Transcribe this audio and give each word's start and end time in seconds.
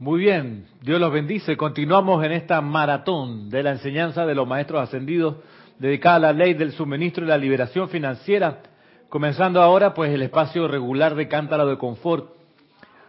Muy 0.00 0.20
bien, 0.20 0.66
Dios 0.80 1.00
los 1.00 1.12
bendice. 1.12 1.56
Continuamos 1.56 2.24
en 2.24 2.30
esta 2.30 2.60
maratón 2.60 3.50
de 3.50 3.64
la 3.64 3.72
enseñanza 3.72 4.24
de 4.26 4.36
los 4.36 4.46
maestros 4.46 4.80
ascendidos 4.80 5.38
dedicada 5.80 6.14
a 6.14 6.20
la 6.20 6.32
ley 6.32 6.54
del 6.54 6.70
suministro 6.70 7.24
y 7.24 7.26
la 7.26 7.36
liberación 7.36 7.88
financiera. 7.88 8.60
Comenzando 9.08 9.60
ahora, 9.60 9.94
pues 9.94 10.12
el 10.12 10.22
espacio 10.22 10.68
regular 10.68 11.16
de 11.16 11.26
Cántaro 11.26 11.66
de 11.66 11.78
Confort. 11.78 12.30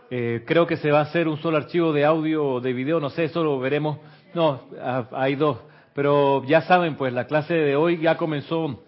Eh, 0.09 0.43
creo 0.47 0.65
que 0.65 0.77
se 0.77 0.89
va 0.89 1.01
a 1.01 1.03
hacer 1.03 1.27
un 1.27 1.37
solo 1.37 1.57
archivo 1.57 1.93
de 1.93 2.05
audio 2.05 2.43
o 2.43 2.59
de 2.59 2.73
video, 2.73 2.99
no 2.99 3.11
sé, 3.11 3.25
eso 3.25 3.43
lo 3.43 3.59
veremos. 3.59 3.99
No, 4.33 4.63
hay 5.11 5.35
dos. 5.35 5.59
Pero 5.93 6.43
ya 6.45 6.61
saben, 6.61 6.95
pues 6.95 7.13
la 7.13 7.27
clase 7.27 7.53
de 7.53 7.75
hoy 7.75 7.99
ya 7.99 8.17
comenzó 8.17 8.83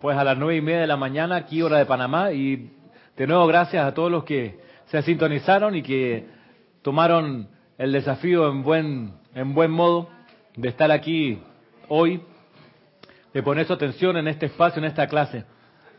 pues 0.00 0.16
a 0.16 0.24
las 0.24 0.38
nueve 0.38 0.56
y 0.56 0.62
media 0.62 0.80
de 0.80 0.86
la 0.86 0.96
mañana, 0.96 1.36
aquí 1.36 1.60
hora 1.60 1.76
de 1.76 1.84
Panamá, 1.84 2.32
y 2.32 2.70
de 3.14 3.26
nuevo 3.26 3.46
gracias 3.46 3.84
a 3.84 3.92
todos 3.92 4.10
los 4.10 4.24
que 4.24 4.58
se 4.86 5.02
sintonizaron 5.02 5.76
y 5.76 5.82
que 5.82 6.40
tomaron 6.82 7.48
el 7.78 7.92
desafío 7.92 8.48
en 8.50 8.62
buen, 8.62 9.12
en 9.34 9.54
buen 9.54 9.70
modo 9.70 10.08
de 10.56 10.68
estar 10.68 10.90
aquí 10.90 11.38
hoy, 11.88 12.20
de 13.32 13.42
poner 13.42 13.66
su 13.66 13.72
atención 13.72 14.16
en 14.16 14.28
este 14.28 14.46
espacio, 14.46 14.78
en 14.78 14.84
esta 14.84 15.06
clase. 15.06 15.44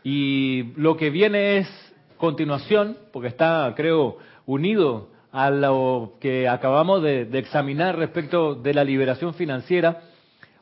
Y 0.02 0.72
lo 0.76 0.96
que 0.96 1.10
viene 1.10 1.58
es 1.58 1.94
continuación, 2.16 2.96
porque 3.12 3.28
está, 3.28 3.72
creo, 3.76 4.18
unido 4.46 5.08
a 5.32 5.50
lo 5.50 6.12
que 6.20 6.48
acabamos 6.48 7.02
de, 7.02 7.22
examinar 7.32 7.98
respecto 7.98 8.54
de 8.54 8.72
la 8.72 8.84
liberación 8.84 9.34
financiera, 9.34 10.02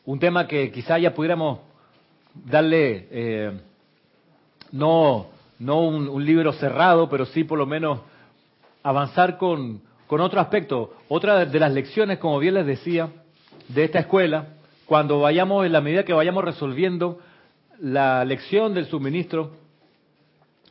un 0.07 0.19
tema 0.19 0.47
que 0.47 0.73
quizá 0.73 0.99
ya 0.99 1.15
pudiéramos 1.15 1.59
darle 2.35 3.07
eh, 3.11 3.61
no, 4.73 5.27
no 5.59 5.80
un, 5.83 6.25
libro 6.25 6.52
cerrado, 6.55 7.09
pero 7.11 7.27
sí 7.27 7.45
por 7.45 7.59
lo 7.59 7.66
menos 7.66 8.01
avanzar 8.83 9.37
con, 9.37 9.83
con 10.12 10.21
otro 10.21 10.43
aspecto. 10.43 10.93
Otra 11.09 11.47
de 11.47 11.59
las 11.59 11.73
lecciones, 11.73 12.19
como 12.19 12.39
bien 12.39 12.52
les 12.52 12.66
decía, 12.66 13.09
de 13.68 13.85
esta 13.85 14.01
escuela, 14.01 14.49
cuando 14.85 15.21
vayamos, 15.21 15.65
en 15.65 15.73
la 15.73 15.80
medida 15.80 16.05
que 16.05 16.13
vayamos 16.13 16.45
resolviendo 16.45 17.18
la 17.79 18.23
lección 18.27 18.74
del 18.74 18.85
suministro 18.85 19.52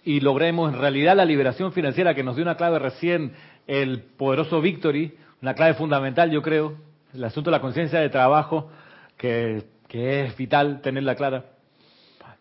y 0.04 0.20
logremos 0.20 0.72
en 0.72 0.80
realidad 0.80 1.16
la 1.16 1.26
liberación 1.26 1.74
financiera 1.74 2.14
que 2.14 2.22
nos 2.22 2.36
dio 2.36 2.44
una 2.44 2.56
clave 2.56 2.78
recién 2.78 3.34
el 3.66 4.04
poderoso 4.04 4.62
Victory, 4.62 5.16
una 5.42 5.56
clave 5.56 5.74
fundamental 5.74 6.30
yo 6.30 6.44
creo, 6.44 6.76
el 7.12 7.24
asunto 7.24 7.50
de 7.50 7.58
la 7.58 7.62
conciencia 7.62 8.00
de 8.00 8.10
trabajo, 8.10 8.70
que 9.18 9.64
es 9.90 10.38
vital 10.38 10.82
tenerla 10.82 11.16
clara. 11.16 11.46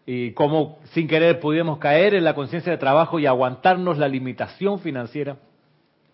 Y 0.04 0.32
cómo 0.32 0.78
sin 0.92 1.08
querer 1.08 1.40
pudimos 1.40 1.78
caer 1.78 2.12
en 2.12 2.24
la 2.24 2.34
conciencia 2.34 2.70
de 2.70 2.76
trabajo 2.76 3.18
y 3.18 3.24
aguantarnos 3.24 3.96
la 3.96 4.06
limitación 4.06 4.80
financiera, 4.80 5.38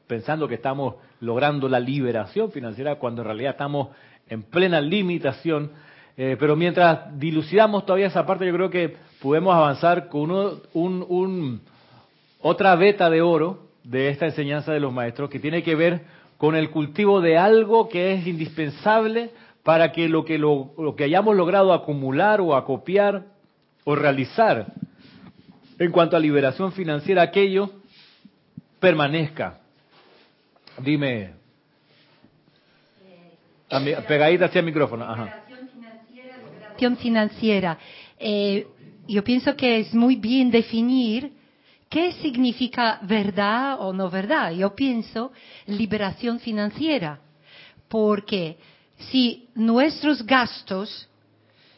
pensando 0.07 0.49
que 0.49 0.55
estamos 0.57 0.95
logrando 1.21 1.69
la 1.69 1.81
liberación 1.81 2.51
financiera 2.51 2.97
cuando 2.97 3.23
en 3.23 3.27
realidad 3.27 3.53
estamos 3.53 3.89
en 4.29 4.43
plena 4.43 4.81
limitación. 4.81 5.71
Eh, 6.17 6.37
pero 6.39 6.57
mientras 6.57 7.19
dilucidamos 7.19 7.85
todavía 7.85 8.07
esa 8.07 8.25
parte, 8.25 8.47
yo 8.47 8.53
creo 8.53 8.71
que 8.71 8.97
podemos 9.21 9.55
avanzar 9.55 10.09
con 10.09 10.31
un, 10.73 11.61
otra 12.41 12.77
beta 12.77 13.11
de 13.11 13.23
oro 13.23 13.67
de 13.85 14.09
esta 14.09 14.27
enseñanza 14.27 14.73
de 14.73 14.81
los 14.81 14.93
maestros 14.93 15.31
que 15.31 15.39
tiene 15.39 15.63
que 15.63 15.75
ver 15.75 16.03
con 16.39 16.55
el 16.55 16.71
cultivo 16.71 17.21
de 17.21 17.39
algo 17.39 17.89
que 17.89 18.15
es 18.15 18.27
indispensable 18.27 19.31
para 19.63 19.93
que 19.93 20.09
lo 20.09 20.25
que, 20.25 20.39
lo, 20.39 20.95
que 20.97 21.05
hayamos 21.05 21.35
logrado 21.37 21.73
acumular 21.73 22.41
o 22.41 22.55
acopiar 22.55 23.25
o 23.85 23.95
realizar 23.95 24.67
en 25.79 25.91
cuanto 25.91 26.17
a 26.17 26.21
liberación 26.21 26.73
financiera, 26.73 27.23
aquello 27.23 27.71
permanezca. 28.81 29.61
Dime, 30.79 31.33
pegadita 34.07 34.47
hacia 34.47 34.61
el 34.61 34.67
micrófono. 34.67 35.07
Financiera. 35.73 36.39
Liberación 36.39 36.97
financiera. 36.97 37.79
Eh, 38.19 38.67
yo 39.09 39.25
pienso 39.25 39.57
que 39.57 39.81
es 39.81 39.95
muy 39.95 40.17
bien 40.17 40.51
definir 40.51 41.33
qué 41.89 42.13
significa 42.13 42.99
verdad 43.03 43.81
o 43.81 43.93
no 43.93 44.11
verdad. 44.11 44.53
Yo 44.53 44.75
pienso 44.75 45.33
liberación 45.67 46.41
financiera, 46.41 47.21
porque 47.89 48.59
si 49.11 49.49
nuestros 49.55 50.25
gastos 50.25 51.09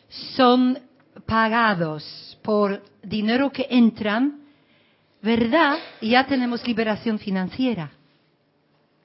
son 0.09 0.79
pagados 1.27 2.39
por 2.43 2.83
dinero 3.03 3.51
que 3.51 3.67
entran, 3.69 4.41
¿verdad? 5.21 5.79
Ya 6.01 6.27
tenemos 6.27 6.67
liberación 6.67 7.19
financiera. 7.19 7.91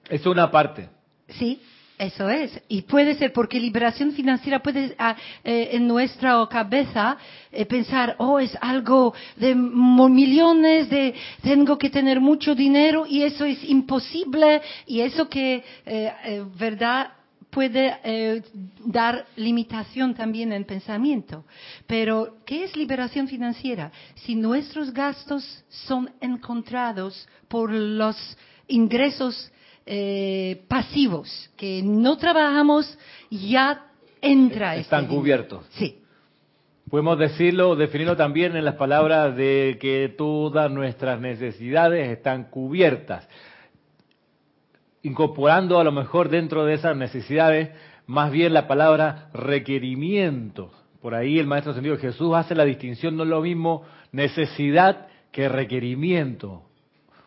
Es 0.10 0.26
una 0.26 0.50
parte. 0.52 0.90
Sí, 1.28 1.62
eso 1.98 2.30
es. 2.30 2.60
Y 2.68 2.82
puede 2.82 3.16
ser 3.16 3.32
porque 3.32 3.60
liberación 3.60 4.12
financiera 4.12 4.62
puede 4.62 4.96
ah, 4.98 5.16
eh, 5.44 5.70
en 5.74 5.88
nuestra 5.88 6.46
cabeza 6.50 7.18
eh, 7.52 7.66
pensar, 7.66 8.16
oh, 8.18 8.40
es 8.40 8.58
algo 8.62 9.14
de 9.38 9.56
millones, 9.56 10.90
de 10.90 11.14
tengo 11.42 11.78
que 11.78 11.90
tener 11.90 12.20
mucho 12.20 12.56
dinero 12.56 13.06
y 13.08 13.24
eso 13.24 13.46
es 13.46 13.64
imposible 13.64 14.62
y 14.86 15.02
eso 15.02 15.30
que, 15.30 15.64
eh, 15.86 16.44
¿verdad? 16.58 17.12
puede 17.54 18.00
eh, 18.04 18.42
dar 18.84 19.26
limitación 19.36 20.16
también 20.16 20.52
en 20.52 20.66
pensamiento. 20.66 21.46
Pero, 21.88 22.38
¿qué 22.46 22.64
es 22.64 22.76
liberación 22.76 23.28
financiera? 23.28 23.92
Si 24.16 24.36
nuestros 24.36 24.92
gastos 24.92 25.64
son 25.70 26.10
encontrados 26.20 27.28
por 27.48 27.72
los 27.72 28.18
ingresos 28.68 29.52
eh, 29.86 30.64
pasivos, 30.68 31.52
que 31.58 31.82
no 31.84 32.18
trabajamos, 32.18 32.98
ya 33.30 33.88
entra. 34.22 34.76
Este 34.76 34.82
Están 34.82 35.08
cubiertos. 35.08 35.66
Sí. 35.72 36.00
Podemos 36.90 37.18
decirlo, 37.18 37.76
definirlo 37.76 38.16
también 38.16 38.56
en 38.56 38.66
las 38.66 38.76
palabras 38.76 39.36
de 39.36 39.78
que 39.82 40.14
todas 40.16 40.70
nuestras 40.70 41.20
necesidades 41.20 42.10
están 42.10 42.46
cubiertas 42.46 43.28
incorporando 45.04 45.80
a 45.80 45.84
lo 45.84 45.92
mejor 45.92 46.30
dentro 46.30 46.66
de 46.66 46.74
esas 46.74 46.96
necesidades 46.96 47.70
más 48.08 48.32
bien 48.32 48.54
la 48.54 48.68
palabra 48.68 49.30
requerimiento. 49.34 50.72
Por 51.02 51.14
ahí 51.14 51.38
el 51.38 51.48
Maestro 51.48 51.74
Sentido 51.74 51.98
Jesús 51.98 52.34
hace 52.34 52.56
la 52.56 52.66
distinción, 52.66 53.16
no 53.16 53.24
es 53.24 53.30
lo 53.30 53.42
mismo 53.42 53.84
necesidad 54.12 55.08
que 55.32 55.50
requerimiento. 55.50 56.64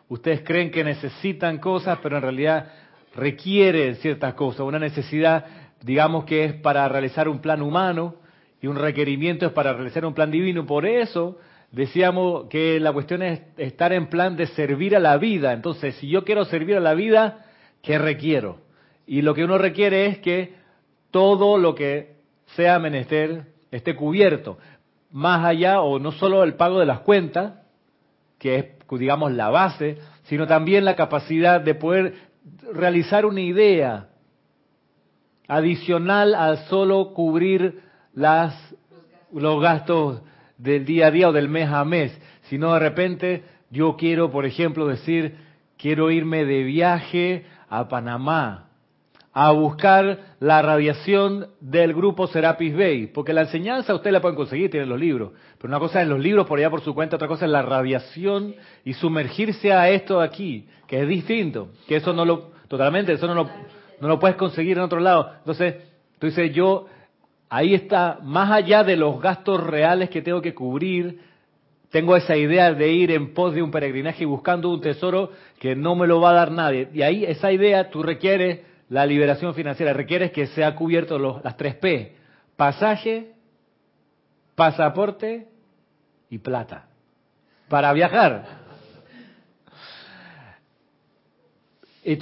Ustedes 0.09 0.41
creen 0.41 0.71
que 0.71 0.83
necesitan 0.83 1.57
cosas, 1.59 1.99
pero 2.01 2.17
en 2.17 2.23
realidad 2.23 2.71
requieren 3.15 3.95
ciertas 3.95 4.33
cosas. 4.35 4.61
Una 4.61 4.79
necesidad, 4.79 5.45
digamos 5.81 6.25
que 6.25 6.45
es 6.45 6.53
para 6.53 6.87
realizar 6.87 7.27
un 7.27 7.39
plan 7.39 7.61
humano 7.61 8.15
y 8.61 8.67
un 8.67 8.77
requerimiento 8.77 9.45
es 9.45 9.51
para 9.51 9.73
realizar 9.73 10.05
un 10.05 10.13
plan 10.13 10.31
divino. 10.31 10.65
Por 10.65 10.85
eso 10.85 11.37
decíamos 11.71 12.45
que 12.49 12.79
la 12.79 12.93
cuestión 12.93 13.21
es 13.21 13.41
estar 13.57 13.91
en 13.91 14.07
plan 14.07 14.37
de 14.37 14.47
servir 14.47 14.95
a 14.95 14.99
la 14.99 15.17
vida. 15.17 15.53
Entonces, 15.53 15.95
si 15.95 16.07
yo 16.07 16.23
quiero 16.23 16.45
servir 16.45 16.77
a 16.77 16.79
la 16.79 16.93
vida, 16.93 17.43
¿Qué 17.87 17.97
requiero? 17.97 18.57
Y 19.05 19.21
lo 19.21 19.33
que 19.33 19.43
uno 19.45 19.57
requiere 19.57 20.07
es 20.07 20.19
que 20.19 20.55
todo 21.11 21.57
lo 21.57 21.73
que 21.73 22.17
sea 22.47 22.79
menester 22.79 23.45
esté 23.71 23.95
cubierto. 23.95 24.57
Más 25.11 25.45
allá, 25.45 25.79
o 25.79 25.99
no 25.99 26.11
solo 26.11 26.43
el 26.43 26.55
pago 26.55 26.79
de 26.79 26.85
las 26.85 26.99
cuentas, 26.99 27.53
que 28.39 28.55
es, 28.55 28.65
digamos, 28.91 29.33
la 29.33 29.49
base, 29.49 29.97
sino 30.23 30.47
también 30.47 30.85
la 30.85 30.95
capacidad 30.95 31.59
de 31.59 31.75
poder 31.75 32.13
realizar 32.73 33.25
una 33.25 33.41
idea 33.41 34.09
adicional 35.47 36.35
al 36.35 36.59
solo 36.65 37.13
cubrir 37.13 37.81
las, 38.13 38.53
los 39.33 39.61
gastos 39.61 40.21
del 40.57 40.85
día 40.85 41.07
a 41.07 41.11
día 41.11 41.29
o 41.29 41.33
del 41.33 41.49
mes 41.49 41.69
a 41.69 41.83
mes, 41.83 42.17
sino 42.43 42.73
de 42.73 42.79
repente 42.79 43.43
yo 43.69 43.95
quiero, 43.97 44.31
por 44.31 44.45
ejemplo, 44.45 44.87
decir, 44.87 45.35
quiero 45.77 46.11
irme 46.11 46.45
de 46.45 46.63
viaje 46.63 47.45
a 47.69 47.87
Panamá 47.87 48.66
a 49.39 49.51
buscar 49.51 50.17
la 50.39 50.63
radiación 50.63 51.49
del 51.59 51.93
grupo 51.93 52.25
Serapis 52.25 52.75
Bay, 52.75 53.05
porque 53.05 53.33
la 53.33 53.41
enseñanza 53.41 53.93
usted 53.93 54.09
la 54.09 54.19
pueden 54.19 54.35
conseguir, 54.35 54.71
tienen 54.71 54.89
los 54.89 54.99
libros, 54.99 55.33
pero 55.59 55.69
una 55.69 55.77
cosa 55.77 56.01
es 56.01 56.07
los 56.07 56.19
libros 56.19 56.47
por 56.47 56.57
allá 56.57 56.71
por 56.71 56.81
su 56.81 56.95
cuenta, 56.95 57.17
otra 57.17 57.27
cosa 57.27 57.45
es 57.45 57.51
la 57.51 57.61
radiación 57.61 58.55
y 58.83 58.93
sumergirse 58.93 59.71
a 59.71 59.91
esto 59.91 60.21
de 60.21 60.25
aquí, 60.25 60.67
que 60.87 61.03
es 61.03 61.07
distinto, 61.07 61.69
que 61.87 61.97
eso 61.97 62.13
no 62.13 62.25
lo, 62.25 62.49
totalmente, 62.67 63.13
eso 63.13 63.27
no 63.27 63.35
lo, 63.35 63.47
no 64.01 64.07
lo 64.07 64.17
puedes 64.17 64.37
conseguir 64.37 64.77
en 64.77 64.85
otro 64.85 64.99
lado. 64.99 65.29
Entonces, 65.37 65.83
tú 66.17 66.25
dices, 66.25 66.51
yo, 66.51 66.87
ahí 67.47 67.75
está, 67.75 68.17
más 68.23 68.49
allá 68.49 68.83
de 68.83 68.95
los 68.95 69.21
gastos 69.21 69.63
reales 69.63 70.09
que 70.09 70.23
tengo 70.23 70.41
que 70.41 70.55
cubrir, 70.55 71.19
tengo 71.91 72.15
esa 72.15 72.35
idea 72.35 72.73
de 72.73 72.91
ir 72.91 73.11
en 73.11 73.35
pos 73.35 73.53
de 73.53 73.61
un 73.61 73.69
peregrinaje 73.69 74.25
buscando 74.25 74.71
un 74.71 74.81
tesoro 74.81 75.29
que 75.59 75.75
no 75.75 75.93
me 75.93 76.07
lo 76.07 76.19
va 76.21 76.31
a 76.31 76.33
dar 76.33 76.51
nadie. 76.51 76.89
Y 76.91 77.03
ahí 77.03 77.23
esa 77.23 77.51
idea 77.51 77.91
tú 77.91 78.01
requieres 78.01 78.61
la 78.89 79.05
liberación 79.05 79.53
financiera, 79.53 79.93
requieres 79.93 80.31
que 80.31 80.47
sea 80.47 80.75
cubierto 80.75 81.19
los, 81.19 81.43
las 81.43 81.57
tres 81.57 81.75
P, 81.75 82.15
pasaje, 82.55 83.33
pasaporte 84.55 85.47
y 86.29 86.37
plata, 86.37 86.87
para 87.69 87.91
viajar. 87.93 88.45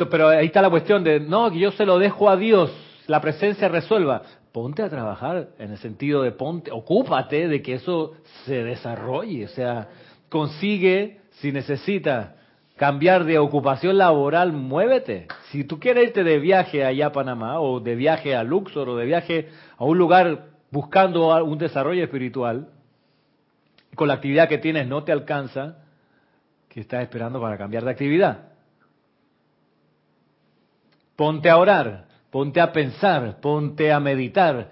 pero 0.10 0.30
ahí 0.30 0.48
está 0.48 0.62
la 0.62 0.70
cuestión 0.70 1.04
de, 1.04 1.20
no, 1.20 1.52
que 1.52 1.60
yo 1.60 1.72
se 1.72 1.86
lo 1.86 2.00
dejo 2.00 2.30
a 2.30 2.36
Dios, 2.36 2.72
la 3.08 3.22
presencia 3.22 3.68
resuelva. 3.68 4.24
Ponte 4.52 4.82
a 4.82 4.90
trabajar 4.90 5.50
en 5.60 5.72
el 5.72 5.78
sentido 5.78 6.24
de 6.24 6.32
ponte, 6.32 6.72
ocúpate 6.72 7.48
de 7.48 7.62
que 7.62 7.74
eso 7.74 8.14
se 8.46 8.64
desarrolle, 8.64 9.46
o 9.46 9.50
sea, 9.50 9.90
consigue, 10.30 11.20
si 11.42 11.52
necesitas 11.52 12.30
cambiar 12.76 13.24
de 13.24 13.40
ocupación 13.40 13.98
laboral, 13.98 14.52
muévete. 14.52 15.28
Si 15.52 15.64
tú 15.64 15.80
quieres 15.80 16.06
irte 16.06 16.24
de 16.24 16.40
viaje 16.40 16.84
allá 16.84 17.08
a 17.08 17.12
Panamá, 17.12 17.60
o 17.60 17.80
de 17.80 17.96
viaje 17.96 18.36
a 18.36 18.44
Luxor, 18.44 18.90
o 18.90 18.98
de 18.98 19.06
viaje 19.06 19.50
a 19.78 19.86
un 19.86 19.98
lugar 19.98 20.48
buscando 20.72 21.44
un 21.44 21.58
desarrollo 21.58 22.04
espiritual, 22.04 22.70
con 23.96 24.10
la 24.10 24.16
actividad 24.16 24.50
que 24.50 24.58
tienes 24.58 24.88
no 24.88 25.04
te 25.04 25.14
alcanza, 25.14 25.78
¿qué 26.68 26.82
estás 26.82 27.02
esperando 27.02 27.40
para 27.40 27.58
cambiar 27.58 27.86
de 27.86 27.92
actividad? 27.92 28.50
Ponte 31.16 31.50
a 31.50 31.58
orar, 31.58 32.08
ponte 32.30 32.60
a 32.60 32.74
pensar, 32.74 33.40
ponte 33.40 33.94
a 33.94 34.02
meditar, 34.02 34.70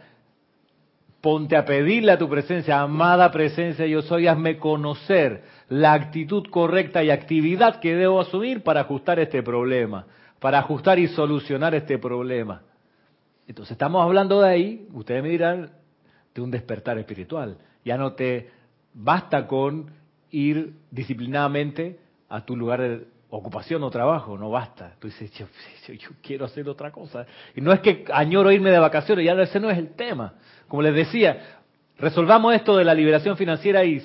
ponte 1.22 1.56
a 1.56 1.64
pedirle 1.64 2.12
a 2.12 2.18
tu 2.18 2.28
presencia, 2.28 2.82
amada 2.82 3.32
presencia, 3.32 3.86
yo 3.86 4.02
soy, 4.02 4.28
hazme 4.28 4.58
conocer 4.58 5.42
la 5.74 5.94
actitud 5.94 6.46
correcta 6.52 7.04
y 7.04 7.10
actividad 7.10 7.80
que 7.80 7.96
debo 7.96 8.22
asumir 8.22 8.62
para 8.62 8.82
ajustar 8.82 9.20
este 9.20 9.42
problema, 9.42 10.06
para 10.40 10.60
ajustar 10.60 11.00
y 11.00 11.08
solucionar 11.08 11.74
este 11.74 11.98
problema. 11.98 12.62
Entonces 13.48 13.72
estamos 13.72 14.04
hablando 14.04 14.40
de 14.42 14.50
ahí, 14.50 14.88
ustedes 14.94 15.24
me 15.24 15.30
dirán, 15.30 15.72
de 16.36 16.42
un 16.42 16.52
despertar 16.52 17.00
espiritual. 17.00 17.58
Ya 17.84 17.98
no 17.98 18.14
te 18.14 18.52
basta 18.94 19.48
con 19.48 19.90
ir 20.30 20.76
disciplinadamente 20.92 22.00
a 22.30 22.46
tu 22.46 22.56
lugar 22.56 22.80
de 22.80 23.08
ocupación 23.32 23.82
o 23.82 23.90
trabajo, 23.90 24.38
no 24.38 24.52
basta. 24.52 24.94
Tú 25.00 25.08
dices, 25.08 25.32
yo, 25.32 25.48
quiero 26.22 26.46
hacer 26.46 26.70
otra 26.70 26.92
cosa. 26.92 27.26
Y 27.56 27.62
no 27.62 27.74
es 27.74 27.80
que 27.80 28.06
añoro 28.14 28.52
irme 28.52 28.70
de 28.70 28.78
vacaciones, 28.78 29.26
ya 29.26 29.34
ese 29.34 29.60
no 29.60 29.72
es 29.72 29.78
el 29.80 29.90
tema. 29.96 30.36
Como 30.68 30.84
les 30.84 30.94
decía, 30.94 31.62
resolvamos 31.98 32.54
esto 32.54 32.78
de 32.78 32.84
la 32.84 32.94
liberación 32.94 33.36
financiera 33.38 33.84
y 33.84 34.04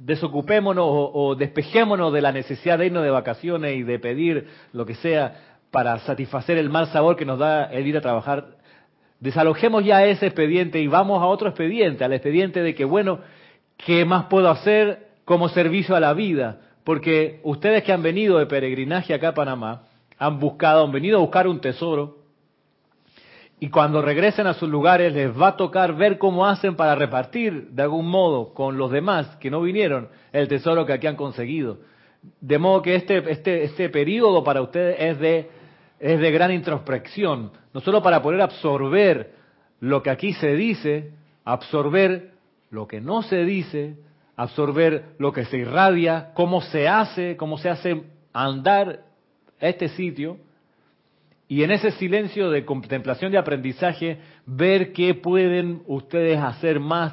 desocupémonos 0.00 0.86
o, 0.88 1.34
despejémonos 1.34 2.12
de 2.12 2.22
la 2.22 2.32
necesidad 2.32 2.78
de 2.78 2.86
irnos 2.86 3.02
de 3.02 3.10
vacaciones 3.10 3.76
y 3.76 3.82
de 3.82 3.98
pedir 3.98 4.48
lo 4.72 4.86
que 4.86 4.94
sea 4.94 5.58
para 5.70 5.98
satisfacer 6.00 6.56
el 6.56 6.70
mal 6.70 6.86
sabor 6.88 7.16
que 7.16 7.26
nos 7.26 7.38
da 7.38 7.64
el 7.64 7.86
ir 7.86 7.96
a 7.96 8.00
trabajar. 8.00 8.56
Desalojemos 9.20 9.84
ya 9.84 10.04
ese 10.06 10.26
expediente 10.26 10.80
y 10.80 10.86
vamos 10.86 11.22
a 11.22 11.26
otro 11.26 11.48
expediente, 11.48 12.02
al 12.02 12.14
expediente 12.14 12.62
de 12.62 12.74
que, 12.74 12.84
bueno, 12.84 13.20
¿qué 13.76 14.04
más 14.06 14.24
puedo 14.26 14.48
hacer 14.48 15.08
como 15.26 15.50
servicio 15.50 15.94
a 15.94 16.00
la 16.00 16.14
vida? 16.14 16.60
Porque 16.84 17.40
ustedes 17.44 17.82
que 17.84 17.92
han 17.92 18.02
venido 18.02 18.38
de 18.38 18.46
peregrinaje 18.46 19.12
acá 19.12 19.28
a 19.28 19.34
Panamá, 19.34 19.82
han 20.18 20.38
buscado, 20.38 20.84
han 20.84 20.92
venido 20.92 21.18
a 21.18 21.20
buscar 21.20 21.46
un 21.46 21.60
tesoro, 21.60 22.19
y 23.62 23.68
cuando 23.68 24.00
regresen 24.00 24.46
a 24.46 24.54
sus 24.54 24.70
lugares 24.70 25.12
les 25.12 25.38
va 25.38 25.48
a 25.48 25.56
tocar 25.56 25.94
ver 25.94 26.16
cómo 26.16 26.46
hacen 26.46 26.76
para 26.76 26.94
repartir 26.94 27.68
de 27.68 27.82
algún 27.82 28.06
modo 28.08 28.54
con 28.54 28.78
los 28.78 28.90
demás 28.90 29.36
que 29.36 29.50
no 29.50 29.60
vinieron 29.60 30.08
el 30.32 30.48
tesoro 30.48 30.86
que 30.86 30.94
aquí 30.94 31.06
han 31.06 31.16
conseguido. 31.16 31.78
De 32.40 32.58
modo 32.58 32.80
que 32.80 32.94
este, 32.94 33.18
este, 33.30 33.64
este 33.64 33.90
periodo 33.90 34.42
para 34.42 34.62
ustedes 34.62 34.96
es 34.98 35.18
de, 35.20 35.50
es 35.98 36.18
de 36.18 36.30
gran 36.30 36.52
introspección, 36.52 37.52
no 37.74 37.80
solo 37.80 38.02
para 38.02 38.22
poder 38.22 38.40
absorber 38.40 39.34
lo 39.78 40.02
que 40.02 40.08
aquí 40.08 40.32
se 40.32 40.54
dice, 40.54 41.12
absorber 41.44 42.30
lo 42.70 42.86
que 42.88 43.02
no 43.02 43.22
se 43.22 43.44
dice, 43.44 43.96
absorber 44.36 45.04
lo 45.18 45.34
que 45.34 45.44
se 45.44 45.58
irradia, 45.58 46.30
cómo 46.32 46.62
se 46.62 46.88
hace, 46.88 47.36
cómo 47.36 47.58
se 47.58 47.68
hace 47.68 48.04
andar 48.32 49.00
este 49.58 49.88
sitio, 49.88 50.38
y 51.50 51.64
en 51.64 51.72
ese 51.72 51.90
silencio 51.90 52.48
de 52.48 52.64
contemplación 52.64 53.32
de 53.32 53.38
aprendizaje, 53.38 54.20
ver 54.46 54.92
qué 54.92 55.14
pueden 55.14 55.82
ustedes 55.88 56.38
hacer 56.38 56.78
más 56.78 57.12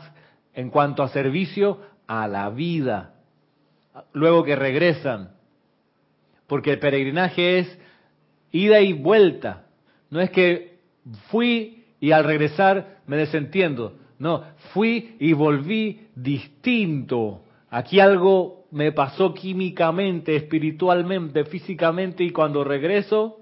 en 0.53 0.69
cuanto 0.69 1.01
a 1.01 1.07
servicio 1.07 1.79
a 2.05 2.27
la 2.27 2.51
vida, 2.51 3.15
luego 4.13 4.43
que 4.43 4.55
regresan. 4.55 5.31
Porque 6.45 6.73
el 6.73 6.77
peregrinaje 6.77 7.57
es 7.57 7.79
ida 8.51 8.79
y 8.79 8.93
vuelta. 8.93 9.65
No 10.11 10.21
es 10.21 10.29
que 10.29 10.81
fui 11.31 11.85
y 11.99 12.11
al 12.11 12.23
regresar 12.23 12.99
me 13.07 13.17
desentiendo. 13.17 13.97
No, 14.19 14.43
fui 14.71 15.15
y 15.19 15.33
volví 15.33 16.09
distinto. 16.13 17.41
Aquí 17.71 17.99
algo 17.99 18.67
me 18.69 18.91
pasó 18.91 19.33
químicamente, 19.33 20.35
espiritualmente, 20.35 21.43
físicamente 21.45 22.23
y 22.23 22.29
cuando 22.29 22.63
regreso 22.63 23.39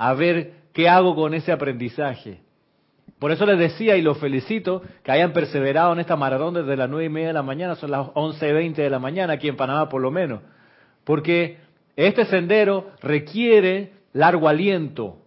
a 0.00 0.14
ver 0.14 0.52
qué 0.72 0.88
hago 0.88 1.14
con 1.14 1.34
ese 1.34 1.52
aprendizaje. 1.52 2.40
Por 3.18 3.32
eso 3.32 3.44
les 3.44 3.58
decía 3.58 3.98
y 3.98 4.02
los 4.02 4.16
felicito 4.16 4.80
que 5.02 5.12
hayan 5.12 5.34
perseverado 5.34 5.92
en 5.92 6.00
esta 6.00 6.16
maratón 6.16 6.54
desde 6.54 6.74
las 6.74 6.88
nueve 6.88 7.04
y 7.04 7.08
media 7.10 7.28
de 7.28 7.34
la 7.34 7.42
mañana, 7.42 7.74
son 7.74 7.90
las 7.90 8.08
once 8.14 8.48
y 8.48 8.52
veinte 8.52 8.80
de 8.80 8.88
la 8.88 8.98
mañana 8.98 9.34
aquí 9.34 9.46
en 9.46 9.56
Panamá 9.56 9.90
por 9.90 10.00
lo 10.00 10.10
menos. 10.10 10.40
Porque 11.04 11.58
este 11.96 12.24
sendero 12.24 12.92
requiere 13.02 13.92
largo 14.14 14.48
aliento, 14.48 15.18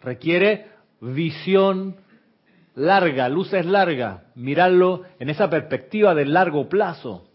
requiere 0.00 0.68
visión 1.02 1.96
larga, 2.74 3.28
luces 3.28 3.66
largas, 3.66 4.22
mirarlo 4.34 5.02
en 5.18 5.28
esa 5.28 5.50
perspectiva 5.50 6.14
de 6.14 6.24
largo 6.24 6.70
plazo. 6.70 7.28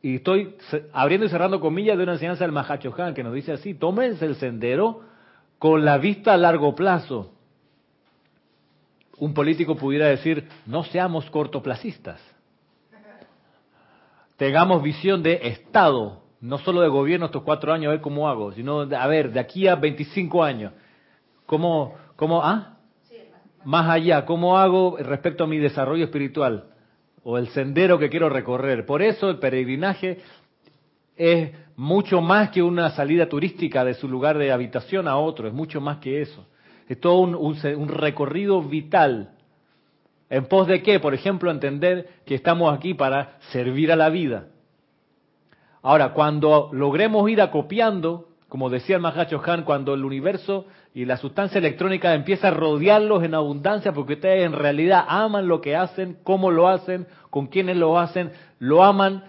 Y 0.00 0.16
estoy 0.16 0.56
abriendo 0.94 1.26
y 1.26 1.28
cerrando 1.28 1.60
comillas 1.60 1.98
de 1.98 2.02
una 2.04 2.14
enseñanza 2.14 2.44
del 2.44 2.52
Mahacho 2.52 2.94
Han 2.96 3.12
que 3.12 3.22
nos 3.22 3.34
dice 3.34 3.52
así, 3.52 3.74
tómense 3.74 4.24
el 4.24 4.36
sendero 4.36 5.15
con 5.58 5.84
la 5.84 5.98
vista 5.98 6.34
a 6.34 6.36
largo 6.36 6.74
plazo. 6.74 7.32
Un 9.18 9.32
político 9.32 9.76
pudiera 9.76 10.06
decir, 10.06 10.48
no 10.66 10.84
seamos 10.84 11.28
cortoplacistas. 11.30 12.20
Tengamos 14.36 14.82
visión 14.82 15.22
de 15.22 15.40
Estado, 15.44 16.22
no 16.42 16.58
solo 16.58 16.82
de 16.82 16.88
gobierno 16.88 17.26
estos 17.26 17.42
cuatro 17.42 17.72
años, 17.72 17.88
a 17.88 17.92
ver 17.92 18.02
cómo 18.02 18.28
hago, 18.28 18.52
sino, 18.52 18.80
a 18.80 19.06
ver, 19.06 19.32
de 19.32 19.40
aquí 19.40 19.66
a 19.66 19.76
25 19.76 20.44
años, 20.44 20.72
¿cómo, 21.46 21.94
cómo, 22.16 22.44
ah? 22.44 22.76
más 23.64 23.88
allá, 23.88 24.26
¿cómo 24.26 24.58
hago 24.58 24.96
respecto 24.98 25.44
a 25.44 25.46
mi 25.46 25.58
desarrollo 25.58 26.04
espiritual 26.04 26.66
o 27.24 27.38
el 27.38 27.48
sendero 27.48 27.98
que 27.98 28.10
quiero 28.10 28.28
recorrer? 28.28 28.84
Por 28.84 29.00
eso 29.02 29.30
el 29.30 29.38
peregrinaje 29.38 30.18
es 31.16 31.52
mucho 31.76 32.20
más 32.20 32.50
que 32.50 32.62
una 32.62 32.90
salida 32.90 33.28
turística 33.28 33.84
de 33.84 33.94
su 33.94 34.08
lugar 34.08 34.38
de 34.38 34.52
habitación 34.52 35.08
a 35.08 35.16
otro, 35.16 35.48
es 35.48 35.54
mucho 35.54 35.80
más 35.80 35.98
que 35.98 36.20
eso. 36.22 36.46
Es 36.88 37.00
todo 37.00 37.18
un, 37.18 37.34
un 37.34 37.88
recorrido 37.88 38.62
vital. 38.62 39.30
¿En 40.30 40.46
pos 40.46 40.66
de 40.66 40.82
qué? 40.82 41.00
Por 41.00 41.14
ejemplo, 41.14 41.50
entender 41.50 42.08
que 42.24 42.34
estamos 42.34 42.76
aquí 42.76 42.94
para 42.94 43.38
servir 43.52 43.92
a 43.92 43.96
la 43.96 44.08
vida. 44.08 44.48
Ahora, 45.82 46.12
cuando 46.12 46.70
logremos 46.72 47.28
ir 47.30 47.40
acopiando, 47.40 48.28
como 48.48 48.70
decía 48.70 48.96
el 48.96 49.02
Mahacho 49.02 49.40
Han, 49.44 49.64
cuando 49.64 49.94
el 49.94 50.04
universo 50.04 50.66
y 50.94 51.04
la 51.04 51.16
sustancia 51.16 51.58
electrónica 51.58 52.14
empieza 52.14 52.48
a 52.48 52.52
rodearlos 52.52 53.22
en 53.22 53.34
abundancia 53.34 53.92
porque 53.92 54.14
ustedes 54.14 54.46
en 54.46 54.52
realidad 54.52 55.04
aman 55.08 55.46
lo 55.46 55.60
que 55.60 55.76
hacen, 55.76 56.16
cómo 56.22 56.50
lo 56.50 56.68
hacen, 56.68 57.06
con 57.30 57.48
quienes 57.48 57.76
lo 57.76 57.98
hacen, 57.98 58.32
lo 58.58 58.82
aman 58.82 59.24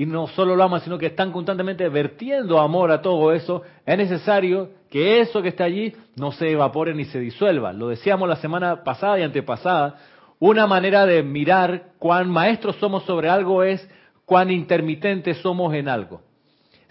y 0.00 0.06
no 0.06 0.28
solo 0.28 0.56
lo 0.56 0.64
aman, 0.64 0.80
sino 0.80 0.96
que 0.96 1.08
están 1.08 1.30
constantemente 1.30 1.86
vertiendo 1.90 2.58
amor 2.58 2.90
a 2.90 3.02
todo 3.02 3.34
eso, 3.34 3.60
es 3.84 3.98
necesario 3.98 4.70
que 4.88 5.20
eso 5.20 5.42
que 5.42 5.48
está 5.48 5.64
allí 5.64 5.94
no 6.16 6.32
se 6.32 6.50
evapore 6.50 6.94
ni 6.94 7.04
se 7.04 7.20
disuelva. 7.20 7.74
Lo 7.74 7.88
decíamos 7.88 8.26
la 8.26 8.36
semana 8.36 8.82
pasada 8.82 9.18
y 9.18 9.24
antepasada, 9.24 9.98
una 10.38 10.66
manera 10.66 11.04
de 11.04 11.22
mirar 11.22 11.88
cuán 11.98 12.30
maestros 12.30 12.76
somos 12.76 13.02
sobre 13.02 13.28
algo 13.28 13.62
es 13.62 13.86
cuán 14.24 14.50
intermitentes 14.50 15.36
somos 15.42 15.74
en 15.74 15.86
algo. 15.86 16.22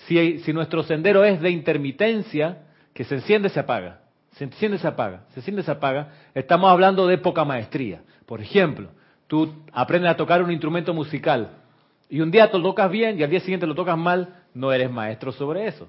Si, 0.06 0.38
si 0.42 0.54
nuestro 0.54 0.84
sendero 0.84 1.24
es 1.24 1.42
de 1.42 1.50
intermitencia, 1.50 2.60
que 2.94 3.06
se 3.06 3.16
enciende, 3.16 3.50
se 3.50 3.62
apaga 3.62 4.02
se 4.34 4.44
enciende 4.44 4.78
se 4.78 4.88
apaga, 4.88 5.24
se 5.34 5.40
enciende 5.40 5.64
se 5.64 5.72
apaga, 5.72 6.10
estamos 6.36 6.70
hablando 6.70 7.08
de 7.08 7.18
poca 7.18 7.44
maestría. 7.44 8.04
Por 8.28 8.40
ejemplo, 8.40 8.90
tú 9.26 9.52
aprendes 9.74 10.12
a 10.12 10.16
tocar 10.16 10.44
un 10.44 10.52
instrumento 10.52 10.94
musical 10.94 11.59
y 12.10 12.22
un 12.22 12.32
día 12.32 12.50
te 12.50 12.58
lo 12.58 12.64
tocas 12.64 12.90
bien 12.90 13.20
y 13.20 13.24
al 13.24 13.30
día 13.30 13.40
siguiente 13.40 13.68
lo 13.68 13.76
tocas 13.76 13.98
mal, 13.98 14.44
no 14.54 14.72
eres 14.74 14.92
maestro 14.92 15.32
sobre 15.32 15.68
eso. 15.68 15.88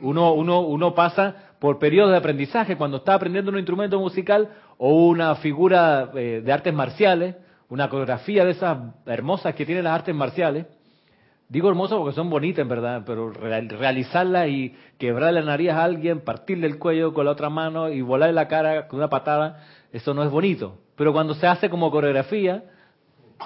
Uno, 0.00 0.32
uno, 0.32 0.60
uno 0.60 0.94
pasa 0.94 1.54
por 1.58 1.78
periodos 1.78 2.10
de 2.10 2.16
aprendizaje 2.16 2.76
cuando 2.76 2.98
está 2.98 3.14
aprendiendo 3.14 3.50
un 3.50 3.58
instrumento 3.58 3.98
musical 4.00 4.50
o 4.78 5.06
una 5.06 5.34
figura 5.36 6.10
eh, 6.14 6.42
de 6.44 6.52
artes 6.52 6.74
marciales, 6.74 7.36
una 7.68 7.88
coreografía 7.88 8.44
de 8.44 8.52
esas 8.52 8.78
hermosas 9.06 9.54
que 9.54 9.66
tienen 9.66 9.84
las 9.84 9.94
artes 9.94 10.14
marciales, 10.14 10.66
Digo 11.50 11.68
hermosas 11.68 11.98
porque 11.98 12.14
son 12.14 12.30
bonitas 12.30 12.62
en 12.62 12.68
verdad, 12.68 13.02
pero 13.04 13.32
realizarlas 13.32 14.46
y 14.46 14.72
quebrarle 14.98 15.40
la 15.40 15.46
nariz 15.46 15.70
a 15.70 15.82
alguien, 15.82 16.20
partirle 16.20 16.68
el 16.68 16.78
cuello 16.78 17.12
con 17.12 17.24
la 17.24 17.32
otra 17.32 17.50
mano 17.50 17.88
y 17.88 18.02
volarle 18.02 18.34
la 18.34 18.46
cara 18.46 18.86
con 18.86 19.00
una 19.00 19.10
patada, 19.10 19.64
eso 19.90 20.14
no 20.14 20.22
es 20.22 20.30
bonito. 20.30 20.78
Pero 20.94 21.12
cuando 21.12 21.34
se 21.34 21.48
hace 21.48 21.68
como 21.68 21.90
coreografía, 21.90 22.62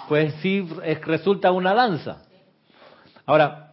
pues 0.09 0.35
sí 0.43 0.67
resulta 1.03 1.51
una 1.53 1.75
danza. 1.75 2.23
Ahora, 3.27 3.65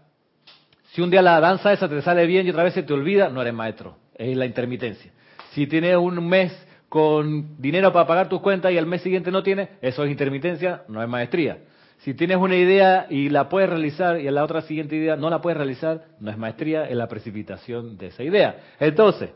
Si 0.93 1.01
un 1.01 1.09
día 1.09 1.21
la 1.21 1.39
danza 1.39 1.71
esa 1.71 1.87
te 1.87 2.01
sale 2.01 2.25
bien 2.25 2.45
y 2.45 2.49
otra 2.49 2.63
vez 2.63 2.73
se 2.73 2.83
te 2.83 2.91
olvida, 2.91 3.29
no 3.29 3.41
eres 3.41 3.53
maestro. 3.53 3.95
Es 4.15 4.35
la 4.35 4.45
intermitencia. 4.45 5.11
Si 5.51 5.65
tienes 5.65 5.95
un 5.95 6.27
mes 6.27 6.51
con 6.89 7.61
dinero 7.61 7.93
para 7.93 8.05
pagar 8.05 8.27
tus 8.27 8.41
cuentas 8.41 8.73
y 8.73 8.77
al 8.77 8.85
mes 8.85 9.01
siguiente 9.01 9.31
no 9.31 9.41
tienes, 9.41 9.69
eso 9.81 10.03
es 10.03 10.11
intermitencia, 10.11 10.83
no 10.89 11.01
es 11.01 11.07
maestría. 11.07 11.59
Si 11.99 12.13
tienes 12.13 12.37
una 12.37 12.57
idea 12.57 13.07
y 13.09 13.29
la 13.29 13.47
puedes 13.47 13.69
realizar 13.69 14.19
y 14.19 14.27
en 14.27 14.35
la 14.35 14.43
otra 14.43 14.61
siguiente 14.63 14.97
idea 14.97 15.15
no 15.15 15.29
la 15.29 15.41
puedes 15.41 15.55
realizar, 15.55 16.07
no 16.19 16.29
es 16.29 16.37
maestría, 16.37 16.89
es 16.89 16.97
la 16.97 17.07
precipitación 17.07 17.97
de 17.97 18.07
esa 18.07 18.23
idea. 18.23 18.57
Entonces, 18.77 19.29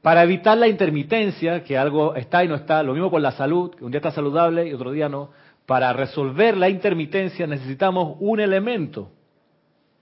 para 0.00 0.22
evitar 0.22 0.56
la 0.58 0.68
intermitencia, 0.68 1.64
que 1.64 1.76
algo 1.76 2.14
está 2.14 2.44
y 2.44 2.48
no 2.48 2.54
está, 2.54 2.84
lo 2.84 2.92
mismo 2.92 3.10
con 3.10 3.22
la 3.22 3.32
salud, 3.32 3.74
que 3.74 3.84
un 3.84 3.90
día 3.90 3.98
está 3.98 4.12
saludable 4.12 4.68
y 4.68 4.74
otro 4.74 4.92
día 4.92 5.08
no, 5.08 5.30
para 5.66 5.92
resolver 5.92 6.56
la 6.56 6.68
intermitencia 6.68 7.46
necesitamos 7.46 8.16
un 8.20 8.40
elemento, 8.40 9.10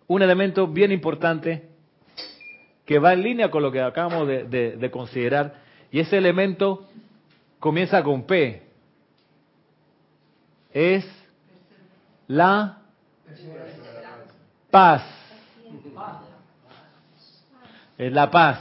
un 0.06 0.22
elemento 0.22 0.66
bien 0.66 0.90
importante 0.90 1.68
que 2.84 2.98
va 2.98 3.12
en 3.12 3.22
línea 3.22 3.50
con 3.50 3.62
lo 3.62 3.70
que 3.70 3.80
acabamos 3.80 4.26
de, 4.26 4.76
de 4.76 4.90
considerar, 4.90 5.54
y 5.90 6.00
ese 6.00 6.18
elemento 6.18 6.88
comienza 7.60 8.02
con 8.02 8.24
P. 8.24 8.62
Es 10.72 11.06
la 12.26 12.78
paz. 14.70 15.04
Es 17.96 18.12
la 18.12 18.30
paz. 18.30 18.58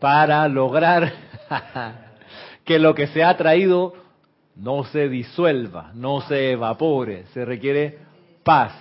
Para 0.00 0.46
lograr 0.48 1.12
que 2.64 2.78
lo 2.78 2.94
que 2.94 3.06
se 3.06 3.24
ha 3.24 3.36
traído 3.36 3.94
no 4.58 4.84
se 4.84 5.08
disuelva, 5.08 5.92
no 5.94 6.20
se 6.22 6.52
evapore. 6.52 7.24
Se 7.32 7.44
requiere 7.44 7.98
paz. 8.42 8.72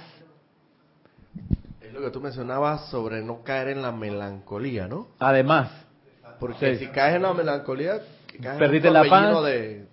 Es 1.81 1.93
lo 1.93 2.01
que 2.01 2.09
tú 2.09 2.19
mencionabas 2.19 2.89
sobre 2.89 3.21
no 3.21 3.43
caer 3.43 3.69
en 3.69 3.81
la 3.81 3.91
melancolía, 3.91 4.87
¿no? 4.87 5.07
Además. 5.19 5.71
Porque 6.39 6.77
si 6.77 6.87
caes 6.87 7.15
en 7.15 7.23
la 7.23 7.33
melancolía, 7.33 7.99
perdiste 8.59 8.91
la 8.91 9.03
paz. 9.03 9.35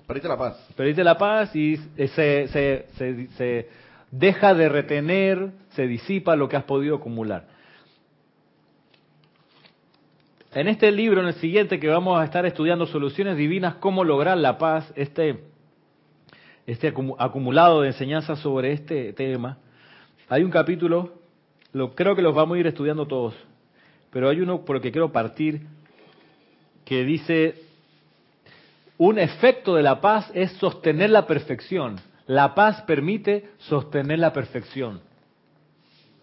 perdiste 0.06 0.28
la 0.28 0.36
paz. 0.36 0.68
Perdiste 0.76 1.04
la 1.04 1.18
paz 1.18 1.56
y 1.56 1.76
se, 1.76 2.48
se, 2.48 2.86
se, 2.96 3.28
se 3.36 3.68
deja 4.10 4.54
de 4.54 4.68
retener, 4.68 5.52
se 5.70 5.86
disipa 5.86 6.36
lo 6.36 6.48
que 6.48 6.56
has 6.56 6.64
podido 6.64 6.96
acumular. 6.96 7.46
En 10.52 10.68
este 10.68 10.92
libro, 10.92 11.20
en 11.20 11.28
el 11.28 11.34
siguiente 11.34 11.80
que 11.80 11.88
vamos 11.88 12.20
a 12.20 12.24
estar 12.24 12.46
estudiando 12.46 12.86
soluciones 12.86 13.36
divinas, 13.36 13.76
cómo 13.76 14.04
lograr 14.04 14.36
la 14.38 14.56
paz, 14.56 14.92
este, 14.94 15.53
este 16.66 16.92
acumulado 17.18 17.82
de 17.82 17.88
enseñanzas 17.88 18.38
sobre 18.40 18.72
este 18.72 19.12
tema, 19.12 19.58
hay 20.28 20.42
un 20.42 20.50
capítulo, 20.50 21.12
lo, 21.72 21.94
creo 21.94 22.16
que 22.16 22.22
los 22.22 22.34
vamos 22.34 22.56
a 22.56 22.60
ir 22.60 22.66
estudiando 22.66 23.06
todos, 23.06 23.34
pero 24.10 24.28
hay 24.28 24.40
uno 24.40 24.64
por 24.64 24.76
el 24.76 24.82
que 24.82 24.92
quiero 24.92 25.12
partir, 25.12 25.62
que 26.84 27.04
dice 27.04 27.54
un 28.96 29.18
efecto 29.18 29.74
de 29.74 29.82
la 29.82 30.00
paz 30.00 30.30
es 30.34 30.52
sostener 30.52 31.10
la 31.10 31.26
perfección. 31.26 32.00
La 32.26 32.54
paz 32.54 32.82
permite 32.82 33.50
sostener 33.58 34.18
la 34.18 34.32
perfección. 34.32 35.00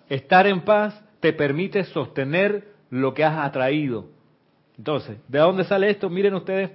Estar 0.10 0.48
en 0.48 0.62
paz 0.62 1.00
te 1.20 1.34
permite 1.34 1.84
sostener 1.86 2.70
lo 2.90 3.14
que 3.14 3.24
has 3.24 3.38
atraído. 3.46 4.06
Entonces, 4.78 5.18
¿de 5.28 5.40
dónde 5.40 5.64
sale 5.64 5.90
esto? 5.90 6.10
Miren 6.10 6.34
ustedes, 6.34 6.72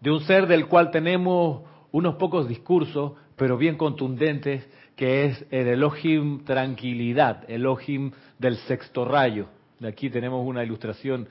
de 0.00 0.10
un 0.10 0.20
ser 0.20 0.46
del 0.46 0.66
cual 0.66 0.90
tenemos 0.90 1.62
unos 1.96 2.16
pocos 2.16 2.46
discursos, 2.46 3.12
pero 3.36 3.56
bien 3.56 3.78
contundentes, 3.78 4.68
que 4.96 5.24
es 5.24 5.46
el 5.50 5.66
Elohim 5.66 6.44
tranquilidad, 6.44 7.48
Elohim 7.48 8.12
del 8.38 8.58
sexto 8.58 9.06
rayo. 9.06 9.46
Aquí 9.82 10.10
tenemos 10.10 10.46
una 10.46 10.62
ilustración 10.62 11.26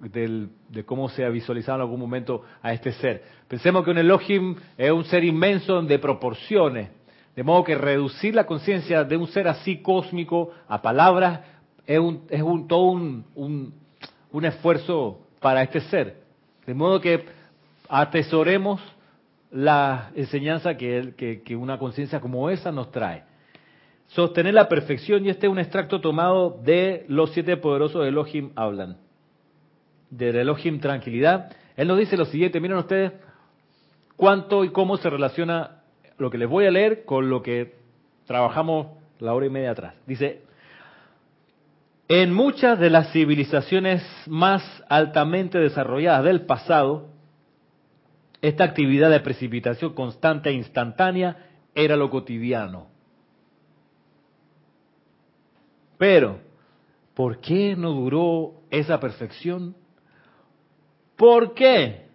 de 0.00 0.84
cómo 0.84 1.08
se 1.08 1.24
ha 1.24 1.28
visualizado 1.28 1.78
en 1.78 1.82
algún 1.82 1.98
momento 1.98 2.44
a 2.62 2.72
este 2.72 2.92
ser. 2.92 3.24
Pensemos 3.48 3.84
que 3.84 3.90
un 3.90 3.98
Elohim 3.98 4.54
es 4.78 4.92
un 4.92 5.04
ser 5.06 5.24
inmenso 5.24 5.82
de 5.82 5.98
proporciones, 5.98 6.90
de 7.34 7.42
modo 7.42 7.64
que 7.64 7.74
reducir 7.74 8.32
la 8.32 8.46
conciencia 8.46 9.02
de 9.02 9.16
un 9.16 9.26
ser 9.26 9.48
así 9.48 9.82
cósmico 9.82 10.52
a 10.68 10.80
palabras 10.80 11.40
es, 11.84 11.98
un, 11.98 12.22
es 12.30 12.42
un, 12.42 12.68
todo 12.68 12.84
un, 12.84 13.24
un, 13.34 14.44
esfuerzo 14.44 15.18
para 15.40 15.64
este 15.64 15.80
ser. 15.80 16.22
De 16.64 16.74
modo 16.74 17.00
que 17.00 17.24
atesoremos 17.88 18.80
la 19.56 20.10
enseñanza 20.14 20.76
que, 20.76 21.14
que, 21.42 21.56
una 21.56 21.78
conciencia 21.78 22.20
como 22.20 22.50
esa 22.50 22.70
nos 22.70 22.90
trae. 22.90 23.24
Sostener 24.08 24.52
la 24.52 24.68
perfección, 24.68 25.24
y 25.24 25.30
este 25.30 25.46
es 25.46 25.50
un 25.50 25.58
extracto 25.58 26.02
tomado 26.02 26.60
de 26.62 27.06
los 27.08 27.30
siete 27.32 27.56
poderosos 27.56 28.02
de 28.02 28.08
Elohim 28.08 28.50
hablan 28.54 28.98
del 30.10 30.36
Elohim 30.36 30.78
Tranquilidad, 30.78 31.50
él 31.74 31.88
nos 31.88 31.98
dice 31.98 32.18
lo 32.18 32.26
siguiente, 32.26 32.60
miren 32.60 32.76
ustedes 32.76 33.12
cuánto 34.14 34.62
y 34.62 34.68
cómo 34.70 34.98
se 34.98 35.08
relaciona 35.08 35.82
lo 36.18 36.30
que 36.30 36.38
les 36.38 36.48
voy 36.48 36.66
a 36.66 36.70
leer 36.70 37.04
con 37.06 37.30
lo 37.30 37.42
que 37.42 37.76
trabajamos 38.26 38.88
la 39.18 39.32
hora 39.32 39.46
y 39.46 39.50
media 39.50 39.70
atrás. 39.70 39.94
Dice, 40.06 40.42
en 42.08 42.32
muchas 42.32 42.78
de 42.78 42.90
las 42.90 43.10
civilizaciones 43.10 44.06
más 44.26 44.62
altamente 44.90 45.58
desarrolladas 45.58 46.24
del 46.24 46.42
pasado, 46.42 47.08
esta 48.48 48.62
actividad 48.62 49.10
de 49.10 49.18
precipitación 49.18 49.92
constante 49.92 50.50
e 50.50 50.52
instantánea 50.52 51.48
era 51.74 51.96
lo 51.96 52.10
cotidiano. 52.10 52.86
Pero, 55.98 56.38
¿por 57.14 57.40
qué 57.40 57.74
no 57.74 57.90
duró 57.90 58.60
esa 58.70 59.00
perfección? 59.00 59.74
¿Por 61.16 61.54
qué? 61.54 62.06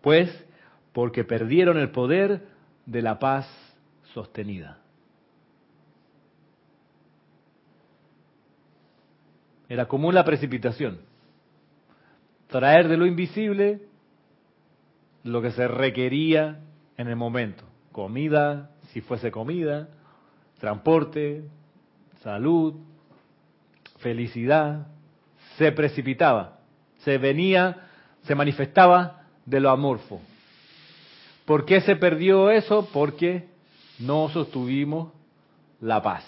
Pues 0.00 0.28
porque 0.92 1.22
perdieron 1.22 1.78
el 1.78 1.92
poder 1.92 2.48
de 2.84 3.02
la 3.02 3.20
paz 3.20 3.46
sostenida. 4.12 4.80
Era 9.68 9.86
común 9.86 10.16
la 10.16 10.24
precipitación. 10.24 11.02
Traer 12.48 12.88
de 12.88 12.96
lo 12.96 13.06
invisible 13.06 13.89
lo 15.24 15.42
que 15.42 15.50
se 15.50 15.68
requería 15.68 16.60
en 16.96 17.08
el 17.08 17.16
momento. 17.16 17.64
Comida, 17.92 18.70
si 18.92 19.00
fuese 19.00 19.30
comida, 19.30 19.88
transporte, 20.58 21.44
salud, 22.22 22.74
felicidad. 23.98 24.86
Se 25.56 25.72
precipitaba 25.72 26.60
se 27.04 27.18
venía, 27.18 27.88
se 28.22 28.34
manifestaba 28.34 29.22
de 29.44 29.60
lo 29.60 29.70
amorfo. 29.70 30.20
¿Por 31.44 31.64
qué 31.64 31.80
se 31.80 31.96
perdió 31.96 32.50
eso? 32.50 32.88
Porque 32.92 33.48
no 33.98 34.28
sostuvimos 34.28 35.12
la 35.80 36.02
paz. 36.02 36.24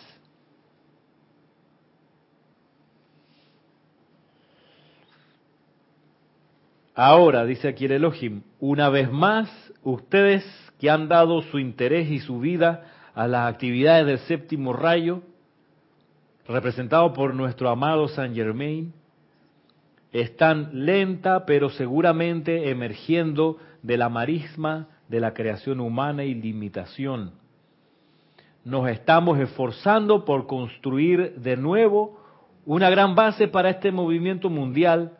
Ahora, 6.95 7.45
dice 7.47 7.69
aquí 7.69 7.87
el 7.87 7.93
Elohim, 7.93 8.43
una 8.61 8.91
vez 8.91 9.11
más, 9.11 9.49
ustedes 9.83 10.45
que 10.79 10.91
han 10.91 11.09
dado 11.09 11.41
su 11.43 11.59
interés 11.59 12.11
y 12.11 12.19
su 12.19 12.39
vida 12.39 12.85
a 13.15 13.27
las 13.27 13.53
actividades 13.53 14.07
del 14.07 14.19
séptimo 14.19 14.73
rayo, 14.75 15.23
representado 16.47 17.13
por 17.15 17.35
nuestro 17.35 17.71
amado 17.71 18.09
Saint 18.09 18.35
Germain, 18.35 18.93
están 20.13 20.85
lenta 20.85 21.47
pero 21.47 21.71
seguramente 21.71 22.69
emergiendo 22.69 23.57
de 23.83 23.97
la 23.97 24.11
marisma 24.11 24.89
de 25.09 25.21
la 25.21 25.33
creación 25.33 25.81
humana 25.81 26.25
y 26.25 26.35
limitación. 26.35 27.33
Nos 28.65 28.89
estamos 28.89 29.39
esforzando 29.39 30.25
por 30.25 30.47
construir 30.47 31.37
de 31.37 31.57
nuevo 31.57 32.19
una 32.67 32.91
gran 32.91 33.15
base 33.15 33.49
para 33.49 33.71
este 33.71 33.91
movimiento 33.91 34.51
mundial, 34.51 35.17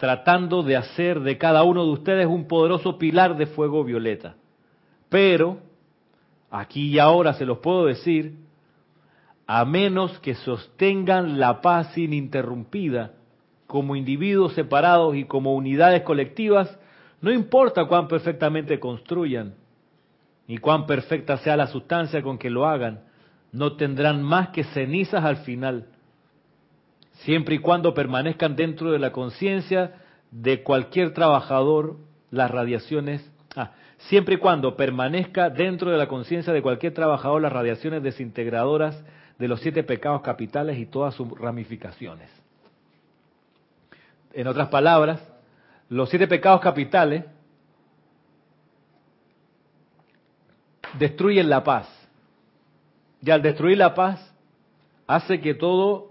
tratando 0.00 0.62
de 0.62 0.78
hacer 0.78 1.20
de 1.20 1.36
cada 1.36 1.62
uno 1.62 1.84
de 1.84 1.92
ustedes 1.92 2.26
un 2.26 2.48
poderoso 2.48 2.96
pilar 2.96 3.36
de 3.36 3.44
fuego 3.44 3.84
violeta. 3.84 4.34
Pero, 5.10 5.58
aquí 6.50 6.88
y 6.88 6.98
ahora 6.98 7.34
se 7.34 7.44
los 7.44 7.58
puedo 7.58 7.84
decir, 7.84 8.36
a 9.46 9.66
menos 9.66 10.18
que 10.20 10.34
sostengan 10.36 11.38
la 11.38 11.60
paz 11.60 11.98
ininterrumpida, 11.98 13.12
como 13.66 13.94
individuos 13.94 14.54
separados 14.54 15.16
y 15.16 15.24
como 15.24 15.54
unidades 15.54 16.00
colectivas, 16.00 16.78
no 17.20 17.30
importa 17.30 17.84
cuán 17.84 18.08
perfectamente 18.08 18.80
construyan, 18.80 19.54
ni 20.48 20.56
cuán 20.56 20.86
perfecta 20.86 21.36
sea 21.36 21.58
la 21.58 21.66
sustancia 21.66 22.22
con 22.22 22.38
que 22.38 22.48
lo 22.48 22.66
hagan, 22.66 23.00
no 23.52 23.76
tendrán 23.76 24.22
más 24.22 24.48
que 24.48 24.64
cenizas 24.64 25.22
al 25.24 25.36
final, 25.38 25.88
siempre 27.24 27.56
y 27.56 27.58
cuando 27.58 27.94
permanezcan 27.94 28.56
dentro 28.56 28.92
de 28.92 28.98
la 28.98 29.12
conciencia 29.12 29.94
de 30.30 30.62
cualquier 30.62 31.12
trabajador 31.12 31.96
las 32.30 32.50
radiaciones, 32.50 33.28
ah, 33.56 33.72
siempre 33.98 34.36
y 34.36 34.38
cuando 34.38 34.76
permanezca 34.76 35.50
dentro 35.50 35.90
de 35.90 35.98
la 35.98 36.08
conciencia 36.08 36.52
de 36.52 36.62
cualquier 36.62 36.94
trabajador 36.94 37.42
las 37.42 37.52
radiaciones 37.52 38.02
desintegradoras 38.02 39.02
de 39.38 39.48
los 39.48 39.60
siete 39.60 39.82
pecados 39.82 40.22
capitales 40.22 40.78
y 40.78 40.86
todas 40.86 41.14
sus 41.14 41.28
ramificaciones. 41.38 42.30
En 44.32 44.46
otras 44.46 44.68
palabras, 44.68 45.20
los 45.88 46.08
siete 46.08 46.28
pecados 46.28 46.60
capitales 46.60 47.24
destruyen 50.98 51.50
la 51.50 51.64
paz. 51.64 51.88
Y 53.22 53.30
al 53.30 53.42
destruir 53.42 53.76
la 53.76 53.94
paz, 53.94 54.34
hace 55.06 55.40
que 55.40 55.54
todo 55.54 56.09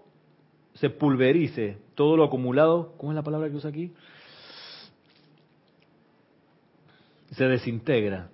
se 0.79 0.89
pulverice, 0.89 1.77
todo 1.95 2.15
lo 2.15 2.23
acumulado, 2.23 2.93
¿cómo 2.97 3.11
es 3.11 3.15
la 3.15 3.23
palabra 3.23 3.49
que 3.49 3.55
usa 3.55 3.69
aquí? 3.69 3.91
Se 7.31 7.45
desintegra. 7.45 8.29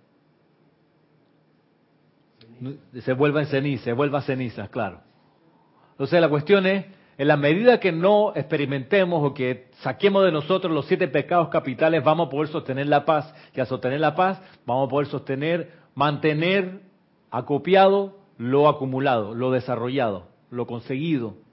Se 2.99 3.13
vuelva 3.13 3.41
en 3.41 3.47
ceniza, 3.47 3.85
se 3.85 3.93
vuelva 3.93 4.21
cenizas, 4.21 4.69
claro. 4.69 5.01
Entonces 5.91 6.21
la 6.21 6.29
cuestión 6.29 6.67
es, 6.67 6.85
en 7.17 7.27
la 7.27 7.35
medida 7.35 7.79
que 7.79 7.91
no 7.91 8.33
experimentemos 8.35 9.23
o 9.23 9.33
que 9.33 9.69
saquemos 9.81 10.23
de 10.23 10.31
nosotros 10.31 10.71
los 10.71 10.85
siete 10.85 11.07
pecados 11.07 11.49
capitales, 11.49 12.03
vamos 12.03 12.27
a 12.27 12.29
poder 12.29 12.49
sostener 12.49 12.87
la 12.87 13.05
paz. 13.05 13.33
Y 13.55 13.59
al 13.59 13.67
sostener 13.67 13.99
la 13.99 14.13
paz, 14.13 14.39
vamos 14.65 14.87
a 14.87 14.89
poder 14.89 15.07
sostener, 15.07 15.71
mantener 15.95 16.81
acopiado 17.31 18.19
lo 18.37 18.69
acumulado, 18.69 19.33
lo 19.33 19.49
desarrollado, 19.49 20.27
lo 20.51 20.67
conseguido. 20.67 21.44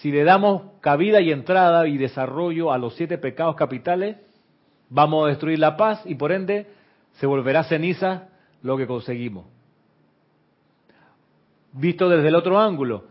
Si 0.00 0.10
le 0.10 0.24
damos 0.24 0.62
cabida 0.80 1.20
y 1.20 1.30
entrada 1.30 1.86
y 1.88 1.96
desarrollo 1.96 2.72
a 2.72 2.78
los 2.78 2.94
siete 2.94 3.18
pecados 3.18 3.56
capitales, 3.56 4.16
vamos 4.90 5.24
a 5.24 5.28
destruir 5.28 5.58
la 5.58 5.76
paz 5.76 6.02
y 6.04 6.14
por 6.14 6.32
ende 6.32 6.66
se 7.12 7.26
volverá 7.26 7.64
ceniza 7.64 8.28
lo 8.62 8.76
que 8.76 8.86
conseguimos. 8.86 9.46
Visto 11.72 12.08
desde 12.08 12.28
el 12.28 12.34
otro 12.34 12.58
ángulo, 12.58 13.04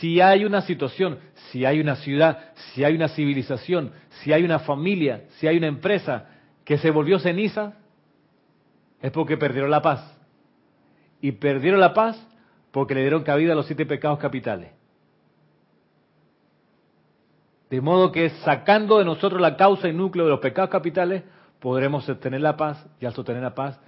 si 0.00 0.20
hay 0.20 0.44
una 0.44 0.62
situación, 0.62 1.18
si 1.50 1.64
hay 1.64 1.80
una 1.80 1.96
ciudad, 1.96 2.52
si 2.72 2.84
hay 2.84 2.94
una 2.94 3.08
civilización, 3.08 3.92
si 4.22 4.32
hay 4.32 4.44
una 4.44 4.60
familia, 4.60 5.24
si 5.38 5.46
hay 5.46 5.56
una 5.56 5.66
empresa 5.66 6.26
que 6.64 6.78
se 6.78 6.90
volvió 6.90 7.18
ceniza, 7.18 7.74
es 9.00 9.10
porque 9.12 9.36
perdieron 9.36 9.70
la 9.70 9.82
paz. 9.82 10.16
Y 11.20 11.32
perdieron 11.32 11.80
la 11.80 11.94
paz 11.94 12.16
porque 12.70 12.94
le 12.94 13.00
dieron 13.02 13.22
cabida 13.22 13.52
a 13.52 13.56
los 13.56 13.66
siete 13.66 13.86
pecados 13.86 14.18
capitales. 14.18 14.77
De 17.70 17.80
modo 17.80 18.12
que 18.12 18.30
sacando 18.44 18.98
de 18.98 19.04
nosotros 19.04 19.40
la 19.40 19.56
causa 19.56 19.88
y 19.88 19.92
núcleo 19.92 20.24
de 20.24 20.30
los 20.30 20.40
pecados 20.40 20.70
capitales, 20.70 21.22
podremos 21.60 22.04
sostener 22.04 22.40
la 22.40 22.56
paz 22.56 22.84
y 23.00 23.06
al 23.06 23.12
sostener 23.14 23.42
la 23.42 23.54
paz 23.54 23.78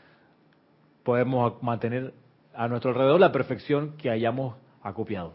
podemos 1.02 1.62
mantener 1.62 2.12
a 2.54 2.68
nuestro 2.68 2.90
alrededor 2.90 3.20
la 3.20 3.32
perfección 3.32 3.92
que 3.96 4.10
hayamos 4.10 4.54
acopiado. 4.82 5.32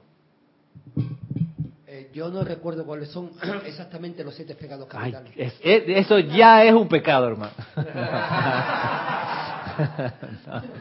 Eh, 1.87 2.11
yo 2.13 2.29
no 2.29 2.43
recuerdo 2.43 2.85
cuáles 2.85 3.09
son 3.09 3.31
exactamente 3.65 4.23
los 4.23 4.35
siete 4.35 4.53
pecados 4.53 4.87
Ay, 4.91 5.11
capitales. 5.13 5.33
es- 5.37 5.59
es- 5.63 5.83
eso 6.05 6.19
ya 6.19 6.63
es 6.65 6.73
un 6.73 6.87
pecado, 6.87 7.27
hermano. 7.27 7.53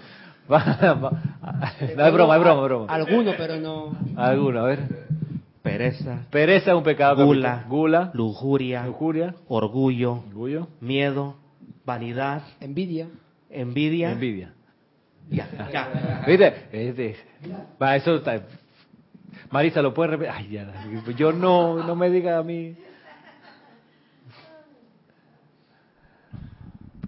Va- 0.53 1.11
no, 1.97 2.07
es 2.07 2.13
broma, 2.13 2.35
es 2.37 2.41
broma, 2.43 2.63
broma. 2.65 2.87
Alguno, 2.93 3.33
pero 3.39 3.57
no. 3.57 3.97
Alguno, 4.17 4.61
a 4.61 4.65
ver. 4.65 4.81
Pereza, 5.65 6.27
Pereza 6.31 6.71
es 6.73 6.77
un 6.77 6.83
pecado 6.85 7.25
Gula. 7.25 7.65
Gula, 7.67 8.11
lujuria, 8.13 8.87
lujuria, 8.87 9.35
orgullo, 9.49 10.23
orgullo, 10.29 10.69
miedo, 10.81 11.37
vanidad, 11.87 12.43
Envidia. 12.61 13.09
envidia. 13.51 14.13
envidia. 14.13 14.53
Ya, 15.31 15.49
ya. 15.73 16.25
¿Viste? 16.27 16.55
Este, 16.71 17.17
va, 17.83 17.97
eso 17.97 18.17
está. 18.17 18.43
Marisa, 19.51 19.81
¿lo 19.81 19.95
puedes 19.95 20.11
repetir? 20.11 20.35
Ay, 20.37 20.49
ya, 20.51 20.71
yo 21.17 21.33
no, 21.33 21.83
no 21.83 21.97
me 21.97 22.11
diga 22.11 22.39
a 22.39 22.43
mí. 22.43 22.77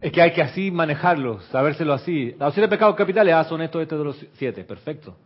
Es 0.00 0.12
que 0.12 0.22
hay 0.22 0.32
que 0.32 0.42
así 0.42 0.70
manejarlo, 0.70 1.40
sabérselo 1.52 1.92
así. 1.92 2.34
Los 2.38 2.54
siete 2.54 2.68
pecados 2.68 2.96
capitales, 2.96 3.34
ah, 3.34 3.44
son 3.44 3.60
estos, 3.60 3.82
estos 3.82 3.98
de 3.98 4.04
los 4.04 4.26
siete, 4.34 4.64
perfecto. 4.64 5.16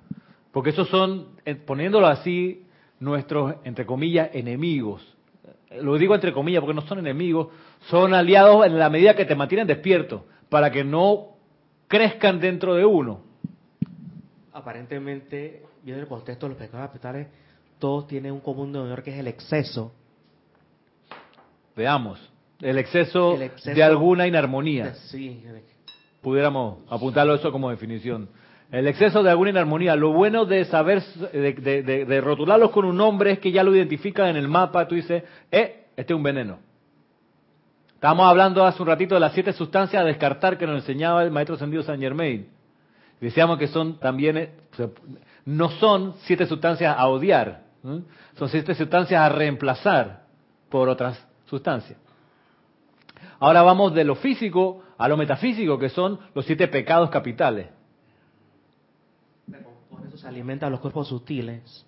Porque 0.53 0.71
esos 0.71 0.88
son, 0.88 1.29
eh, 1.45 1.55
poniéndolo 1.55 2.07
así, 2.09 2.64
nuestros, 3.01 3.57
entre 3.65 3.85
comillas, 3.85 4.31
enemigos. 4.33 5.03
Lo 5.81 5.97
digo 5.97 6.15
entre 6.15 6.33
comillas 6.33 6.61
porque 6.61 6.75
no 6.75 6.83
son 6.83 6.99
enemigos, 6.99 7.49
son 7.89 8.15
aliados 8.15 8.67
en 8.67 8.79
la 8.79 8.91
medida 8.91 9.17
que 9.17 9.25
te 9.25 9.35
mantienen 9.35 9.67
despierto, 9.67 10.25
para 10.49 10.71
que 10.71 10.85
no 10.85 11.37
crezcan 11.89 12.39
dentro 12.39 12.75
de 12.75 12.85
uno. 12.85 13.23
Aparentemente, 14.53 15.65
viendo 15.83 16.03
el 16.03 16.09
contexto 16.09 16.47
de 16.47 16.51
los 16.51 16.59
pecados 16.59 16.89
capitales, 16.89 17.29
todos 17.79 18.07
tienen 18.07 18.33
un 18.33 18.41
común 18.41 18.73
denominador 18.73 19.03
que 19.03 19.13
es 19.13 19.19
el 19.19 19.29
exceso. 19.29 19.93
Veamos, 21.75 22.21
el 22.61 22.79
exceso, 22.79 23.35
El 23.35 23.43
exceso 23.43 23.75
de 23.75 23.83
alguna 23.83 24.27
inarmonía. 24.27 24.95
Sí, 24.95 25.43
Pudiéramos 26.21 26.81
apuntarlo 26.91 27.35
eso 27.35 27.51
como 27.51 27.71
definición. 27.71 28.29
El 28.70 28.87
exceso 28.87 29.22
de 29.22 29.30
alguna 29.30 29.50
inarmonía. 29.50 29.96
Lo 29.96 30.12
bueno 30.12 30.44
de 30.44 30.64
saber, 30.66 31.02
de, 31.33 31.52
de- 31.54 32.04
de- 32.04 32.20
rotularlos 32.20 32.70
con 32.70 32.85
un 32.85 32.96
nombre 32.96 33.33
es 33.33 33.38
que 33.40 33.50
ya 33.50 33.64
lo 33.64 33.74
identifican 33.74 34.28
en 34.28 34.37
el 34.37 34.46
mapa. 34.48 34.87
Tú 34.87 34.94
dices, 34.94 35.24
eh, 35.50 35.87
este 35.96 36.12
es 36.12 36.16
un 36.16 36.22
veneno. 36.22 36.59
Estábamos 37.94 38.28
hablando 38.28 38.64
hace 38.64 38.80
un 38.80 38.88
ratito 38.88 39.14
de 39.14 39.20
las 39.20 39.33
siete 39.35 39.52
sustancias 39.52 40.00
a 40.00 40.06
descartar 40.06 40.56
que 40.56 40.66
nos 40.66 40.76
enseñaba 40.76 41.22
el 41.22 41.30
maestro 41.30 41.56
ascendido 41.56 41.83
San 41.83 42.00
Germain. 42.00 42.48
Decíamos 43.20 43.59
que 43.59 43.66
son 43.66 43.98
también, 43.98 44.37
eh, 44.38 44.50
no 45.44 45.68
son 45.72 46.14
siete 46.22 46.46
sustancias 46.46 46.94
a 46.96 47.06
odiar, 47.09 47.64
son 47.83 48.48
siete 48.48 48.74
sustancias 48.74 49.20
a 49.20 49.28
reemplazar 49.28 50.22
por 50.70 50.88
otras 50.88 51.22
sustancias. 51.46 51.98
Ahora 53.38 53.62
vamos 53.62 53.92
de 53.94 54.04
lo 54.04 54.14
físico 54.14 54.83
a 54.96 55.09
lo 55.09 55.16
metafísico, 55.16 55.78
que 55.78 55.88
son 55.90 56.18
los 56.35 56.46
siete 56.46 56.68
pecados 56.68 57.11
capitales. 57.11 57.66
Se 60.31 60.35
alimentan 60.37 60.71
los 60.71 60.79
cuerpos 60.79 61.09
sutiles. 61.09 61.85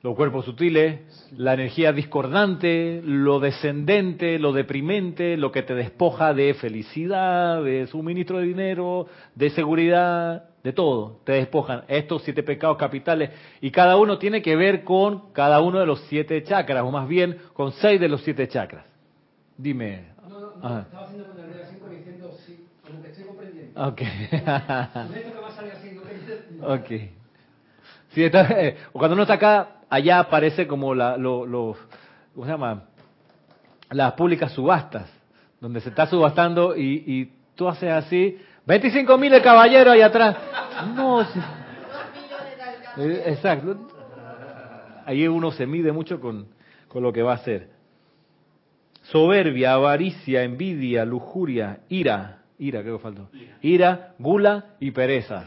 Los 0.00 0.16
cuerpos 0.16 0.46
sutiles, 0.46 1.30
la 1.36 1.52
energía 1.52 1.92
discordante, 1.92 3.02
lo 3.04 3.38
descendente, 3.38 4.38
lo 4.38 4.54
deprimente, 4.54 5.36
lo 5.36 5.52
que 5.52 5.62
te 5.62 5.74
despoja 5.74 6.32
de 6.32 6.54
felicidad, 6.54 7.62
de 7.62 7.86
suministro 7.88 8.38
de 8.38 8.46
dinero, 8.46 9.08
de 9.34 9.50
seguridad, 9.50 10.48
de 10.64 10.72
todo. 10.72 11.20
Te 11.24 11.32
despojan 11.32 11.82
estos 11.88 12.22
siete 12.22 12.42
pecados 12.42 12.78
capitales 12.78 13.30
y 13.60 13.70
cada 13.70 13.98
uno 13.98 14.16
tiene 14.16 14.40
que 14.40 14.56
ver 14.56 14.82
con 14.82 15.32
cada 15.34 15.60
uno 15.60 15.78
de 15.78 15.84
los 15.84 16.00
siete 16.08 16.42
chakras, 16.44 16.82
o 16.82 16.90
más 16.90 17.06
bien 17.06 17.36
con 17.52 17.72
seis 17.72 18.00
de 18.00 18.08
los 18.08 18.22
siete 18.22 18.48
chakras. 18.48 18.86
Dime. 19.58 20.14
No, 20.26 20.40
no, 20.40 20.52
Ajá. 20.62 20.80
estaba 20.80 21.04
haciendo 21.04 21.30
una 21.30 21.44
relación 21.44 21.78
con 21.80 21.90
diciendo 21.94 22.30
sí, 22.46 22.64
como 22.86 23.02
que 23.02 23.08
estoy 23.10 23.24
comprendiendo. 23.24 23.86
Ok. 23.86 24.00
A 26.62 26.74
Ok. 26.74 26.90
Sí, 28.16 28.24
está- 28.24 28.48
eh, 28.62 28.78
cuando 28.92 29.12
uno 29.12 29.24
está 29.24 29.34
acá, 29.34 29.68
allá 29.90 30.20
aparece 30.20 30.66
como 30.66 30.94
la, 30.94 31.18
lo, 31.18 31.44
lo- 31.44 31.76
¿cómo 32.34 32.46
se 32.46 32.50
llama? 32.52 32.84
Las 33.90 34.14
públicas 34.14 34.52
subastas, 34.52 35.06
donde 35.60 35.82
se 35.82 35.90
está 35.90 36.06
subastando 36.06 36.74
y, 36.74 37.04
y 37.06 37.30
tú 37.54 37.68
haces 37.68 37.92
así, 37.92 38.38
25 38.64 39.18
mil 39.18 39.34
el 39.34 39.42
caballero 39.42 39.90
ahí 39.90 40.00
atrás. 40.00 40.34
No, 40.94 41.24
sí. 41.26 41.38
Eh, 42.96 43.22
exacto. 43.26 43.76
Ahí 45.04 45.28
uno 45.28 45.50
se 45.52 45.66
mide 45.66 45.92
mucho 45.92 46.18
con, 46.18 46.46
con 46.88 47.02
lo 47.02 47.12
que 47.12 47.22
va 47.22 47.32
a 47.32 47.34
hacer. 47.34 47.68
Soberbia, 49.02 49.74
avaricia, 49.74 50.42
envidia, 50.42 51.04
lujuria, 51.04 51.80
ira, 51.90 52.38
ira, 52.58 52.80
creo 52.80 52.96
que 52.96 53.02
faltó. 53.02 53.28
Ira, 53.60 54.14
gula 54.18 54.64
y 54.80 54.90
pereza. 54.92 55.44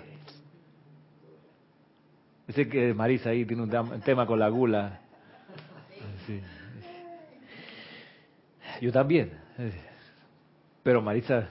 Dice 2.49 2.67
que 2.67 2.95
Marisa 2.95 3.29
ahí 3.29 3.45
tiene 3.45 3.61
un 3.61 4.01
tema 4.01 4.25
con 4.25 4.39
la 4.39 4.49
gula. 4.49 4.99
Sí. 6.25 6.41
Yo 8.81 8.91
también. 8.91 9.31
Pero 10.81 10.99
Marisa... 10.99 11.49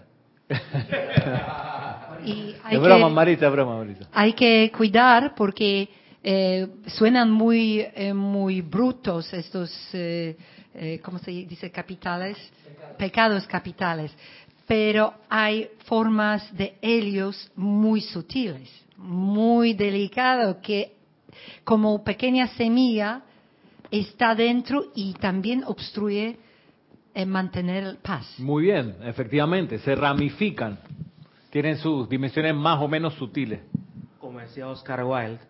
Y 2.24 2.56
hay 2.64 2.76
Es 2.76 2.82
broma, 2.82 3.06
que- 3.08 3.14
Marisa, 3.14 3.46
es 3.46 3.52
broma, 3.52 3.76
Marisa. 3.78 4.08
hay 4.12 4.32
que 4.32 4.72
cuidar 4.76 5.34
porque 5.36 5.88
eh, 6.24 6.66
suenan 6.86 7.30
muy 7.30 7.80
eh, 7.94 8.12
muy 8.12 8.60
brutos 8.60 9.32
estos 9.32 9.70
eh, 9.92 10.36
eh, 10.74 11.00
cómo 11.04 11.18
se 11.20 11.30
dice 11.30 11.70
capitales 11.70 12.36
pecados 12.98 13.46
capitales 13.46 14.10
pero 14.68 15.14
hay 15.28 15.68
formas 15.86 16.56
de 16.56 16.78
ellos 16.80 17.50
muy 17.56 18.00
sutiles 18.00 18.70
muy 18.98 19.74
delicado 19.74 20.60
que 20.60 20.96
como 21.64 22.02
pequeña 22.02 22.48
semilla 22.48 23.22
está 23.90 24.34
dentro 24.34 24.86
y 24.94 25.14
también 25.14 25.62
obstruye 25.64 26.36
eh, 27.14 27.24
mantener 27.24 27.98
paz 28.02 28.38
Muy 28.38 28.64
bien, 28.64 28.96
efectivamente, 29.02 29.78
se 29.78 29.94
ramifican. 29.94 30.78
Tienen 31.50 31.78
sus 31.78 32.08
dimensiones 32.08 32.54
más 32.54 32.80
o 32.82 32.88
menos 32.88 33.14
sutiles. 33.14 33.60
Como 34.18 34.40
decía 34.40 34.68
Oscar 34.68 35.04
Wilde, 35.04 35.40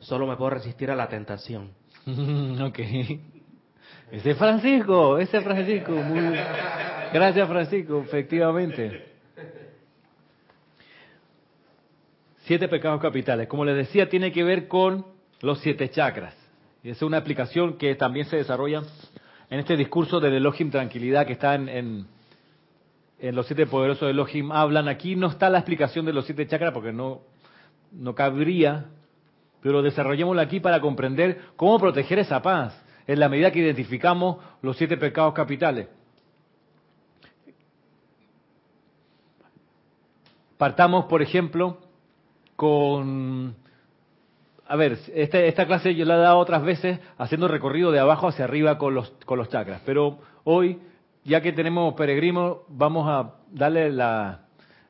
Solo 0.00 0.26
me 0.26 0.36
puedo 0.36 0.50
resistir 0.50 0.90
a 0.90 0.96
la 0.96 1.08
tentación. 1.08 1.70
ok. 2.06 2.78
Ese 4.10 4.30
es 4.32 4.36
Francisco, 4.36 5.18
ese 5.18 5.38
es 5.38 5.44
Francisco. 5.44 5.92
Muy... 5.92 6.36
Gracias 7.12 7.46
Francisco, 7.46 8.00
efectivamente. 8.00 9.04
Siete 12.44 12.68
pecados 12.68 13.00
capitales. 13.00 13.48
Como 13.48 13.64
les 13.64 13.76
decía, 13.76 14.08
tiene 14.08 14.32
que 14.32 14.42
ver 14.42 14.66
con 14.66 15.06
los 15.40 15.60
siete 15.60 15.90
chakras. 15.90 16.34
Y 16.82 16.90
es 16.90 17.02
una 17.02 17.18
explicación 17.18 17.76
que 17.76 17.94
también 17.94 18.26
se 18.26 18.36
desarrolla 18.36 18.82
en 19.50 19.60
este 19.60 19.76
discurso 19.76 20.20
del 20.20 20.34
Elohim 20.34 20.70
Tranquilidad 20.70 21.26
que 21.26 21.34
está 21.34 21.54
en, 21.54 21.68
en, 21.68 22.06
en 23.20 23.34
los 23.34 23.46
siete 23.46 23.66
poderosos 23.66 24.06
de 24.06 24.10
Elohim. 24.10 24.50
Hablan 24.50 24.88
aquí, 24.88 25.14
no 25.14 25.28
está 25.28 25.50
la 25.50 25.58
explicación 25.58 26.06
de 26.06 26.12
los 26.12 26.24
siete 26.24 26.46
chakras 26.46 26.72
porque 26.72 26.92
no, 26.92 27.20
no 27.92 28.14
cabría, 28.14 28.86
pero 29.60 29.82
desarrollémosla 29.82 30.42
aquí 30.42 30.60
para 30.60 30.80
comprender 30.80 31.40
cómo 31.56 31.78
proteger 31.78 32.18
esa 32.18 32.40
paz 32.42 32.82
en 33.06 33.20
la 33.20 33.28
medida 33.28 33.52
que 33.52 33.60
identificamos 33.60 34.38
los 34.62 34.76
siete 34.76 34.96
pecados 34.96 35.34
capitales. 35.34 35.88
Partamos, 40.66 41.06
por 41.06 41.22
ejemplo, 41.22 41.78
con... 42.54 43.56
A 44.68 44.76
ver, 44.76 44.96
este, 45.12 45.48
esta 45.48 45.66
clase 45.66 45.92
yo 45.96 46.04
la 46.04 46.14
he 46.14 46.18
dado 46.20 46.38
otras 46.38 46.62
veces 46.62 47.00
haciendo 47.18 47.48
recorrido 47.48 47.90
de 47.90 47.98
abajo 47.98 48.28
hacia 48.28 48.44
arriba 48.44 48.78
con 48.78 48.94
los, 48.94 49.10
con 49.26 49.38
los 49.38 49.48
chakras, 49.48 49.82
pero 49.84 50.18
hoy, 50.44 50.78
ya 51.24 51.40
que 51.40 51.50
tenemos 51.52 51.94
peregrinos, 51.94 52.58
vamos 52.68 53.08
a 53.08 53.32
darle 53.50 53.90
la, 53.90 54.42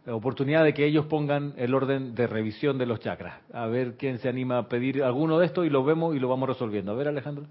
la 0.05 0.15
oportunidad 0.15 0.63
de 0.63 0.75
que 0.75 0.85
ellos 0.85 1.07
pongan 1.07 1.55
el 1.57 1.75
orden 1.75 2.15
de 2.15 2.27
revisión 2.27 2.77
de 2.77 2.85
los 2.85 3.01
chakras. 3.01 3.37
A 3.55 3.65
ver 3.65 3.95
quién 3.97 4.19
se 4.19 4.29
anima 4.29 4.59
a 4.59 4.69
pedir 4.69 5.03
alguno 5.03 5.39
de 5.39 5.47
estos 5.47 5.65
y 5.65 5.71
lo 5.71 5.83
vemos 5.85 6.15
y 6.15 6.19
lo 6.19 6.29
vamos 6.29 6.51
resolviendo. 6.51 6.93
A 6.93 6.97
ver, 6.97 7.09
Alejandro. 7.09 7.47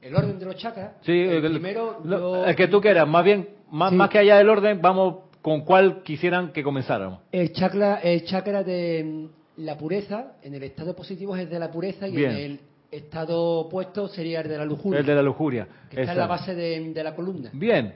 El 0.00 0.16
orden 0.16 0.38
de 0.38 0.46
los 0.46 0.56
chakras. 0.56 0.92
Sí, 1.02 1.12
el 1.12 1.44
el, 1.44 1.52
primero, 1.52 2.00
lo- 2.04 2.18
yo- 2.36 2.46
el 2.46 2.56
que 2.56 2.68
tú 2.68 2.80
quieras. 2.80 3.06
Más 3.06 3.22
bien, 3.22 3.50
más, 3.70 3.90
Sí. 3.90 3.96
más 3.96 4.08
que 4.08 4.18
allá 4.18 4.38
del 4.38 4.48
orden, 4.48 4.80
vamos 4.80 5.30
con 5.42 5.62
cuál 5.62 6.02
quisieran 6.02 6.52
que 6.52 6.62
comenzáramos. 6.62 7.20
El 7.32 7.52
chakra, 7.52 7.96
el 7.96 8.24
chakra 8.24 8.62
de 8.62 9.04
mm, 9.04 9.62
la 9.62 9.76
pureza, 9.76 10.36
en 10.42 10.54
el 10.54 10.62
estado 10.62 10.94
positivo 10.94 11.36
es 11.36 11.42
el 11.42 11.50
de 11.50 11.58
la 11.58 11.70
pureza 11.70 12.06
y 12.08 12.16
Bien. 12.16 12.30
en 12.30 12.36
el 12.36 12.60
estado 12.90 13.40
opuesto 13.60 14.08
sería 14.08 14.40
el 14.40 14.48
de 14.48 14.58
la 14.58 14.64
lujuria, 14.64 15.00
El 15.00 15.06
de 15.06 15.14
la 15.14 15.22
lujuria. 15.22 15.66
que 15.90 16.00
está 16.00 16.12
en 16.12 16.18
la 16.18 16.26
base 16.26 16.54
de, 16.54 16.92
de 16.92 17.04
la 17.04 17.14
columna. 17.14 17.50
Bien. 17.52 17.94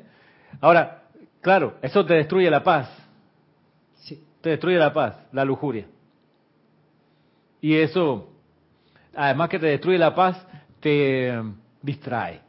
Ahora, 0.60 1.04
claro, 1.40 1.76
eso 1.80 2.04
te 2.04 2.14
destruye 2.14 2.50
la 2.50 2.62
paz. 2.62 2.90
Sí. 4.00 4.22
Te 4.40 4.50
destruye 4.50 4.76
la 4.76 4.92
paz, 4.92 5.16
la 5.32 5.44
lujuria. 5.44 5.86
Y 7.60 7.76
eso, 7.76 8.28
además 9.14 9.48
que 9.48 9.58
te 9.58 9.66
destruye 9.66 9.98
la 9.98 10.14
paz, 10.14 10.44
te 10.80 11.28
eh, 11.28 11.42
distrae. 11.82 12.40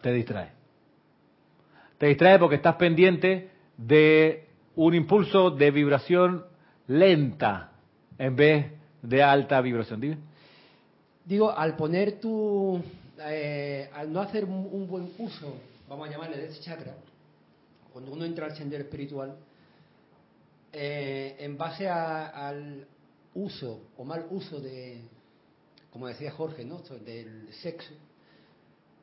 Te 0.00 0.12
distrae. 0.12 0.48
Te 1.98 2.06
distrae 2.06 2.38
porque 2.38 2.56
estás 2.56 2.76
pendiente 2.76 3.49
de 3.80 4.46
un 4.76 4.94
impulso 4.94 5.50
de 5.50 5.70
vibración 5.70 6.44
lenta 6.86 7.72
en 8.18 8.36
vez 8.36 8.66
de 9.02 9.22
alta 9.22 9.60
vibración. 9.60 10.00
Dime. 10.00 10.18
Digo, 11.24 11.50
al 11.50 11.76
poner 11.76 12.20
tu, 12.20 12.82
eh, 13.20 13.88
al 13.94 14.12
no 14.12 14.20
hacer 14.20 14.44
un, 14.44 14.86
buen 14.86 15.10
uso, 15.18 15.56
vamos 15.88 16.08
a 16.08 16.10
llamarle 16.10 16.36
de 16.36 16.46
ese 16.48 16.60
chakra, 16.60 16.94
cuando 17.92 18.12
uno 18.12 18.24
entra 18.24 18.46
al 18.46 18.56
sendero 18.56 18.84
espiritual, 18.84 19.36
eh, 20.72 21.36
en 21.38 21.56
base 21.56 21.88
a- 21.88 22.26
al 22.26 22.86
uso 23.34 23.80
o 23.96 24.04
mal 24.04 24.26
uso 24.30 24.60
de, 24.60 25.00
como 25.92 26.06
decía 26.06 26.30
Jorge, 26.32 26.64
¿no? 26.64 26.80
Del 27.04 27.52
sexo, 27.54 27.92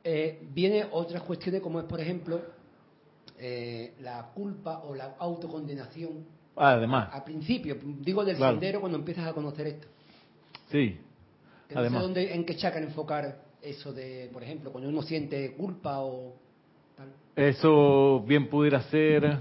eh, 0.04 0.38
viene 0.52 0.86
otras 0.92 1.22
cuestiones 1.22 1.60
como 1.60 1.80
es, 1.80 1.86
por 1.86 2.00
ejemplo, 2.00 2.40
eh, 3.38 3.94
la 4.00 4.30
culpa 4.34 4.80
o 4.80 4.94
la 4.94 5.14
autocondenación. 5.18 6.24
Además, 6.56 7.10
Al 7.12 7.22
principio, 7.24 7.76
digo 8.00 8.24
del 8.24 8.36
Claro. 8.36 8.54
sendero 8.54 8.80
cuando 8.80 8.98
empiezas 8.98 9.26
a 9.26 9.32
conocer 9.32 9.66
esto. 9.68 9.86
sí. 10.70 10.98
Que 11.68 11.74
no 11.74 11.80
Además. 11.82 12.00
sé 12.00 12.04
dónde, 12.06 12.34
en 12.34 12.44
qué 12.46 12.56
chakra 12.56 12.80
enfocar 12.80 13.42
eso 13.60 13.92
de, 13.92 14.30
por 14.32 14.42
ejemplo, 14.42 14.72
cuando 14.72 14.88
uno 14.88 15.02
siente 15.02 15.52
culpa 15.52 15.98
o 16.00 16.32
tal. 16.96 17.12
Eso 17.36 18.20
bien 18.26 18.48
pudiera 18.48 18.80
ser. 18.84 19.38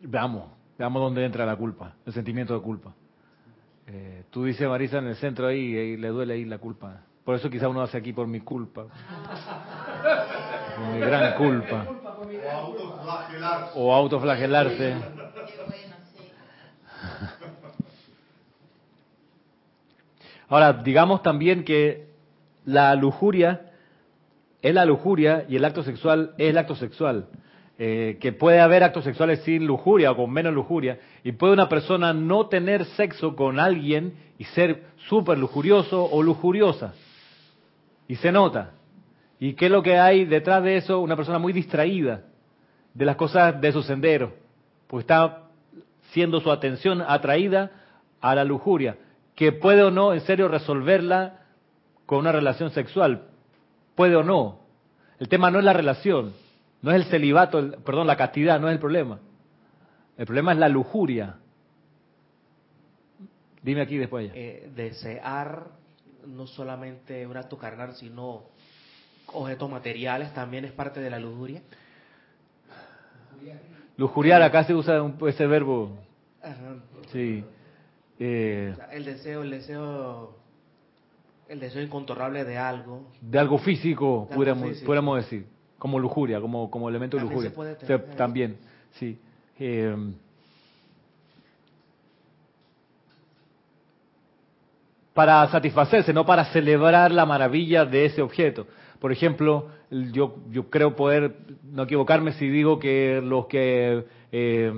Veamos, 0.00 0.50
veamos 0.78 1.00
dónde 1.02 1.24
entra 1.24 1.46
la 1.46 1.56
culpa, 1.56 1.94
el 2.04 2.12
sentimiento 2.12 2.54
de 2.54 2.60
culpa. 2.60 2.92
Eh, 3.86 4.24
tú 4.30 4.44
dices, 4.44 4.68
Marisa, 4.68 4.98
en 4.98 5.06
el 5.06 5.16
centro 5.16 5.46
ahí, 5.46 5.96
le 5.96 6.08
duele 6.08 6.34
ahí 6.34 6.44
la 6.44 6.58
culpa. 6.58 7.00
Por 7.24 7.36
eso 7.36 7.48
quizá 7.48 7.68
uno 7.68 7.82
hace 7.82 7.98
aquí 7.98 8.12
por 8.12 8.26
mi 8.26 8.40
culpa. 8.40 8.86
Por 10.76 10.86
mi 10.92 10.98
gran 10.98 11.34
culpa. 11.34 11.86
O 13.74 13.94
autoflagelarse. 13.94 14.96
Ahora, 20.48 20.72
digamos 20.72 21.22
también 21.22 21.64
que 21.64 22.08
la 22.64 22.94
lujuria 22.94 23.72
es 24.60 24.74
la 24.74 24.84
lujuria 24.84 25.44
y 25.48 25.56
el 25.56 25.64
acto 25.64 25.82
sexual 25.82 26.34
es 26.38 26.50
el 26.50 26.58
acto 26.58 26.74
sexual. 26.74 27.28
Eh, 27.78 28.18
que 28.20 28.32
puede 28.32 28.60
haber 28.60 28.84
actos 28.84 29.02
sexuales 29.02 29.40
sin 29.40 29.66
lujuria 29.66 30.10
o 30.10 30.16
con 30.16 30.30
menos 30.30 30.52
lujuria. 30.52 30.98
Y 31.24 31.32
puede 31.32 31.52
una 31.52 31.68
persona 31.68 32.12
no 32.12 32.48
tener 32.48 32.84
sexo 32.84 33.34
con 33.34 33.58
alguien 33.58 34.14
y 34.38 34.44
ser 34.44 34.84
súper 35.08 35.38
lujurioso 35.38 36.04
o 36.04 36.22
lujuriosa. 36.22 36.94
Y 38.12 38.16
se 38.16 38.30
nota. 38.30 38.72
¿Y 39.40 39.54
qué 39.54 39.64
es 39.66 39.72
lo 39.72 39.82
que 39.82 39.98
hay 39.98 40.26
detrás 40.26 40.62
de 40.62 40.76
eso? 40.76 41.00
Una 41.00 41.16
persona 41.16 41.38
muy 41.38 41.54
distraída 41.54 42.24
de 42.92 43.06
las 43.06 43.16
cosas 43.16 43.58
de 43.58 43.72
su 43.72 43.82
sendero. 43.82 44.34
Pues 44.86 45.04
está 45.04 45.44
siendo 46.10 46.38
su 46.40 46.52
atención 46.52 47.00
atraída 47.00 47.70
a 48.20 48.34
la 48.34 48.44
lujuria, 48.44 48.98
que 49.34 49.50
puede 49.50 49.82
o 49.82 49.90
no 49.90 50.12
en 50.12 50.20
serio 50.20 50.46
resolverla 50.48 51.38
con 52.04 52.18
una 52.18 52.32
relación 52.32 52.68
sexual, 52.72 53.28
puede 53.94 54.14
o 54.14 54.22
no. 54.22 54.58
El 55.18 55.30
tema 55.30 55.50
no 55.50 55.58
es 55.58 55.64
la 55.64 55.72
relación, 55.72 56.34
no 56.82 56.90
es 56.90 56.96
el 56.98 57.04
celibato, 57.04 57.60
el- 57.60 57.76
perdón, 57.82 58.06
la 58.06 58.16
castidad, 58.16 58.60
no 58.60 58.68
es 58.68 58.74
el 58.74 58.78
problema. 58.78 59.20
El 60.18 60.26
problema 60.26 60.52
es 60.52 60.58
la 60.58 60.68
lujuria. 60.68 61.36
Dime 63.62 63.80
aquí 63.80 63.96
después 63.96 64.28
ya. 64.28 64.32
Eh, 64.38 64.70
desear 64.76 65.80
no 66.26 66.46
solamente 66.46 67.26
un 67.26 67.36
acto 67.36 67.56
carnal, 67.58 67.94
sino 67.94 68.44
objetos 69.28 69.70
materiales 69.70 70.32
también 70.34 70.64
es 70.64 70.72
parte 70.72 71.00
de 71.00 71.10
la 71.10 71.18
lujuria. 71.18 71.62
Lujuriar, 73.96 74.42
acá 74.42 74.64
se 74.64 74.74
usa 74.74 75.02
un- 75.02 75.16
ese 75.28 75.46
verbo, 75.46 75.98
Ajá. 76.42 76.76
sí. 77.12 77.44
Eh, 78.18 78.70
O 78.72 78.76
sea, 78.76 78.86
el 78.92 79.04
deseo, 79.04 79.42
el 79.42 79.50
deseo, 79.50 80.36
el 81.48 81.60
deseo 81.60 81.82
incontrolable 81.82 82.44
de 82.44 82.56
algo. 82.56 83.10
de 83.20 83.38
algo 83.38 83.58
físico, 83.58 84.04
De 84.06 84.12
algo 84.22 84.34
pudiéramos, 84.34 84.68
físico. 84.70 84.86
pudiéramos 84.86 85.16
decir, 85.18 85.46
como 85.78 85.98
lujuria, 85.98 86.40
como, 86.40 86.70
como 86.70 86.88
elemento 86.88 87.16
de 87.16 87.24
lujuria. 87.24 87.50
se 87.50 87.54
puede 87.56 87.72
O 87.74 87.80
sea, 87.80 87.98
tener. 88.00 88.16
también, 88.16 88.56
sí. 88.92 89.18
Eh, 89.58 89.94
para 95.14 95.46
satisfacerse, 95.48 96.12
no 96.12 96.24
para 96.24 96.46
celebrar 96.46 97.10
la 97.12 97.26
maravilla 97.26 97.84
de 97.84 98.06
ese 98.06 98.22
objeto. 98.22 98.66
Por 98.98 99.12
ejemplo, 99.12 99.68
yo, 99.90 100.36
yo 100.50 100.70
creo 100.70 100.94
poder 100.96 101.34
no 101.64 101.82
equivocarme 101.82 102.32
si 102.32 102.48
digo 102.48 102.78
que 102.78 103.20
los 103.22 103.46
que 103.46 104.04
eh, 104.30 104.72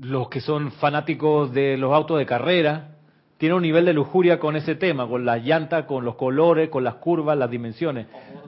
los 0.00 0.28
que 0.28 0.40
son 0.40 0.72
fanáticos 0.72 1.52
de 1.52 1.76
los 1.76 1.92
autos 1.92 2.18
de 2.18 2.26
carrera 2.26 2.96
tienen 3.38 3.56
un 3.56 3.62
nivel 3.62 3.84
de 3.84 3.92
lujuria 3.92 4.38
con 4.38 4.56
ese 4.56 4.74
tema, 4.74 5.06
con 5.08 5.24
las 5.24 5.44
llantas, 5.44 5.84
con 5.84 6.04
los 6.04 6.16
colores, 6.16 6.68
con 6.68 6.82
las 6.84 6.94
curvas, 6.96 7.36
las 7.36 7.50
dimensiones. 7.50 8.06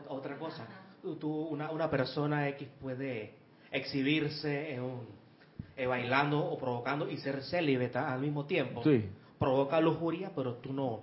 Otra 0.08 0.36
cosa, 0.36 0.66
tú, 1.20 1.30
una, 1.50 1.70
una 1.70 1.88
persona 1.90 2.48
X 2.50 2.68
puede 2.80 3.34
exhibirse 3.70 4.74
en 4.74 4.82
un- 4.82 5.25
eh, 5.76 5.86
bailando 5.86 6.38
o 6.44 6.58
provocando 6.58 7.08
y 7.10 7.16
ser 7.18 7.42
célibata 7.42 8.12
al 8.12 8.20
mismo 8.20 8.44
tiempo. 8.46 8.82
Sí. 8.82 9.04
Provoca 9.38 9.80
lujuria, 9.80 10.30
pero 10.34 10.54
tú 10.54 10.72
no, 10.72 11.00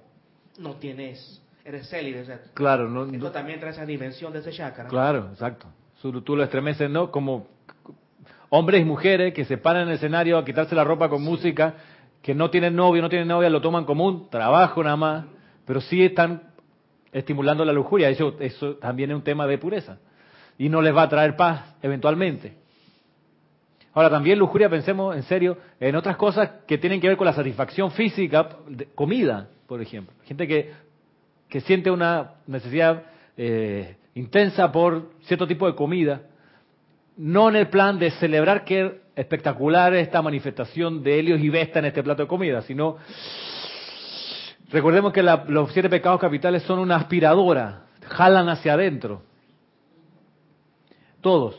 no 0.58 0.76
tienes, 0.78 1.42
eres 1.64 1.88
célibe. 1.90 2.22
o 2.22 2.26
sea, 2.26 2.42
Claro, 2.54 2.90
no, 2.90 3.06
esto 3.06 3.18
no- 3.18 3.32
también 3.32 3.60
trae 3.60 3.72
esa 3.72 3.86
dimensión 3.86 4.34
de 4.34 4.40
ese 4.40 4.52
chakra. 4.52 4.86
claro, 4.88 5.30
exacto. 5.32 5.68
Tú, 6.02 6.22
tú 6.22 6.36
lo 6.36 6.44
estremeces, 6.44 6.90
¿no? 6.90 7.12
Como 7.12 7.48
hombres 8.50 8.82
y 8.82 8.86
mujeres 8.86 9.34
que 9.34 9.46
se 9.46 9.58
paran 9.58 9.84
en 9.84 9.90
el 9.90 9.96
escenario 9.96 10.38
a 10.38 10.44
quitarse 10.46 10.76
la 10.76 10.84
ropa 10.84 11.08
con 11.10 11.22
música, 11.24 11.76
que 12.22 12.34
no 12.36 12.50
tienen 12.50 12.76
novio, 12.76 13.02
no 13.02 13.10
tienen 13.10 13.28
novia, 13.28 13.50
lo 13.50 13.62
toman 13.62 13.86
como 13.86 14.06
un 14.06 14.30
trabajo 14.30 14.84
nada 14.84 14.96
más, 14.98 15.26
pero 15.66 15.80
sí 15.82 16.04
están 16.04 16.42
estimulando 17.12 17.64
la 17.66 17.72
lujuria. 17.74 18.10
Eso, 18.10 18.36
eso 18.40 18.76
también 18.76 19.12
es 19.12 19.16
un 19.18 19.24
tema 19.24 19.46
de 19.48 19.58
pureza. 19.58 19.98
Y 20.58 20.70
no 20.70 20.82
les 20.82 20.96
va 20.96 21.04
a 21.04 21.10
traer 21.10 21.36
paz 21.36 21.76
eventualmente. 21.82 22.58
Ahora 23.94 24.10
también 24.10 24.40
lujuria, 24.40 24.70
pensemos 24.70 25.16
en 25.16 25.24
serio, 25.24 25.58
en 25.80 25.96
otras 25.96 26.18
cosas 26.18 26.50
que 26.68 26.80
tienen 26.80 27.00
que 27.00 27.08
ver 27.08 27.18
con 27.18 27.26
la 27.26 27.34
satisfacción 27.34 27.92
física, 27.92 28.50
comida, 28.96 29.50
por 29.68 29.82
ejemplo. 29.82 30.14
Gente 30.26 30.48
que, 30.48 30.72
que 31.48 31.62
siente 31.62 31.92
una 31.92 32.32
necesidad 32.48 33.04
eh, 33.38 33.96
intensa 34.16 34.72
por 34.72 35.12
cierto 35.24 35.48
tipo 35.48 35.68
de 35.68 35.76
comida, 35.76 36.22
no 37.18 37.50
en 37.50 37.56
el 37.56 37.68
plan 37.68 38.00
de 38.00 38.10
celebrar 38.12 38.66
que 38.66 39.02
espectacular 39.16 39.94
esta 39.94 40.24
manifestación 40.24 41.04
de 41.04 41.20
Helios 41.20 41.40
y 41.42 41.50
Vesta 41.50 41.78
en 41.78 41.86
este 41.86 42.02
plato 42.02 42.24
de 42.24 42.28
comida, 42.28 42.64
sino 42.64 42.98
recordemos 44.72 45.14
que 45.14 45.22
los 45.22 45.72
siete 45.72 45.90
pecados 45.90 46.20
capitales 46.20 46.64
son 46.64 46.80
una 46.80 46.96
aspiradora, 46.96 47.86
jalan 48.08 48.50
hacia 48.50 48.74
adentro. 48.74 49.22
Todos. 51.22 51.56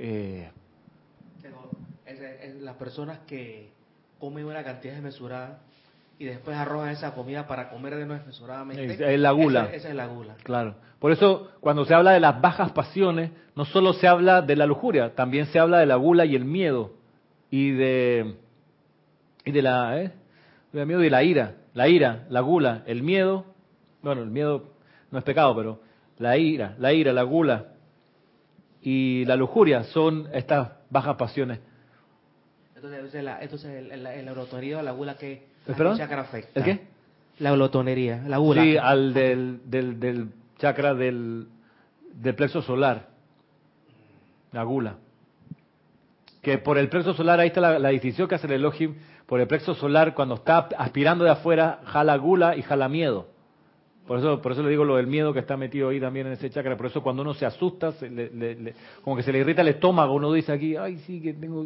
Eh, 0.00 0.50
las 2.72 2.78
personas 2.78 3.18
que 3.26 3.70
comen 4.18 4.44
una 4.46 4.64
cantidad 4.64 4.94
desmesurada 4.94 5.60
y 6.18 6.24
después 6.24 6.56
arrojan 6.56 6.90
esa 6.90 7.14
comida 7.14 7.46
para 7.46 7.68
comer 7.70 7.96
de 7.96 8.06
no 8.06 8.14
desmesuradamente. 8.14 8.84
Es- 8.94 9.00
es 9.00 9.20
la 9.20 9.32
gula. 9.32 9.64
Esa, 9.66 9.76
esa 9.76 9.88
es 9.90 9.94
la 9.94 10.06
gula. 10.06 10.34
Claro. 10.42 10.74
Por 10.98 11.10
eso, 11.12 11.50
cuando 11.60 11.84
se 11.84 11.94
habla 11.94 12.12
de 12.12 12.20
las 12.20 12.40
bajas 12.40 12.72
pasiones, 12.72 13.30
no 13.56 13.64
solo 13.64 13.92
se 13.92 14.06
habla 14.06 14.40
de 14.40 14.54
la 14.56 14.66
lujuria, 14.66 15.14
también 15.14 15.46
se 15.46 15.58
habla 15.58 15.78
de 15.80 15.86
la 15.86 15.96
gula 15.96 16.24
y 16.24 16.36
el 16.36 16.44
miedo. 16.44 16.92
Y 17.50 17.72
de, 17.72 18.36
y 19.44 19.50
de 19.50 19.62
la, 19.62 20.00
¿eh? 20.00 20.12
del 20.72 20.86
miedo 20.86 21.02
y 21.04 21.10
la 21.10 21.22
ira. 21.24 21.54
La 21.74 21.88
ira, 21.88 22.24
la 22.30 22.40
gula, 22.40 22.82
el 22.86 23.02
miedo. 23.02 23.44
Bueno, 24.02 24.22
el 24.22 24.30
miedo 24.30 24.70
no 25.10 25.18
es 25.18 25.24
pecado, 25.24 25.54
pero 25.56 25.80
la 26.18 26.36
ira, 26.38 26.74
la 26.78 26.92
ira, 26.92 27.12
la 27.12 27.22
gula 27.24 27.66
y 28.80 29.24
la 29.26 29.36
lujuria 29.36 29.84
son 29.84 30.28
estas 30.32 30.70
bajas 30.90 31.16
pasiones. 31.16 31.60
Entonces, 32.82 33.22
la, 33.22 33.40
entonces 33.40 33.92
el, 33.92 34.06
el, 34.06 34.28
o 34.28 34.82
la 34.82 34.90
gula 34.92 35.16
que 35.16 35.32
¿Eh, 35.32 35.42
perdón? 35.76 35.92
¿a 35.92 35.96
qué 35.96 36.02
chakra 36.02 36.22
afecta? 36.22 36.58
¿El 36.58 36.64
qué? 36.64 36.80
La 37.38 37.52
glotonería, 37.52 38.22
la 38.26 38.38
gula. 38.38 38.62
Sí, 38.62 38.76
al 38.76 39.14
del, 39.14 39.60
del, 39.66 40.00
del 40.00 40.28
chakra 40.58 40.94
del, 40.94 41.46
del 42.14 42.34
plexo 42.34 42.62
solar, 42.62 43.08
la 44.52 44.64
gula. 44.64 44.96
Que 46.42 46.58
por 46.58 46.76
el 46.76 46.88
plexo 46.88 47.14
solar, 47.14 47.38
ahí 47.38 47.48
está 47.48 47.60
la, 47.60 47.78
la 47.78 47.88
distinción 47.90 48.28
que 48.28 48.34
hace 48.34 48.48
el 48.48 48.54
Elohim, 48.54 48.96
por 49.26 49.40
el 49.40 49.46
plexo 49.46 49.74
solar, 49.74 50.14
cuando 50.14 50.34
está 50.34 50.68
aspirando 50.76 51.24
de 51.24 51.30
afuera, 51.30 51.80
jala 51.84 52.16
gula 52.16 52.56
y 52.56 52.62
jala 52.62 52.88
miedo. 52.88 53.28
Por 54.06 54.18
eso, 54.18 54.42
por 54.42 54.52
eso 54.52 54.62
le 54.62 54.70
digo 54.70 54.84
lo 54.84 54.96
del 54.96 55.06
miedo 55.06 55.32
que 55.32 55.38
está 55.38 55.56
metido 55.56 55.88
ahí 55.90 56.00
también 56.00 56.26
en 56.26 56.32
ese 56.32 56.50
chakra. 56.50 56.76
Por 56.76 56.86
eso 56.86 57.02
cuando 57.02 57.22
uno 57.22 57.34
se 57.34 57.46
asusta, 57.46 57.92
se 57.92 58.10
le- 58.10 58.30
le- 58.30 58.54
le- 58.56 58.74
como 59.02 59.16
que 59.16 59.22
se 59.22 59.32
le 59.32 59.38
irrita 59.38 59.62
el 59.62 59.68
estómago, 59.68 60.14
uno 60.14 60.32
dice 60.32 60.52
aquí, 60.52 60.74
ay, 60.76 60.98
sí, 61.06 61.20
que 61.20 61.32
tengo 61.34 61.64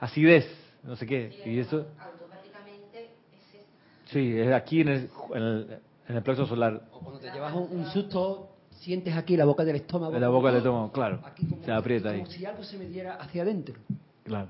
acidez, 0.00 0.46
no 0.82 0.96
sé 0.96 1.06
qué. 1.06 1.42
Y 1.44 1.58
eso, 1.58 1.86
Automáticamente 2.00 3.10
es 3.32 3.54
esto. 3.54 3.66
sí, 4.06 4.38
es 4.38 4.52
aquí 4.52 4.80
en 4.80 4.88
el, 4.88 5.10
en 5.34 5.42
el, 5.42 5.78
en 6.08 6.16
el 6.16 6.22
plexo 6.22 6.46
solar. 6.46 6.80
O 6.92 7.00
cuando 7.00 7.20
te 7.20 7.30
llevas 7.30 7.52
un, 7.54 7.68
un 7.70 7.86
susto, 7.92 8.48
sientes 8.70 9.14
aquí 9.14 9.36
la 9.36 9.44
boca 9.44 9.62
del 9.64 9.76
estómago. 9.76 10.14
En 10.14 10.20
la 10.22 10.28
boca 10.28 10.48
del 10.48 10.58
estómago, 10.58 10.90
claro. 10.90 11.20
Aquí 11.24 11.46
como, 11.46 11.64
Se 11.64 11.70
aprieta 11.72 12.10
ahí. 12.10 12.20
como 12.20 12.30
si 12.30 12.44
algo 12.46 12.62
se 12.64 12.78
metiera 12.78 13.16
hacia 13.16 13.42
adentro. 13.42 13.74
Claro. 14.24 14.48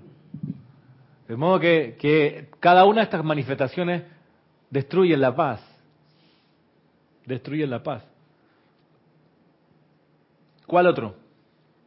De 1.27 1.37
modo 1.37 1.59
que, 1.59 1.97
que 1.99 2.49
cada 2.61 2.85
una 2.85 3.01
de 3.01 3.05
estas 3.05 3.25
manifestaciones 3.25 4.03
destruye 4.71 5.17
la 5.17 5.35
paz. 5.35 5.61
Destruye 7.27 7.67
la 7.67 7.83
paz. 7.83 8.05
¿Cuál 10.67 10.87
otro? 10.87 11.15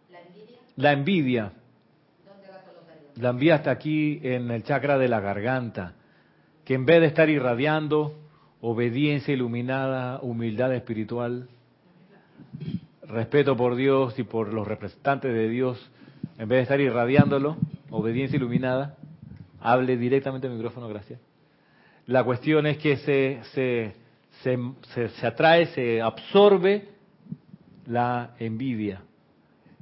La 0.09 0.21
envidia, 0.21 0.57
La 0.75 0.91
envidia. 0.93 1.53
¿dónde 2.25 2.47
la 2.47 2.61
colocaría? 2.63 3.09
La 3.15 3.29
envidia 3.29 3.55
está 3.55 3.71
aquí 3.71 4.19
en 4.23 4.51
el 4.51 4.63
chakra 4.63 4.97
de 4.97 5.07
la 5.07 5.19
garganta, 5.19 5.93
que 6.63 6.75
en 6.75 6.85
vez 6.85 7.01
de 7.01 7.07
estar 7.07 7.29
irradiando 7.29 8.13
obediencia 8.61 9.33
iluminada, 9.33 10.19
humildad 10.21 10.73
espiritual, 10.73 11.47
respeto 13.03 13.55
por 13.55 13.75
Dios 13.75 14.17
y 14.19 14.23
por 14.23 14.53
los 14.53 14.67
representantes 14.67 15.33
de 15.33 15.49
Dios, 15.49 15.91
en 16.37 16.47
vez 16.47 16.57
de 16.57 16.63
estar 16.63 16.79
irradiándolo, 16.79 17.57
obediencia 17.89 18.37
iluminada, 18.37 18.97
hable 19.59 19.97
directamente 19.97 20.47
al 20.47 20.53
micrófono, 20.53 20.87
gracias. 20.87 21.19
La 22.05 22.23
cuestión 22.23 22.67
es 22.67 22.77
que 22.77 22.97
se, 22.97 23.39
se, 23.53 23.95
se, 24.43 24.57
se- 24.93 25.09
se 25.09 25.27
atrae, 25.27 25.67
se 25.67 26.01
absorbe 26.01 26.89
la 27.85 28.35
envidia. 28.39 29.01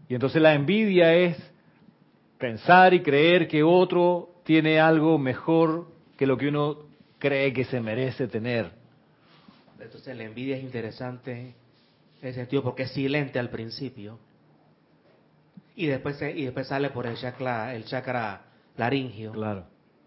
Y 0.08 0.14
entonces 0.14 0.42
la 0.42 0.54
envidia 0.54 1.14
es 1.14 1.38
pensar 2.38 2.94
y 2.94 3.02
creer 3.02 3.48
que 3.48 3.64
otro 3.64 4.30
tiene 4.44 4.80
algo 4.80 5.18
mejor 5.18 5.88
que 6.18 6.28
lo 6.28 6.38
que 6.38 6.48
uno 6.50 6.78
cree 7.18 7.52
que 7.54 7.64
se 7.66 7.80
merece 7.82 8.28
tener. 8.28 8.72
Entonces 9.80 10.16
la 10.16 10.24
envidia 10.24 10.58
es 10.58 10.64
interesante 10.64 11.32
en 11.32 11.54
ese 12.22 12.34
sentido 12.34 12.64
porque 12.64 12.84
es 12.84 12.92
silente 12.92 13.40
al 13.40 13.50
principio. 13.50 14.20
Y 15.76 15.88
después, 15.88 16.22
y 16.22 16.44
después 16.46 16.68
sale 16.68 16.90
por 16.92 17.06
el 17.06 17.18
chakra, 17.18 17.76
el 17.76 17.86
chakra 17.86 18.44
laringio. 18.78 19.32
Claro. 19.34 19.66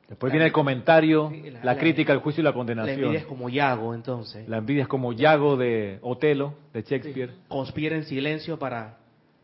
Después 0.08 0.32
viene 0.32 0.46
el 0.46 0.52
comentario, 0.52 1.28
Sí, 1.30 1.50
la- 1.50 1.58
la 1.64 1.74
la- 1.74 1.78
crítica, 1.78 2.12
el 2.14 2.20
juicio 2.20 2.40
y 2.40 2.44
la 2.44 2.50
La 2.50 2.54
condenación. 2.54 2.98
envidia 2.98 3.18
es 3.18 3.26
como 3.26 3.48
Yago, 3.50 3.94
entonces. 3.94 4.48
La 4.48 4.56
envidia 4.58 4.82
es 4.82 4.88
como 4.88 5.12
Yago 5.12 5.56
de 5.58 5.98
Otelo, 6.00 6.54
de 6.72 6.82
Shakespeare. 6.82 7.32
Conspira 7.48 7.94
en 7.94 8.04
silencio 8.04 8.58
para, 8.58 8.96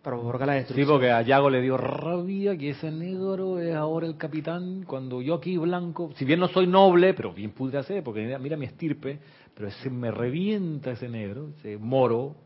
para 0.03 0.17
provocar 0.17 0.47
la 0.47 0.55
Sí, 0.55 0.59
destrucción. 0.61 0.89
porque 0.89 1.11
a 1.11 1.21
Yago 1.21 1.51
le 1.51 1.61
dio 1.61 1.77
rabia 1.77 2.57
que 2.57 2.71
ese 2.71 2.91
negro 2.91 3.61
es 3.61 3.75
ahora 3.75 4.07
el 4.07 4.17
capitán, 4.17 4.85
cuando 4.87 5.21
yo 5.21 5.35
aquí 5.35 5.59
blanco, 5.59 6.13
si 6.17 6.25
bien 6.25 6.41
no 6.41 6.49
soy 6.49 6.67
noble, 6.67 7.13
pero 7.13 7.35
bien 7.35 7.51
pude 7.51 7.77
hacer, 7.77 8.03
porque 8.03 8.25
mira, 8.25 8.39
mira 8.39 8.57
mi 8.57 8.65
estirpe, 8.65 9.19
pero 9.55 9.69
ese 9.69 9.91
me 9.91 10.11
revienta 10.11 10.93
ese 10.93 11.11
negro, 11.11 11.51
ese 11.59 11.77
moro. 11.77 12.37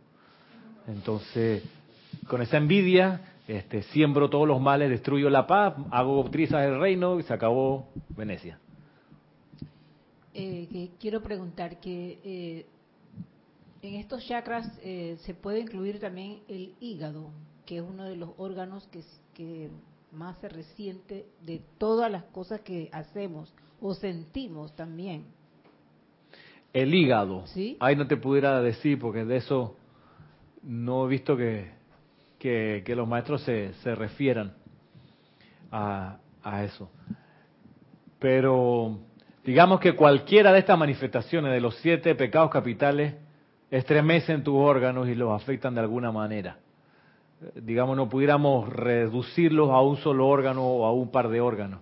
Entonces, 0.88 1.62
con 2.26 2.42
esa 2.42 2.56
envidia, 2.56 3.20
este, 3.48 3.82
siembro 3.84 4.28
todos 4.28 4.46
los 4.46 4.60
males, 4.60 4.90
destruyo 4.90 5.30
la 5.30 5.46
paz, 5.46 5.74
hago 5.90 6.22
trizas 6.30 6.66
el 6.66 6.78
reino 6.78 7.18
y 7.18 7.22
se 7.22 7.32
acabó 7.32 7.88
Venecia. 8.10 8.60
Eh, 10.34 10.68
que 10.70 10.90
quiero 11.00 11.22
preguntar 11.22 11.80
que 11.80 12.18
eh, 12.22 12.66
en 13.80 13.94
estos 13.94 14.24
chakras 14.26 14.70
eh, 14.82 15.16
se 15.22 15.32
puede 15.32 15.60
incluir 15.60 15.98
también 15.98 16.40
el 16.46 16.74
hígado, 16.78 17.30
que 17.64 17.78
es 17.78 17.82
uno 17.82 18.04
de 18.04 18.16
los 18.16 18.30
órganos 18.36 18.86
que, 18.88 19.00
que 19.32 19.70
más 20.12 20.36
se 20.40 20.50
resiente 20.50 21.24
de 21.40 21.62
todas 21.78 22.12
las 22.12 22.24
cosas 22.24 22.60
que 22.60 22.90
hacemos 22.92 23.54
o 23.80 23.94
sentimos 23.94 24.76
también. 24.76 25.24
El 26.74 26.94
hígado. 26.94 27.46
Sí. 27.46 27.78
Ahí 27.80 27.96
no 27.96 28.06
te 28.06 28.18
pudiera 28.18 28.60
decir, 28.60 28.98
porque 28.98 29.24
de 29.24 29.38
eso 29.38 29.74
no 30.62 31.06
he 31.06 31.08
visto 31.08 31.34
que, 31.34 31.77
que, 32.38 32.82
los 32.96 33.08
maestros 33.08 33.42
se, 33.42 33.72
se 33.74 33.94
refieran 33.94 34.52
a, 35.70 36.18
a 36.42 36.64
eso. 36.64 36.90
Pero 38.18 38.98
digamos 39.44 39.80
que 39.80 39.94
cualquiera 39.94 40.52
de 40.52 40.60
estas 40.60 40.78
manifestaciones 40.78 41.52
de 41.52 41.60
los 41.60 41.74
siete 41.76 42.14
pecados 42.14 42.50
capitales 42.50 43.14
estremecen 43.70 44.42
tus 44.42 44.56
órganos 44.56 45.08
y 45.08 45.14
los 45.14 45.30
afectan 45.40 45.74
de 45.74 45.80
alguna 45.80 46.10
manera. 46.12 46.58
Digamos, 47.54 47.96
no 47.96 48.08
pudiéramos 48.08 48.68
reducirlos 48.68 49.70
a 49.70 49.80
un 49.80 49.96
solo 49.98 50.26
órgano 50.26 50.66
o 50.66 50.86
a 50.86 50.92
un 50.92 51.10
par 51.10 51.28
de 51.28 51.40
órganos. 51.40 51.80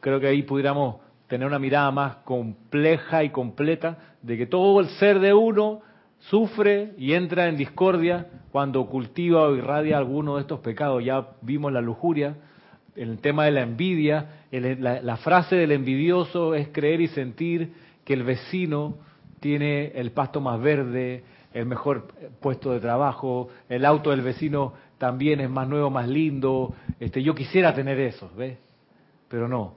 Creo 0.00 0.20
que 0.20 0.26
ahí 0.26 0.42
pudiéramos 0.42 0.96
tener 1.28 1.46
una 1.46 1.58
mirada 1.58 1.90
más 1.90 2.16
compleja 2.16 3.24
y 3.24 3.30
completa 3.30 3.96
de 4.20 4.36
que 4.36 4.46
todo 4.46 4.80
el 4.80 4.88
ser 4.98 5.20
de 5.20 5.32
uno 5.32 5.80
sufre 6.20 6.92
y 6.98 7.12
entra 7.14 7.48
en 7.48 7.56
discordia 7.56 8.26
cuando 8.52 8.86
cultiva 8.86 9.42
o 9.42 9.54
irradia 9.56 9.96
alguno 9.98 10.36
de 10.36 10.42
estos 10.42 10.60
pecados. 10.60 11.04
Ya 11.04 11.28
vimos 11.42 11.72
la 11.72 11.80
lujuria, 11.80 12.36
el 12.96 13.18
tema 13.18 13.44
de 13.44 13.52
la 13.52 13.62
envidia, 13.62 14.42
el- 14.50 14.82
la, 14.82 15.00
la 15.02 15.16
frase 15.16 15.56
del 15.56 15.72
envidioso 15.72 16.54
es 16.54 16.68
creer 16.68 17.00
y 17.00 17.08
sentir 17.08 17.72
que 18.04 18.12
el 18.14 18.22
vecino 18.24 18.96
tiene 19.40 19.86
el 19.94 20.10
pasto 20.10 20.40
más 20.40 20.60
verde, 20.60 21.24
el 21.54 21.66
mejor 21.66 22.08
puesto 22.40 22.72
de 22.72 22.80
trabajo, 22.80 23.48
el 23.68 23.84
auto 23.84 24.10
del 24.10 24.20
vecino 24.20 24.74
también 24.98 25.40
es 25.40 25.48
más 25.48 25.66
nuevo, 25.66 25.88
más 25.90 26.06
lindo. 26.08 26.74
Este, 27.00 27.22
yo 27.22 27.34
quisiera 27.34 27.74
tener 27.74 27.98
eso, 27.98 28.30
¿ves? 28.36 28.58
Pero 29.28 29.48
no. 29.48 29.72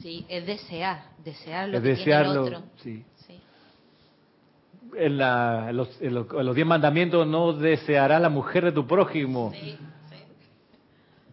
Sí, 0.00 0.24
es 0.28 0.46
desear, 0.46 1.02
desear 1.24 1.68
lo 1.68 1.76
es 1.76 1.82
que 1.82 1.88
desearlo. 1.90 2.42
tiene 2.42 2.48
el 2.48 2.54
otro. 2.62 2.70
Sí. 2.76 3.04
Sí. 4.98 5.02
En, 5.04 5.18
la- 5.18 5.66
en 5.70 5.76
los, 5.76 6.00
en 6.02 6.14
los- 6.14 6.26
en 6.32 6.46
los 6.46 6.54
diez 6.54 6.66
mandamientos 6.66 7.26
no 7.26 7.52
desearás 7.52 8.20
la 8.20 8.28
mujer 8.30 8.64
de 8.64 8.72
tu 8.72 8.86
prójimo, 8.86 9.52
Sí, 9.54 9.76
sí. 10.10 10.16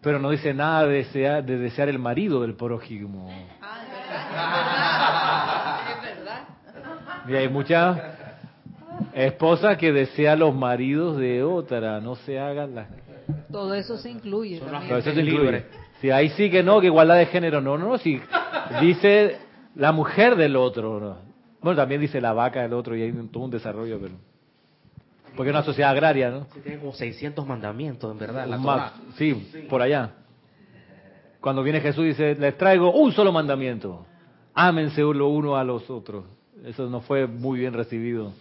pero 0.02 0.18
no 0.18 0.30
dice 0.30 0.52
nada 0.52 0.86
de 0.86 0.96
desear, 0.98 1.44
de 1.44 1.56
desear 1.58 1.88
el 1.88 1.98
marido 1.98 2.42
del 2.42 2.54
prójimo. 2.54 3.30
Ah, 4.46 5.80
es 5.96 6.02
verdad. 6.16 6.40
Y 7.28 7.34
hay 7.34 7.48
muchas 7.48 7.98
esposas 9.14 9.76
que 9.78 9.92
desean 9.92 10.38
los 10.40 10.54
maridos 10.54 11.16
de 11.16 11.42
otra, 11.42 12.00
no 12.00 12.16
se 12.16 12.38
hagan 12.38 12.74
las... 12.74 12.86
Todo 13.50 13.72
eso 13.74 13.96
se 13.96 14.10
incluye. 14.10 14.60
También. 14.60 14.82
Pero 14.88 14.98
eso 14.98 15.12
se 15.12 15.20
incluye. 15.22 15.64
Si 16.00 16.10
ahí 16.10 16.28
sí 16.30 16.50
que 16.50 16.62
no, 16.62 16.80
que 16.80 16.86
igualdad 16.88 17.16
de 17.16 17.26
género, 17.26 17.60
no, 17.62 17.78
no, 17.78 17.88
no, 17.88 17.98
si 17.98 18.20
dice 18.80 19.38
la 19.74 19.92
mujer 19.92 20.36
del 20.36 20.56
otro, 20.56 21.00
no. 21.00 21.16
Bueno, 21.64 21.78
también 21.80 22.00
dice 22.02 22.20
la 22.20 22.34
vaca 22.34 22.60
del 22.60 22.74
otro 22.74 22.94
y 22.94 23.00
hay 23.02 23.10
un- 23.10 23.28
todo 23.30 23.44
un 23.44 23.50
desarrollo, 23.50 23.98
pero... 23.98 24.14
Porque 25.34 25.48
es 25.50 25.54
una 25.56 25.64
sociedad 25.64 25.90
agraria, 25.90 26.30
¿no? 26.30 26.46
Sí, 26.52 26.60
tiene 26.60 26.78
como 26.78 26.92
600 26.92 27.46
mandamientos, 27.46 28.12
en 28.12 28.18
verdad. 28.18 28.46
La 28.46 28.58
más, 28.58 28.92
sí, 29.16 29.32
por 29.70 29.80
allá. 29.80 30.10
Cuando 31.40 31.62
viene 31.62 31.80
Jesús 31.80 32.04
dice, 32.04 32.34
les 32.36 32.56
traigo 32.58 32.92
un 32.92 33.12
solo 33.12 33.32
mandamiento. 33.32 34.06
Ámense 34.52 35.00
lo 35.00 35.28
uno 35.28 35.56
a 35.56 35.64
los 35.64 35.88
otros. 35.88 36.24
Eso 36.64 36.88
no 36.90 37.00
fue 37.00 37.26
muy 37.26 37.58
bien 37.60 37.72
recibido 37.72 38.32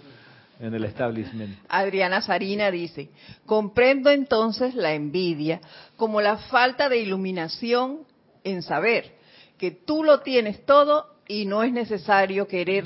en 0.59 0.73
el 0.73 0.83
establishment. 0.83 1.57
Adriana 1.69 2.21
Sarina 2.21 2.69
dice, 2.71 3.09
comprendo 3.45 4.11
entonces 4.11 4.75
la 4.75 4.93
envidia 4.93 5.61
como 5.95 6.19
la 6.21 6.37
falta 6.37 6.89
de 6.89 6.99
iluminación 6.99 7.99
en 8.43 8.61
saber 8.61 9.15
que 9.57 9.71
tú 9.71 10.03
lo 10.03 10.19
tienes 10.19 10.65
todo 10.65 11.12
y 11.27 11.45
no 11.45 11.63
es 11.63 11.71
necesario 11.71 12.47
querer 12.47 12.85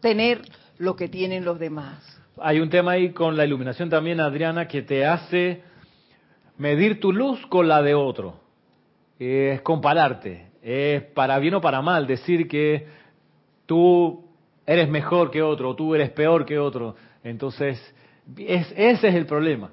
tener 0.00 0.42
lo 0.78 0.96
que 0.96 1.08
tienen 1.08 1.44
los 1.44 1.58
demás. 1.58 1.98
Hay 2.38 2.60
un 2.60 2.70
tema 2.70 2.92
ahí 2.92 3.10
con 3.10 3.36
la 3.36 3.44
iluminación 3.44 3.90
también, 3.90 4.20
Adriana, 4.20 4.66
que 4.66 4.82
te 4.82 5.04
hace 5.04 5.62
medir 6.56 7.00
tu 7.00 7.12
luz 7.12 7.44
con 7.46 7.68
la 7.68 7.82
de 7.82 7.94
otro. 7.94 8.40
Es 9.18 9.60
compararte. 9.60 10.46
Es 10.62 11.02
para 11.02 11.38
bien 11.38 11.54
o 11.54 11.60
para 11.60 11.82
mal 11.82 12.06
decir 12.06 12.48
que 12.48 12.86
tú 13.66 14.24
eres 14.66 14.88
mejor 14.88 15.30
que 15.30 15.42
otro, 15.42 15.74
tú 15.74 15.94
eres 15.94 16.10
peor 16.10 16.46
que 16.46 16.58
otro. 16.58 16.96
Entonces, 17.22 17.78
es- 18.38 18.72
ese 18.76 19.08
es 19.08 19.14
el 19.14 19.26
problema. 19.26 19.70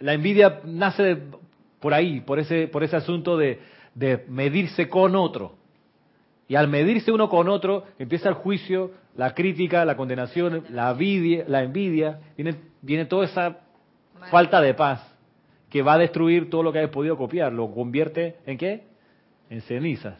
La 0.00 0.14
envidia 0.14 0.60
nace 0.64 1.18
por 1.80 1.92
ahí, 1.92 2.20
por 2.20 2.38
ese, 2.38 2.68
por 2.68 2.82
ese 2.84 2.96
asunto 2.96 3.36
de 3.36 3.58
medirse 4.28 4.88
con 4.88 5.14
otro. 5.16 5.56
Y 6.48 6.56
al 6.56 6.68
medirse 6.68 7.12
uno 7.12 7.28
con 7.28 7.48
otro, 7.48 7.84
empieza 7.98 8.28
el 8.28 8.34
juicio, 8.34 8.90
la 9.16 9.34
crítica, 9.34 9.84
la 9.84 9.96
condenación, 9.96 10.64
la 10.70 10.90
envidia, 10.90 11.44
la 11.48 11.62
envidia 11.62 12.20
viene, 12.36 12.56
viene 12.80 13.06
toda 13.06 13.24
esa 13.24 13.58
falta 14.30 14.60
de 14.60 14.74
paz 14.74 15.00
que 15.70 15.82
va 15.82 15.94
a 15.94 15.98
destruir 15.98 16.50
todo 16.50 16.62
lo 16.62 16.72
que 16.72 16.80
hayas 16.80 16.90
podido 16.90 17.16
copiar. 17.16 17.52
Lo 17.52 17.72
convierte 17.72 18.36
en 18.44 18.58
qué? 18.58 18.82
En 19.48 19.62
cenizas. 19.62 20.18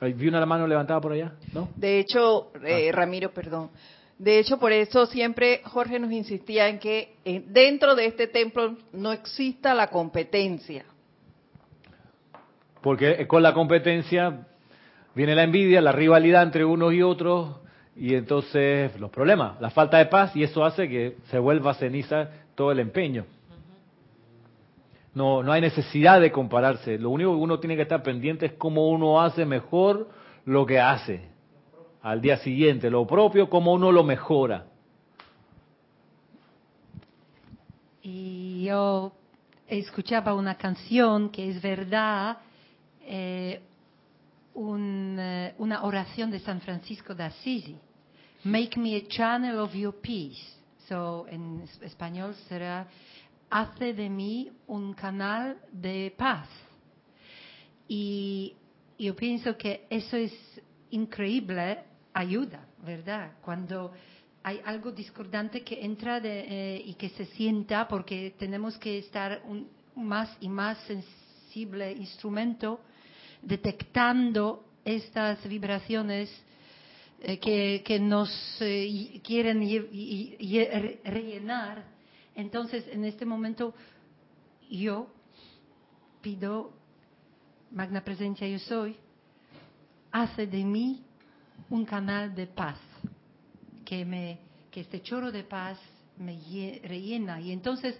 Vi 0.00 0.28
una 0.28 0.44
mano 0.44 0.66
levantada 0.66 1.00
por 1.00 1.12
allá, 1.12 1.32
¿no? 1.52 1.68
De 1.74 1.98
hecho, 1.98 2.50
eh, 2.62 2.90
Ramiro, 2.92 3.30
perdón. 3.32 3.70
De 4.18 4.38
hecho, 4.38 4.58
por 4.58 4.72
eso 4.72 5.06
siempre 5.06 5.60
Jorge 5.64 5.98
nos 5.98 6.12
insistía 6.12 6.68
en 6.68 6.78
que 6.78 7.16
eh, 7.24 7.42
dentro 7.46 7.94
de 7.94 8.06
este 8.06 8.26
templo 8.26 8.76
no 8.92 9.12
exista 9.12 9.74
la 9.74 9.88
competencia. 9.88 10.84
Porque 12.86 13.26
con 13.26 13.42
la 13.42 13.52
competencia 13.52 14.46
viene 15.12 15.34
la 15.34 15.42
envidia, 15.42 15.80
la 15.80 15.90
rivalidad 15.90 16.44
entre 16.44 16.64
unos 16.64 16.92
y 16.94 17.02
otros, 17.02 17.56
y 17.96 18.14
entonces 18.14 18.96
los 19.00 19.10
problemas, 19.10 19.60
la 19.60 19.70
falta 19.70 19.98
de 19.98 20.06
paz, 20.06 20.36
y 20.36 20.44
eso 20.44 20.64
hace 20.64 20.88
que 20.88 21.16
se 21.28 21.40
vuelva 21.40 21.74
ceniza 21.74 22.30
todo 22.54 22.70
el 22.70 22.78
empeño. 22.78 23.24
No, 25.14 25.42
no 25.42 25.50
hay 25.50 25.62
necesidad 25.62 26.20
de 26.20 26.30
compararse. 26.30 26.96
Lo 26.96 27.10
único 27.10 27.32
que 27.32 27.38
uno 27.38 27.58
tiene 27.58 27.74
que 27.74 27.82
estar 27.82 28.04
pendiente 28.04 28.46
es 28.46 28.52
cómo 28.52 28.88
uno 28.88 29.20
hace 29.20 29.44
mejor 29.44 30.08
lo 30.44 30.64
que 30.64 30.78
hace 30.78 31.22
al 32.02 32.20
día 32.20 32.36
siguiente, 32.36 32.88
lo 32.88 33.04
propio, 33.04 33.50
cómo 33.50 33.72
uno 33.72 33.90
lo 33.90 34.04
mejora. 34.04 34.66
Y 38.00 38.62
yo 38.66 39.10
escuchaba 39.66 40.34
una 40.34 40.54
canción 40.54 41.30
que 41.30 41.50
es 41.50 41.60
verdad, 41.60 42.38
eh, 43.06 43.60
un, 44.54 45.16
eh, 45.18 45.54
una 45.58 45.84
oración 45.84 46.30
de 46.30 46.40
San 46.40 46.60
Francisco 46.60 47.14
de 47.14 47.24
Assisi. 47.24 47.76
Make 48.44 48.78
me 48.78 48.96
a 48.96 49.06
channel 49.08 49.58
of 49.58 49.74
your 49.74 49.94
peace. 50.00 50.40
So, 50.88 51.26
en 51.28 51.62
es- 51.62 51.80
español 51.82 52.34
será, 52.48 52.86
hace 53.50 53.92
de 53.92 54.08
mí 54.08 54.50
un 54.66 54.94
canal 54.94 55.56
de 55.72 56.12
paz. 56.16 56.48
Y 57.88 58.54
yo 58.98 59.14
pienso 59.14 59.56
que 59.56 59.86
eso 59.90 60.16
es 60.16 60.32
increíble 60.90 61.78
ayuda, 62.12 62.66
¿verdad? 62.84 63.32
Cuando 63.42 63.92
hay 64.42 64.60
algo 64.64 64.92
discordante 64.92 65.62
que 65.62 65.84
entra 65.84 66.20
de, 66.20 66.40
eh, 66.76 66.82
y 66.86 66.94
que 66.94 67.08
se 67.10 67.26
sienta, 67.26 67.88
porque 67.88 68.34
tenemos 68.38 68.78
que 68.78 68.98
estar 68.98 69.42
un 69.46 69.68
más 69.96 70.36
y 70.40 70.48
más 70.48 70.78
sensible 70.86 71.92
instrumento 71.92 72.80
detectando 73.42 74.64
estas 74.84 75.46
vibraciones 75.48 76.30
eh, 77.20 77.38
que, 77.38 77.98
nos 77.98 78.30
eh, 78.60 79.20
quieren 79.24 79.60
rellenar. 81.04 81.84
Entonces, 82.34 82.86
en 82.88 83.04
este 83.04 83.24
momento, 83.24 83.74
yo 84.70 85.08
pido, 86.20 86.72
Magna 87.70 88.02
Presencia 88.04 88.46
yo 88.46 88.58
soy, 88.58 88.96
hace 90.12 90.46
de 90.46 90.64
mí 90.64 91.02
un 91.70 91.84
canal 91.84 92.34
de 92.34 92.46
paz, 92.46 92.78
que, 93.84 94.04
me, 94.04 94.38
que 94.70 94.80
este 94.80 95.00
chorro 95.02 95.32
de 95.32 95.44
paz 95.44 95.78
me 96.18 96.36
lle- 96.38 96.80
rellena. 96.82 97.40
Y 97.40 97.52
entonces, 97.52 97.98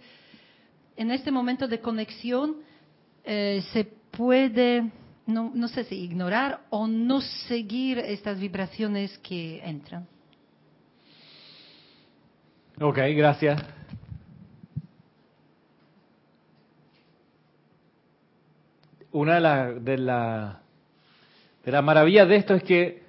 en 0.96 1.10
este 1.10 1.30
momento 1.30 1.66
de 1.68 1.80
conexión, 1.80 2.56
eh, 3.24 3.62
se 3.72 3.84
puede, 3.84 4.90
no, 5.26 5.50
no 5.54 5.68
sé 5.68 5.84
si 5.84 5.96
ignorar 5.96 6.60
o 6.70 6.86
no 6.86 7.20
seguir 7.20 7.98
estas 7.98 8.38
vibraciones 8.38 9.18
que 9.18 9.60
entran. 9.64 10.06
Ok, 12.80 12.98
gracias. 13.16 13.62
Una 19.12 19.36
de 19.36 19.40
las 19.40 19.84
de 19.84 19.98
la, 19.98 20.60
de 21.64 21.72
las 21.72 21.82
maravillas 21.82 22.28
de 22.28 22.36
esto 22.36 22.54
es 22.54 22.62
que 22.62 23.02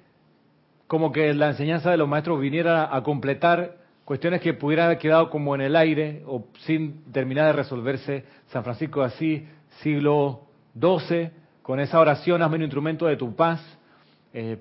como 0.86 1.12
que 1.12 1.34
la 1.34 1.50
enseñanza 1.50 1.90
de 1.90 1.98
los 1.98 2.08
maestros 2.08 2.40
viniera 2.40 2.94
a 2.96 3.02
completar 3.02 3.76
cuestiones 4.06 4.40
que 4.40 4.54
pudieran 4.54 4.86
haber 4.86 4.98
quedado 4.98 5.28
como 5.28 5.54
en 5.54 5.60
el 5.60 5.76
aire 5.76 6.22
o 6.26 6.46
sin 6.60 7.12
terminar 7.12 7.44
de 7.44 7.52
resolverse. 7.52 8.24
San 8.46 8.64
Francisco 8.64 9.00
de 9.00 9.06
Asís, 9.06 9.42
siglo 9.82 10.46
XII, 10.80 11.30
con 11.68 11.80
esa 11.80 12.00
oración, 12.00 12.40
hazme 12.40 12.56
un 12.56 12.62
instrumento 12.62 13.04
de 13.04 13.18
tu 13.18 13.36
paz. 13.36 13.60
Eh, 14.32 14.56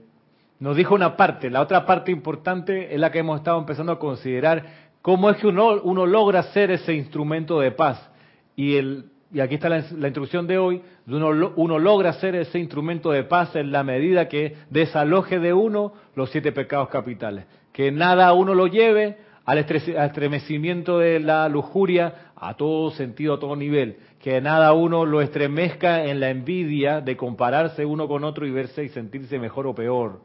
nos 0.60 0.76
dijo 0.76 0.94
una 0.94 1.16
parte, 1.16 1.50
la 1.50 1.62
otra 1.62 1.86
parte 1.86 2.12
importante 2.12 2.94
es 2.94 3.00
la 3.00 3.14
que 3.14 3.20
hemos 3.20 3.38
estado 3.38 3.58
empezando 3.58 3.94
a 3.94 3.98
considerar, 3.98 4.66
cómo 5.02 5.30
es 5.30 5.38
que 5.38 5.48
uno, 5.48 5.82
uno 5.84 6.06
logra 6.06 6.44
ser 6.52 6.70
ese 6.70 6.94
instrumento 6.94 7.62
de 7.62 7.72
paz. 7.72 8.12
Y, 8.58 8.78
aquí 9.40 9.56
está 9.56 9.70
la, 9.70 9.86
la 9.98 10.08
instrucción 10.10 10.48
de 10.48 10.58
hoy, 10.58 10.82
uno, 11.08 11.54
uno 11.56 11.80
logra 11.80 12.12
ser 12.12 12.36
ese 12.36 12.60
instrumento 12.60 13.12
de 13.12 13.24
paz 13.24 13.56
en 13.56 13.72
la 13.72 13.86
medida 13.86 14.28
que 14.28 14.58
desaloje 14.70 15.40
de 15.40 15.54
uno 15.54 15.94
los 16.14 16.30
siete 16.30 16.52
pecados 16.52 16.90
capitales. 16.90 17.46
Que 17.72 17.90
nada 17.90 18.34
uno 18.34 18.54
lo 18.54 18.68
lleve 18.68 19.16
al 19.46 19.60
estremecimiento 19.60 21.00
de 21.00 21.22
la 21.22 21.48
lujuria 21.48 22.27
a 22.40 22.56
todo 22.56 22.92
sentido, 22.92 23.34
a 23.34 23.40
todo 23.40 23.56
nivel. 23.56 23.98
Que 24.20 24.40
nada 24.42 24.74
uno 24.74 25.06
lo 25.06 25.22
estremezca 25.22 26.06
en 26.06 26.20
la 26.20 26.30
envidia 26.30 27.02
de 27.02 27.18
compararse 27.18 27.86
uno 27.86 28.08
con 28.08 28.24
otro 28.24 28.46
y 28.46 28.52
verse 28.52 28.84
y 28.84 28.90
sentirse 28.90 29.40
mejor 29.40 29.68
o 29.68 29.76
peor 29.76 30.22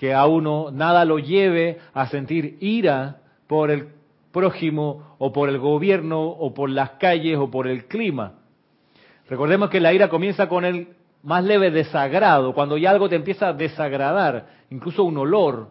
que 0.00 0.14
a 0.14 0.24
uno 0.24 0.70
nada 0.72 1.04
lo 1.04 1.18
lleve 1.18 1.78
a 1.92 2.06
sentir 2.06 2.56
ira 2.60 3.18
por 3.46 3.70
el 3.70 3.88
prójimo 4.32 5.14
o 5.18 5.30
por 5.30 5.50
el 5.50 5.58
gobierno 5.58 6.22
o 6.22 6.54
por 6.54 6.70
las 6.70 6.92
calles 6.92 7.36
o 7.36 7.50
por 7.50 7.66
el 7.66 7.84
clima. 7.84 8.32
Recordemos 9.28 9.68
que 9.68 9.78
la 9.78 9.92
ira 9.92 10.08
comienza 10.08 10.48
con 10.48 10.64
el 10.64 10.96
más 11.22 11.44
leve 11.44 11.70
desagrado, 11.70 12.54
cuando 12.54 12.78
ya 12.78 12.92
algo 12.92 13.10
te 13.10 13.16
empieza 13.16 13.48
a 13.48 13.52
desagradar, 13.52 14.46
incluso 14.70 15.04
un 15.04 15.18
olor. 15.18 15.68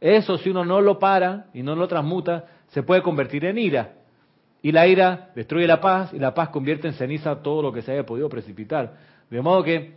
Eso 0.00 0.38
si 0.38 0.50
uno 0.50 0.64
no 0.64 0.80
lo 0.80 1.00
para 1.00 1.46
y 1.52 1.64
no 1.64 1.74
lo 1.74 1.88
transmuta, 1.88 2.44
se 2.68 2.84
puede 2.84 3.02
convertir 3.02 3.44
en 3.46 3.58
ira. 3.58 3.94
Y 4.66 4.72
la 4.72 4.84
ira 4.88 5.30
destruye 5.36 5.64
la 5.64 5.80
paz 5.80 6.12
y 6.12 6.18
la 6.18 6.34
paz 6.34 6.48
convierte 6.48 6.88
en 6.88 6.94
ceniza 6.94 7.40
todo 7.40 7.62
lo 7.62 7.72
que 7.72 7.82
se 7.82 7.92
haya 7.92 8.04
podido 8.04 8.28
precipitar. 8.28 8.94
De 9.30 9.40
modo 9.40 9.62
que 9.62 9.92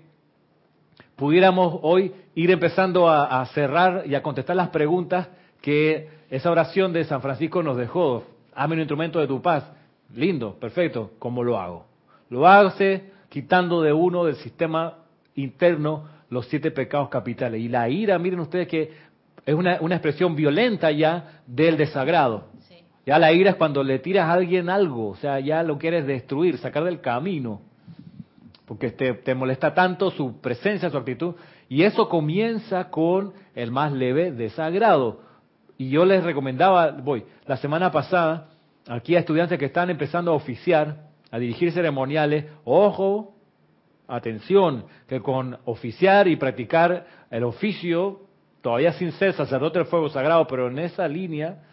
pudiéramos 1.16 1.80
hoy 1.82 2.14
ir 2.36 2.52
empezando 2.52 3.10
a, 3.10 3.44
cerrar 3.48 4.04
y 4.06 4.14
a 4.14 4.22
contestar 4.22 4.56
las 4.56 4.70
preguntas 4.70 5.28
que 5.60 6.08
esa 6.30 6.52
oración 6.52 6.94
de 6.94 7.04
San 7.04 7.20
Francisco 7.20 7.64
nos 7.64 7.78
dejó. 7.78 8.24
Hazme 8.54 8.76
un 8.76 8.82
instrumento 8.82 9.20
de 9.20 9.26
tu 9.26 9.42
paz. 9.42 9.68
Lindo, 10.14 10.54
perfecto. 10.60 11.14
¿Cómo 11.18 11.44
lo 11.44 11.60
hago? 11.60 11.88
Lo 12.30 12.48
hace 12.48 13.10
quitando 13.28 13.82
de 13.82 13.92
uno 13.92 14.24
del 14.24 14.36
sistema 14.36 14.98
interno 15.34 16.08
los 16.30 16.46
siete 16.46 16.70
pecados 16.70 17.10
capitales. 17.10 17.60
Y 17.60 17.70
la 17.70 17.90
ira, 17.90 18.20
miren 18.20 18.42
ustedes 18.42 18.68
que 18.68 18.92
es 19.44 19.56
una, 19.56 19.80
una 19.82 19.96
expresión 19.96 20.36
violenta 20.36 20.92
ya 20.92 21.42
del 21.48 21.76
desagrado. 21.76 22.50
Ya 23.06 23.18
la 23.18 23.32
ira 23.32 23.52
es 23.52 23.56
cuando 23.56 23.84
le 23.84 24.00
tiras 24.00 24.26
a 24.26 24.34
alguien 24.34 24.70
algo, 24.70 25.10
o 25.10 25.16
sea, 25.16 25.40
ya 25.40 25.64
lo 25.64 25.78
quieres 25.78 26.06
destruir, 26.06 26.58
sacar 26.58 26.84
del 26.84 27.02
camino. 27.02 27.62
porque 28.66 28.92
te, 28.92 29.14
te 29.14 29.34
molesta 29.34 29.74
tanto 29.74 30.12
su 30.12 30.40
presencia, 30.42 30.92
su 30.92 30.98
actitud, 30.98 31.34
y 31.70 31.84
eso 31.84 32.08
comienza 32.08 32.90
con 32.92 33.34
el 33.56 33.72
más 33.72 33.92
leve 33.92 34.32
desagrado. 34.32 35.22
Y 35.78 35.90
yo 35.90 36.06
les 36.06 36.24
recomendaba, 36.24 36.92
voy, 36.92 37.24
la 37.48 37.58
semana 37.58 37.92
pasada, 37.92 38.50
aquí 38.88 39.16
a 39.16 39.20
estudiantes 39.20 39.58
que 39.58 39.66
están 39.66 39.90
empezando 39.90 40.32
a 40.32 40.36
oficiar, 40.36 41.08
a 41.32 41.40
dirigir 41.40 41.72
ceremoniales, 41.72 42.46
ojo, 42.66 43.36
atención, 44.08 44.86
que 45.08 45.22
con 45.22 45.58
oficiar 45.66 46.28
y 46.28 46.36
practicar 46.36 47.06
el 47.30 47.44
oficio, 47.44 48.22
todavía 48.62 48.92
sin 48.94 49.12
ser 49.14 49.34
sacerdote 49.34 49.80
del 49.80 49.88
fuego 49.88 50.10
sagrado, 50.10 50.48
pero 50.48 50.68
en 50.68 50.80
esa 50.80 51.08
línea, 51.08 51.64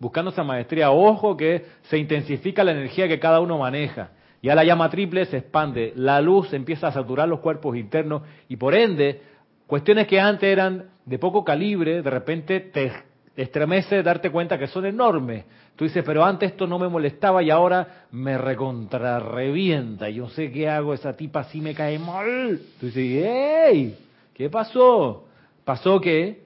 buscando 0.00 0.30
esa 0.30 0.42
maestría, 0.42 0.90
ojo 0.90 1.36
que 1.36 1.64
se 1.82 1.98
intensifica 1.98 2.64
la 2.64 2.72
energía 2.72 3.06
que 3.06 3.20
cada 3.20 3.38
uno 3.38 3.58
maneja. 3.58 4.10
Ya 4.42 4.54
la 4.54 4.64
llama 4.64 4.88
triple 4.88 5.26
se 5.26 5.36
expande, 5.36 5.92
la 5.94 6.20
luz 6.20 6.52
empieza 6.54 6.88
a 6.88 6.92
saturar 6.92 7.28
los 7.28 7.40
cuerpos 7.40 7.76
internos 7.76 8.22
y 8.48 8.56
por 8.56 8.74
ende, 8.74 9.20
cuestiones 9.66 10.06
que 10.06 10.18
antes 10.18 10.50
eran 10.50 10.86
de 11.04 11.18
poco 11.18 11.44
calibre, 11.44 12.00
de 12.00 12.10
repente 12.10 12.60
te 12.60 12.90
estremece 13.36 14.02
darte 14.02 14.30
cuenta 14.30 14.58
que 14.58 14.66
son 14.66 14.86
enormes. 14.86 15.44
Tú 15.76 15.84
dices, 15.84 16.02
pero 16.04 16.24
antes 16.24 16.52
esto 16.52 16.66
no 16.66 16.78
me 16.78 16.88
molestaba 16.88 17.42
y 17.42 17.50
ahora 17.50 18.06
me 18.10 18.38
recontrarrevienta. 18.38 20.08
Yo 20.08 20.28
sé 20.30 20.50
qué 20.50 20.68
hago, 20.68 20.94
esa 20.94 21.16
tipa 21.16 21.44
sí 21.44 21.60
me 21.60 21.74
cae 21.74 21.98
mal. 21.98 22.58
Tú 22.80 22.86
dices, 22.86 23.24
¡hey! 23.26 23.98
¿Qué 24.34 24.48
pasó? 24.48 25.26
Pasó 25.64 26.00
que 26.00 26.42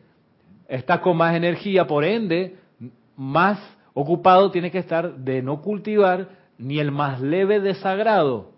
estás 0.68 0.98
con 0.98 1.16
más 1.16 1.36
energía, 1.36 1.86
por 1.86 2.04
ende, 2.04 2.56
más 3.16 3.58
ocupado 3.92 4.50
tienes 4.50 4.72
que 4.72 4.78
estar 4.78 5.16
de 5.16 5.42
no 5.42 5.62
cultivar 5.62 6.28
ni 6.58 6.78
el 6.78 6.90
más 6.90 7.20
leve 7.20 7.60
desagrado. 7.60 8.52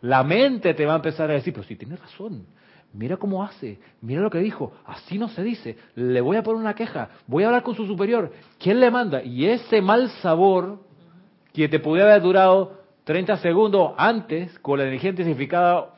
La 0.00 0.22
mente 0.22 0.74
te 0.74 0.86
va 0.86 0.92
a 0.92 0.96
empezar 0.96 1.30
a 1.30 1.34
decir, 1.34 1.52
pero 1.52 1.66
si 1.66 1.76
tienes 1.76 2.00
razón, 2.00 2.46
mira 2.92 3.16
cómo 3.16 3.42
hace, 3.42 3.78
mira 4.00 4.20
lo 4.20 4.30
que 4.30 4.38
dijo, 4.38 4.72
así 4.86 5.18
no 5.18 5.28
se 5.28 5.42
dice, 5.42 5.76
le 5.96 6.20
voy 6.20 6.36
a 6.36 6.42
poner 6.42 6.60
una 6.60 6.74
queja, 6.74 7.10
voy 7.26 7.42
a 7.42 7.48
hablar 7.48 7.62
con 7.62 7.74
su 7.74 7.86
superior, 7.86 8.32
¿quién 8.58 8.80
le 8.80 8.90
manda? 8.90 9.22
Y 9.22 9.46
ese 9.46 9.82
mal 9.82 10.08
sabor 10.22 10.80
que 11.52 11.68
te 11.68 11.80
pudiera 11.80 12.10
haber 12.10 12.22
durado 12.22 12.78
30 13.04 13.38
segundos 13.38 13.92
antes, 13.96 14.56
con 14.60 14.78
la 14.78 14.84
energía 14.84 15.10
intensificada, 15.10 15.94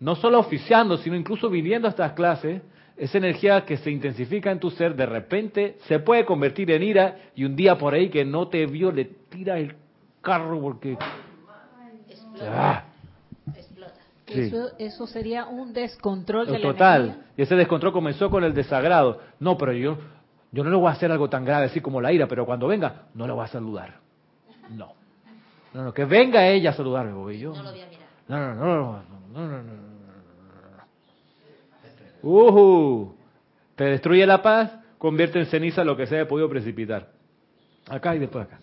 no 0.00 0.16
solo 0.16 0.40
oficiando, 0.40 0.96
sino 0.96 1.14
incluso 1.14 1.48
viniendo 1.48 1.86
a 1.86 1.90
estas 1.90 2.12
clases, 2.12 2.62
esa 2.96 3.18
energía 3.18 3.64
que 3.64 3.76
se 3.76 3.90
intensifica 3.90 4.50
en 4.50 4.58
tu 4.58 4.70
ser, 4.70 4.94
de 4.94 5.06
repente 5.06 5.76
se 5.86 5.98
puede 5.98 6.24
convertir 6.24 6.70
en 6.70 6.82
ira 6.82 7.16
y 7.34 7.44
un 7.44 7.56
día 7.56 7.76
por 7.76 7.94
ahí 7.94 8.10
que 8.10 8.24
no 8.24 8.48
te 8.48 8.66
vio 8.66 8.92
le 8.92 9.04
tira 9.04 9.58
el 9.58 9.74
carro 10.20 10.60
porque... 10.60 10.96
Ah, 12.40 12.84
sí. 14.26 14.40
Eso, 14.40 14.70
eso 14.78 15.06
sería 15.06 15.46
un 15.46 15.72
descontrol 15.72 16.46
de 16.46 16.58
la 16.58 16.60
Total. 16.60 17.24
Y 17.36 17.42
ese 17.42 17.54
descontrol 17.54 17.92
comenzó 17.92 18.30
con 18.30 18.44
el 18.44 18.54
desagrado. 18.54 19.20
No, 19.40 19.58
pero 19.58 19.72
yo, 19.72 19.98
yo 20.50 20.64
no 20.64 20.70
le 20.70 20.76
voy 20.76 20.88
a 20.88 20.92
hacer 20.92 21.10
algo 21.12 21.28
tan 21.28 21.44
grave 21.44 21.66
así 21.66 21.80
como 21.80 22.00
la 22.00 22.12
ira, 22.12 22.26
pero 22.26 22.46
cuando 22.46 22.66
venga, 22.66 23.06
no 23.14 23.26
le 23.26 23.32
voy 23.32 23.44
a 23.44 23.48
saludar. 23.48 24.00
No. 24.70 24.94
No, 25.74 25.84
no, 25.84 25.94
que 25.94 26.04
venga 26.04 26.46
ella 26.46 26.70
a 26.70 26.74
saludarme, 26.74 27.12
porque 27.14 27.38
yo. 27.38 27.54
No 27.54 27.62
lo 27.62 27.70
voy 27.70 27.80
a 27.80 27.86
mirar. 27.86 28.06
No, 28.28 28.38
no, 28.38 28.54
no, 28.54 28.74
no, 28.74 29.02
no, 29.32 29.48
no, 29.48 29.62
no, 29.62 29.91
Ujú. 32.22 33.14
Te 33.76 33.84
destruye 33.84 34.24
la 34.26 34.42
paz, 34.42 34.70
convierte 34.98 35.38
en 35.38 35.46
ceniza 35.46 35.82
lo 35.84 35.96
que 35.96 36.06
se 36.06 36.16
haya 36.16 36.28
podido 36.28 36.48
precipitar. 36.48 37.08
Acá 37.88 38.14
y 38.14 38.18
después 38.20 38.46
acá. 38.46 38.60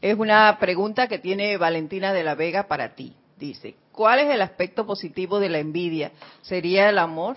Es 0.00 0.16
una 0.18 0.56
pregunta 0.60 1.08
que 1.08 1.18
tiene 1.18 1.56
Valentina 1.56 2.12
de 2.12 2.22
la 2.24 2.34
Vega 2.34 2.68
para 2.68 2.94
ti. 2.94 3.14
Dice, 3.38 3.74
¿cuál 3.92 4.20
es 4.20 4.30
el 4.34 4.40
aspecto 4.42 4.86
positivo 4.86 5.38
de 5.40 5.48
la 5.48 5.58
envidia? 5.58 6.12
¿Sería 6.42 6.88
el 6.88 6.98
amor? 6.98 7.36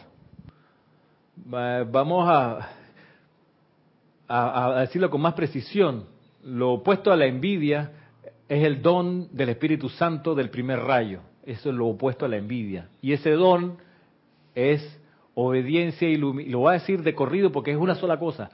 Va- 1.54 1.84
Vamos 1.84 2.28
a, 2.30 2.70
a, 4.28 4.78
a 4.78 4.82
decirlo 4.82 5.10
con 5.10 5.22
más 5.22 5.34
precisión. 5.34 6.06
Lo 6.44 6.74
opuesto 6.74 7.12
a 7.12 7.16
la 7.16 7.26
envidia 7.26 7.92
es 8.48 8.64
el 8.64 8.82
don 8.82 9.28
del 9.36 9.50
Espíritu 9.50 9.90
Santo 9.90 10.34
del 10.36 10.50
primer 10.50 10.80
rayo. 10.80 11.22
Eso 11.46 11.70
es 11.70 11.76
lo 11.76 11.88
opuesto 11.88 12.26
a 12.26 12.30
la 12.30 12.38
envidia. 12.38 12.88
Y 13.02 13.14
ese 13.14 13.32
don 13.32 13.78
es 14.56 15.00
obediencia 15.36 16.10
iluminada. 16.10 16.52
Lo 16.52 16.60
voy 16.60 16.70
a 16.72 16.80
decir 16.80 17.04
de 17.04 17.16
corrido 17.16 17.52
porque 17.52 17.72
es 17.72 17.78
una 17.78 17.96
sola 17.96 18.20
cosa. 18.20 18.50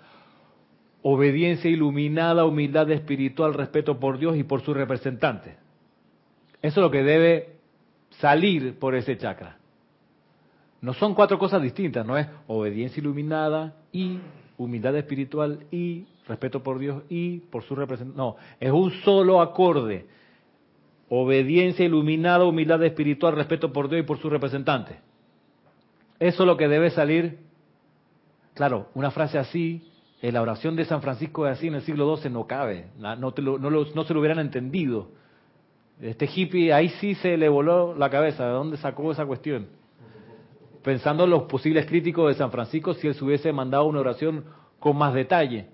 Obediencia 1.01 1.69
iluminada, 1.69 2.45
humildad 2.45 2.89
espiritual, 2.91 3.53
respeto 3.53 3.99
por 3.99 4.17
Dios 4.17 4.37
y 4.37 4.43
por 4.43 4.61
su 4.61 4.73
representante. 4.73 5.57
Eso 6.61 6.79
es 6.79 6.83
lo 6.83 6.91
que 6.91 7.03
debe 7.03 7.57
salir 8.19 8.77
por 8.79 8.95
ese 8.95 9.17
chakra. 9.17 9.57
No 10.81 10.93
son 10.93 11.13
cuatro 11.13 11.39
cosas 11.39 11.61
distintas, 11.61 12.05
no 12.05 12.17
es 12.17 12.27
obediencia 12.47 12.99
iluminada 13.01 13.75
y 13.91 14.19
humildad 14.57 14.95
espiritual 14.95 15.65
y 15.71 16.05
respeto 16.27 16.61
por 16.61 16.79
Dios 16.79 17.03
y 17.09 17.39
por 17.39 17.63
su 17.63 17.75
representante. 17.75 18.17
No, 18.17 18.35
es 18.59 18.71
un 18.71 18.91
solo 19.03 19.41
acorde. 19.41 20.05
Obediencia 21.09 21.85
iluminada, 21.85 22.45
humildad 22.45 22.83
espiritual, 22.83 23.35
respeto 23.35 23.71
por 23.71 23.89
Dios 23.89 24.01
y 24.01 24.05
por 24.05 24.19
su 24.19 24.29
representante. 24.29 24.99
Eso 26.19 26.43
es 26.43 26.47
lo 26.47 26.57
que 26.57 26.67
debe 26.67 26.89
salir. 26.89 27.39
Claro, 28.53 28.87
una 28.95 29.11
frase 29.11 29.37
así, 29.37 29.87
en 30.21 30.33
la 30.33 30.41
oración 30.41 30.75
de 30.75 30.85
San 30.85 31.01
Francisco 31.01 31.45
de 31.45 31.51
así 31.51 31.67
en 31.67 31.75
el 31.75 31.81
siglo 31.81 32.17
XII 32.17 32.31
no 32.31 32.47
cabe, 32.47 32.87
no, 32.97 33.15
no 33.15 34.03
se 34.03 34.13
lo 34.13 34.19
hubieran 34.19 34.39
entendido. 34.39 35.09
Este 36.01 36.29
hippie 36.33 36.73
ahí 36.73 36.89
sí 36.89 37.15
se 37.15 37.37
le 37.37 37.49
voló 37.49 37.95
la 37.95 38.09
cabeza, 38.09 38.45
¿de 38.45 38.51
dónde 38.51 38.77
sacó 38.77 39.11
esa 39.11 39.25
cuestión? 39.25 39.67
Pensando 40.83 41.25
en 41.25 41.31
los 41.31 41.43
posibles 41.43 41.85
críticos 41.85 42.29
de 42.29 42.35
San 42.35 42.51
Francisco 42.51 42.93
si 42.93 43.07
él 43.07 43.13
se 43.15 43.23
hubiese 43.23 43.51
mandado 43.51 43.85
una 43.85 43.99
oración 43.99 44.45
con 44.79 44.97
más 44.97 45.13
detalle. 45.13 45.67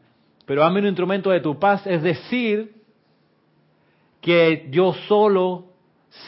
Pero 0.46 0.64
hazme 0.64 0.80
un 0.80 0.88
instrumento 0.88 1.30
de 1.30 1.40
tu 1.40 1.60
paz, 1.60 1.86
es 1.88 2.02
decir, 2.02 2.74
que 4.22 4.68
yo 4.72 4.94
solo 5.08 5.68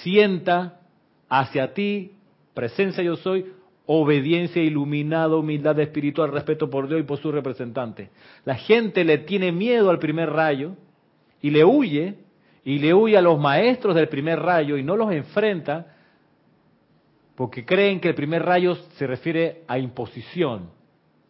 sienta 0.03 0.81
hacia 1.29 1.73
ti, 1.73 2.13
presencia 2.53 3.03
yo 3.03 3.15
soy, 3.17 3.51
obediencia 3.87 4.61
iluminada, 4.61 5.35
humildad 5.35 5.79
espiritual, 5.79 6.31
respeto 6.31 6.69
por 6.69 6.87
Dios 6.87 7.01
y 7.01 7.03
por 7.03 7.19
su 7.19 7.31
representante. 7.31 8.09
La 8.43 8.55
gente 8.55 9.03
le 9.03 9.19
tiene 9.19 9.51
miedo 9.51 9.89
al 9.89 9.99
primer 9.99 10.31
rayo 10.31 10.75
y 11.41 11.51
le 11.51 11.63
huye, 11.63 12.15
y 12.63 12.79
le 12.79 12.93
huye 12.93 13.17
a 13.17 13.21
los 13.21 13.39
maestros 13.39 13.95
del 13.95 14.07
primer 14.07 14.39
rayo 14.39 14.77
y 14.77 14.83
no 14.83 14.95
los 14.95 15.11
enfrenta 15.11 15.95
porque 17.35 17.65
creen 17.65 17.99
que 17.99 18.09
el 18.09 18.15
primer 18.15 18.43
rayo 18.43 18.75
se 18.97 19.05
refiere 19.05 19.63
a 19.67 19.77
imposición, 19.77 20.69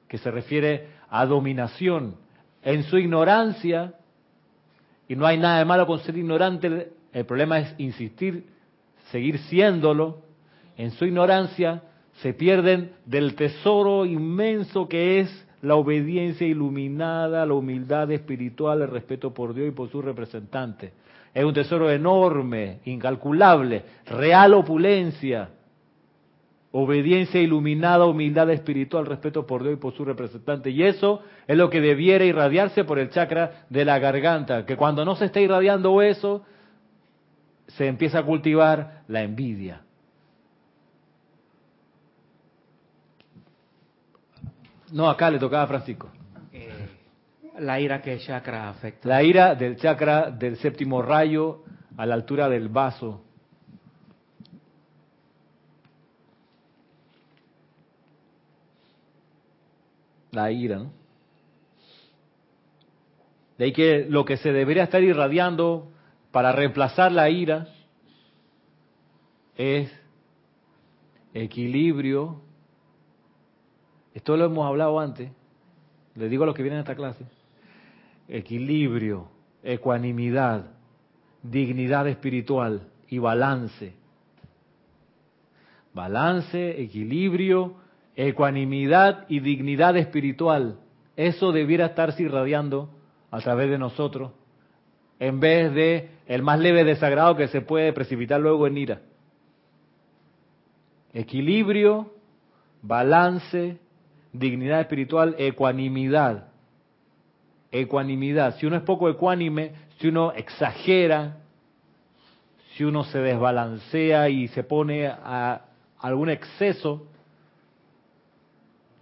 que 0.07 0.17
se 0.17 0.31
refiere 0.31 0.87
a 1.09 1.25
dominación. 1.25 2.15
En 2.61 2.83
su 2.83 2.97
ignorancia, 2.97 3.95
y 5.07 5.15
no 5.15 5.25
hay 5.25 5.37
nada 5.37 5.59
de 5.59 5.65
malo 5.65 5.87
con 5.87 5.99
ser 5.99 6.15
ignorante, 6.17 6.91
el 7.11 7.25
problema 7.25 7.59
es 7.59 7.75
insistir, 7.79 8.45
seguir 9.11 9.39
siéndolo, 9.39 10.21
en 10.77 10.91
su 10.91 11.05
ignorancia 11.05 11.81
se 12.21 12.33
pierden 12.33 12.91
del 13.05 13.35
tesoro 13.35 14.05
inmenso 14.05 14.87
que 14.87 15.19
es 15.19 15.47
la 15.61 15.75
obediencia 15.75 16.47
iluminada, 16.47 17.45
la 17.45 17.53
humildad 17.53 18.11
espiritual, 18.11 18.81
el 18.81 18.89
respeto 18.89 19.33
por 19.33 19.53
Dios 19.53 19.69
y 19.69 19.71
por 19.71 19.89
su 19.89 20.01
representante. 20.01 20.93
Es 21.33 21.43
un 21.43 21.53
tesoro 21.53 21.91
enorme, 21.91 22.79
incalculable, 22.85 23.83
real 24.05 24.53
opulencia, 24.53 25.49
obediencia 26.71 27.41
iluminada, 27.41 28.05
humildad 28.05 28.49
espiritual, 28.51 29.05
respeto 29.05 29.45
por 29.45 29.63
Dios 29.63 29.73
y 29.73 29.81
por 29.81 29.93
su 29.93 30.05
representante. 30.05 30.69
Y 30.69 30.83
eso 30.83 31.21
es 31.47 31.57
lo 31.57 31.69
que 31.69 31.81
debiera 31.81 32.23
irradiarse 32.23 32.83
por 32.83 32.99
el 32.99 33.09
chakra 33.09 33.65
de 33.69 33.85
la 33.85 33.99
garganta, 33.99 34.65
que 34.65 34.77
cuando 34.77 35.03
no 35.03 35.15
se 35.15 35.25
está 35.25 35.41
irradiando 35.41 36.01
eso, 36.01 36.43
se 37.67 37.87
empieza 37.87 38.19
a 38.19 38.23
cultivar 38.23 39.03
la 39.07 39.23
envidia. 39.23 39.81
No, 44.91 45.09
acá 45.09 45.29
le 45.31 45.39
tocaba 45.39 45.63
a 45.63 45.67
Francisco. 45.67 46.09
Eh, 46.53 46.69
la 47.59 47.79
ira 47.79 48.01
que 48.01 48.17
chakra 48.19 48.69
afecta. 48.69 49.07
La 49.09 49.23
ira 49.23 49.55
del 49.55 49.77
chakra 49.77 50.31
del 50.31 50.57
séptimo 50.57 51.01
rayo 51.01 51.63
a 51.97 52.05
la 52.05 52.15
altura 52.15 52.49
del 52.49 52.69
vaso. 52.69 53.21
La 60.31 60.51
ira, 60.51 60.77
¿no? 60.77 60.91
De 63.57 63.65
ahí 63.65 63.71
que 63.71 64.05
lo 64.09 64.25
que 64.25 64.37
se 64.37 64.51
debería 64.51 64.83
estar 64.83 65.01
irradiando 65.01 65.91
para 66.31 66.51
reemplazar 66.51 67.11
la 67.11 67.29
ira 67.29 67.67
es 69.55 69.89
equilibrio. 71.33 72.41
Esto 74.15 74.35
lo 74.35 74.45
hemos 74.45 74.65
hablado 74.65 74.99
antes. 74.99 75.29
Les 76.15 76.31
digo 76.31 76.43
a 76.43 76.47
los 76.47 76.55
que 76.55 76.63
vienen 76.63 76.79
a 76.79 76.81
esta 76.81 76.95
clase 76.95 77.25
equilibrio, 78.27 79.27
ecuanimidad, 79.63 80.65
dignidad 81.43 82.07
espiritual 82.07 82.87
y 83.07 83.19
balance. 83.19 83.93
balance, 85.93 86.81
equilibrio, 86.81 87.75
ecuanimidad 88.15 89.25
y 89.29 89.39
dignidad 89.39 89.95
espiritual. 89.95 90.77
Eso 91.15 91.53
debiera 91.53 91.85
estarse 91.85 92.23
irradiando 92.23 92.89
a 93.31 93.39
través 93.39 93.69
de 93.69 93.77
nosotros, 93.77 94.31
en 95.19 95.39
vez 95.39 95.73
de 95.73 96.09
el 96.25 96.41
más 96.41 96.59
leve 96.59 96.83
desagrado 96.83 97.37
que 97.37 97.47
se 97.47 97.61
puede 97.61 97.93
precipitar 97.93 98.41
luego 98.41 98.67
en 98.67 98.77
ira. 98.77 99.01
Equilibrio, 101.13 102.11
balance, 102.81 103.79
dignidad 104.39 104.81
espiritual, 104.81 105.35
ecuanimidad. 105.37 106.47
Ecuanimidad. 107.71 108.55
Si 108.57 108.65
uno 108.65 108.77
es 108.77 108.83
poco 108.83 109.09
ecuánime, 109.09 109.73
si 109.99 110.07
uno 110.07 110.31
exagera, 110.31 111.37
si 112.75 112.83
uno 112.83 113.03
se 113.03 113.19
desbalancea 113.19 114.29
y 114.29 114.47
se 114.49 114.63
pone 114.63 115.07
a 115.07 115.61
algún 115.99 116.29
exceso, 116.29 117.07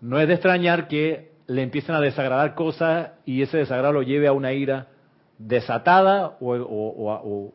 no 0.02 0.20
es 0.20 0.28
de 0.28 0.34
extrañar 0.34 0.88
que 0.88 1.32
le 1.48 1.64
empiecen 1.64 1.96
a 1.96 2.02
desagradar 2.02 2.56
cosas 2.56 3.12
y 3.26 3.42
ese 3.42 3.58
desagrado 3.58 3.94
lo 3.94 4.02
lleve 4.02 4.28
a 4.28 4.34
una 4.34 4.54
ira 4.54 4.88
desatada 5.38 6.38
o, 6.40 7.52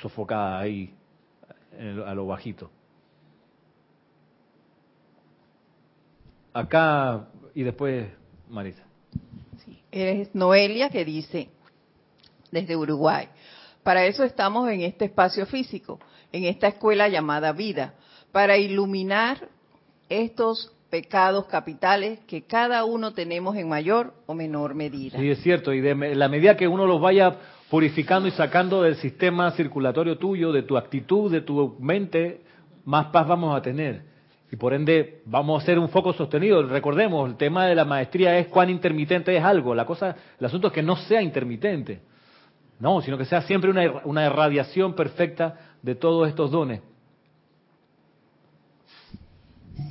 sofocada 0.00 0.58
ahí 0.58 0.94
a 2.06 2.14
lo 2.14 2.26
bajito. 2.26 2.70
Acá 6.52 7.28
y 7.54 7.62
después 7.62 8.08
Marisa. 8.48 8.82
Sí, 9.64 9.80
eres 9.90 10.34
Noelia 10.34 10.90
que 10.90 11.04
dice 11.04 11.48
desde 12.50 12.76
Uruguay. 12.76 13.28
Para 13.82 14.04
eso 14.06 14.24
estamos 14.24 14.68
en 14.70 14.82
este 14.82 15.06
espacio 15.06 15.46
físico, 15.46 16.00
en 16.32 16.44
esta 16.44 16.68
escuela 16.68 17.08
llamada 17.08 17.52
vida, 17.52 17.94
para 18.32 18.58
iluminar 18.58 19.48
estos 20.08 20.72
pecados 20.90 21.46
capitales 21.46 22.18
que 22.26 22.42
cada 22.42 22.84
uno 22.84 23.14
tenemos 23.14 23.56
en 23.56 23.68
mayor 23.68 24.12
o 24.26 24.34
menor 24.34 24.74
medida. 24.74 25.18
Sí, 25.18 25.30
es 25.30 25.40
cierto, 25.40 25.72
y 25.72 25.80
de 25.80 25.94
la 26.14 26.28
medida 26.28 26.56
que 26.56 26.66
uno 26.66 26.86
los 26.86 27.00
vaya 27.00 27.36
purificando 27.70 28.28
y 28.28 28.32
sacando 28.32 28.82
del 28.82 28.96
sistema 28.96 29.52
circulatorio 29.52 30.18
tuyo, 30.18 30.52
de 30.52 30.64
tu 30.64 30.76
actitud, 30.76 31.30
de 31.30 31.40
tu 31.40 31.76
mente, 31.78 32.42
más 32.84 33.06
paz 33.06 33.28
vamos 33.28 33.56
a 33.56 33.62
tener. 33.62 34.09
Y 34.52 34.56
por 34.56 34.74
ende 34.74 35.22
vamos 35.26 35.62
a 35.62 35.66
ser 35.66 35.78
un 35.78 35.88
foco 35.88 36.12
sostenido. 36.12 36.62
Recordemos, 36.64 37.28
el 37.28 37.36
tema 37.36 37.66
de 37.66 37.74
la 37.74 37.84
maestría 37.84 38.36
es 38.38 38.48
cuán 38.48 38.68
intermitente 38.68 39.36
es 39.36 39.42
algo. 39.42 39.74
La 39.74 39.86
cosa, 39.86 40.16
el 40.38 40.46
asunto 40.46 40.68
es 40.68 40.72
que 40.72 40.82
no 40.82 40.96
sea 40.96 41.22
intermitente. 41.22 42.00
No, 42.80 43.00
sino 43.00 43.16
que 43.16 43.26
sea 43.26 43.42
siempre 43.42 43.70
una, 43.70 44.02
una 44.04 44.26
irradiación 44.26 44.94
perfecta 44.94 45.76
de 45.82 45.94
todos 45.94 46.28
estos 46.28 46.50
dones. 46.50 46.80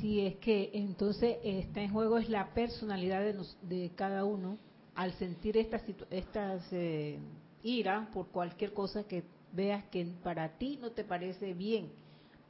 Sí, 0.00 0.26
es 0.26 0.36
que 0.36 0.70
entonces 0.74 1.38
está 1.42 1.80
en 1.80 1.92
juego 1.92 2.18
es 2.18 2.28
la 2.28 2.48
personalidad 2.52 3.20
de, 3.20 3.36
de 3.62 3.90
cada 3.94 4.24
uno 4.24 4.58
al 4.94 5.12
sentir 5.12 5.56
estas 5.56 5.82
estas 6.10 6.62
eh, 6.72 7.18
ira 7.62 8.08
por 8.12 8.28
cualquier 8.28 8.72
cosa 8.72 9.04
que 9.04 9.24
veas 9.52 9.84
que 9.84 10.06
para 10.22 10.48
ti 10.58 10.78
no 10.80 10.90
te 10.90 11.04
parece 11.04 11.54
bien, 11.54 11.88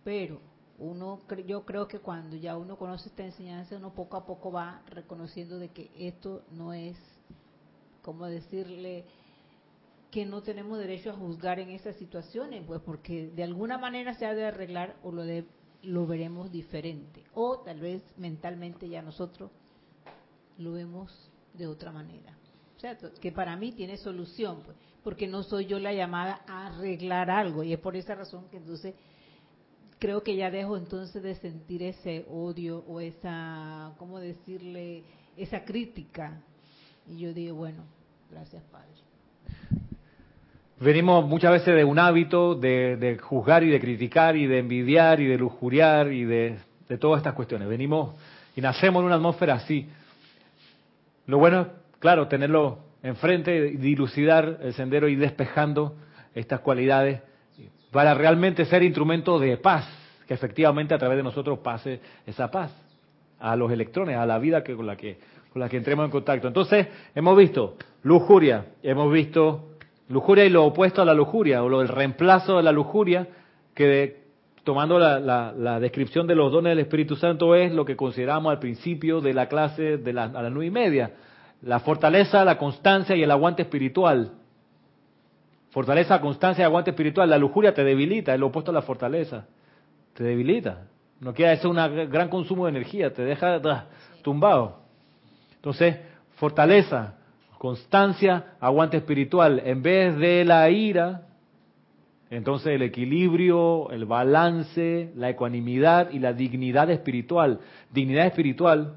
pero 0.05 0.41
uno 0.81 1.21
yo 1.47 1.65
creo 1.65 1.87
que 1.87 2.01
cuando 2.01 2.37
ya 2.37 2.57
uno 2.57 2.77
conoce 2.77 3.09
esta 3.09 3.25
enseñanza 3.25 3.77
uno 3.77 3.93
poco 3.93 4.17
a 4.17 4.27
poco 4.27 4.51
va 4.51 4.83
reconociendo 4.87 5.59
de 5.59 5.69
que 5.69 5.91
esto 5.97 6.43
no 6.51 6.73
es 6.73 6.97
como 8.03 8.27
decirle 8.27 9.05
que 10.11 10.27
no 10.27 10.43
tenemos 10.43 10.79
derecho 10.79 11.11
a 11.11 11.15
juzgar 11.15 11.61
en 11.61 11.71
esas 11.71 11.95
situaciones, 11.97 12.65
pues 12.67 12.81
porque 12.81 13.29
de 13.29 13.45
alguna 13.45 13.79
manera 13.79 14.15
se 14.15 14.27
ha 14.27 14.35
de 14.35 14.47
arreglar 14.47 14.97
o 15.05 15.13
lo 15.13 15.23
de 15.23 15.45
lo 15.83 16.07
veremos 16.07 16.51
diferente. 16.51 17.23
O 17.35 17.61
tal 17.61 17.81
vez 17.81 18.03
mentalmente 18.17 18.89
ya 18.89 19.03
nosotros 19.03 19.51
lo 20.59 20.73
vemos 20.73 21.31
de 21.55 21.67
otra 21.67 21.93
manera. 21.93 22.37
O 22.77 22.81
sea, 22.81 22.97
que 23.21 23.33
para 23.33 23.57
mí 23.57 23.73
tiene 23.73 23.97
solución, 23.97 24.63
pues, 24.65 24.77
porque 25.03 25.27
no 25.27 25.43
soy 25.43 25.67
yo 25.67 25.79
la 25.79 25.93
llamada 25.93 26.43
a 26.47 26.67
arreglar 26.67 27.31
algo. 27.31 27.63
Y 27.63 27.73
es 27.73 27.79
por 27.79 27.97
esa 27.97 28.15
razón 28.15 28.49
que 28.51 28.57
entonces 28.57 28.95
creo 30.01 30.23
que 30.23 30.35
ya 30.35 30.51
dejo 30.51 30.77
entonces 30.77 31.23
de 31.23 31.35
sentir 31.37 31.83
ese 31.83 32.25
odio 32.29 32.83
o 32.89 33.01
esa, 33.01 33.93
¿cómo 33.99 34.19
decirle? 34.19 35.05
Esa 35.37 35.65
crítica. 35.65 36.41
Y 37.07 37.19
yo 37.19 37.33
digo, 37.33 37.57
bueno, 37.57 37.85
gracias 38.31 38.63
Padre. 38.65 38.89
Venimos 40.81 41.29
muchas 41.29 41.53
veces 41.53 41.77
de 41.77 41.85
un 41.85 41.99
hábito 41.99 42.55
de, 42.55 43.19
juzgar 43.21 43.63
y 43.63 43.69
de 43.69 43.79
criticar 43.79 44.35
y 44.37 44.47
de 44.47 44.59
envidiar 44.59 45.21
y 45.21 45.27
de 45.27 45.37
lujuriar 45.37 46.11
y 46.11 46.25
de, 46.25 46.57
todas 46.99 47.19
estas 47.19 47.35
cuestiones. 47.35 47.69
Venimos 47.69 48.15
y 48.57 48.63
nacemos 48.63 49.01
en 49.01 49.07
una 49.07 49.17
atmósfera 49.17 49.55
así. 49.55 49.87
Lo 51.27 51.39
bueno 51.39 51.61
es, 51.61 51.67
claro, 51.99 52.27
tenerlo 52.29 52.79
enfrente, 53.03 53.73
dilucidar 53.73 54.59
el 54.63 54.73
sendero 54.73 55.09
y 55.09 55.17
despejando 55.17 55.97
estas 56.35 56.61
cualidades 56.61 57.21
para 57.91 58.15
realmente 58.15 58.65
ser 58.65 58.83
instrumento 58.83 59.39
de 59.39 59.57
paz, 59.57 59.87
que 60.27 60.35
efectivamente 60.35 60.95
a 60.95 60.99
través 60.99 61.17
de 61.17 61.23
nosotros 61.23 61.59
pase 61.59 62.01
esa 62.27 62.51
paz 62.51 62.73
a 63.39 63.57
los 63.57 63.71
electrones, 63.73 64.17
a 64.17 64.27
la 64.27 64.39
vida 64.39 64.63
que, 64.63 64.77
con, 64.77 64.87
la 64.87 64.97
que, 64.97 65.19
con 65.53 65.61
la 65.61 65.69
que 65.69 65.77
entremos 65.77 66.05
en 66.05 66.11
contacto. 66.11 66.47
Entonces, 66.47 66.87
hemos 67.15 67.37
visto 67.37 67.77
lujuria, 68.03 68.67
hemos 68.83 69.13
visto 69.13 69.71
Lujuria 70.11 70.45
y 70.45 70.51
lo 70.51 70.65
opuesto 70.65 71.01
a 71.01 71.05
la 71.05 71.15
lujuria, 71.15 71.63
o 71.63 71.69
lo, 71.69 71.83
el 71.83 71.89
reemplazo 71.89 72.57
de 72.57 72.65
la 72.65 72.73
lujuria, 72.73 73.29
que 73.75 74.25
tomando 74.65 74.99
la, 74.99 75.79
descripción 75.81 76.27
de 76.27 76.35
los 76.35 76.51
dones 76.51 76.73
del 76.73 76.81
Espíritu 76.81 77.15
Santo 77.15 77.55
es 77.55 77.73
lo 77.73 77.85
que 77.85 77.97
consideramos 77.97 78.51
al 78.51 78.59
principio 78.59 79.21
de 79.21 79.33
la 79.33 79.49
clase 79.49 79.99
de 79.99 80.13
la, 80.13 80.25
a 80.25 80.51
nueve 80.51 80.67
y 80.67 80.71
media. 80.71 81.13
La 81.63 81.79
fortaleza, 81.79 82.45
la 82.45 82.59
constancia 82.59 83.15
y 83.15 83.23
el 83.23 83.31
aguante 83.31 83.63
espiritual. 83.63 84.33
Fortaleza, 85.71 86.21
constancia 86.21 86.63
y 86.63 86.65
aguante 86.65 86.91
espiritual. 86.91 87.31
La 87.31 87.39
lujuria 87.39 87.73
te 87.73 87.85
debilita, 87.85 88.35
es 88.35 88.41
lo 88.41 88.49
opuesto 88.49 88.71
a 88.71 88.75
la 88.75 88.83
fortaleza. 88.83 89.47
Te 90.15 90.25
debilita. 90.25 90.87
No 91.21 91.33
queda, 91.35 91.53
es 91.53 91.65
un 91.65 91.77
gran 92.11 92.29
consumo 92.29 92.65
de 92.65 92.71
energía, 92.71 93.13
te 93.13 93.23
deja 93.23 93.61
tumbado. 94.23 94.81
Entonces, 95.57 95.97
fortaleza, 96.37 97.15
constancia, 97.59 98.55
aguante 98.59 98.97
espiritual. 98.97 99.61
En 99.65 99.83
vez 99.83 100.17
de 100.17 100.45
la 100.45 100.69
ira, 100.71 101.27
entonces 102.31 102.69
el 102.69 102.83
equilibrio, 102.83 103.91
el 103.91 104.07
balance, 104.07 105.13
la 105.15 105.29
ecuanimidad 105.29 106.11
y 106.11 106.21
la 106.21 106.33
dignidad 106.33 106.91
espiritual. 106.91 107.61
Dignidad 107.93 108.27
espiritual 108.27 108.95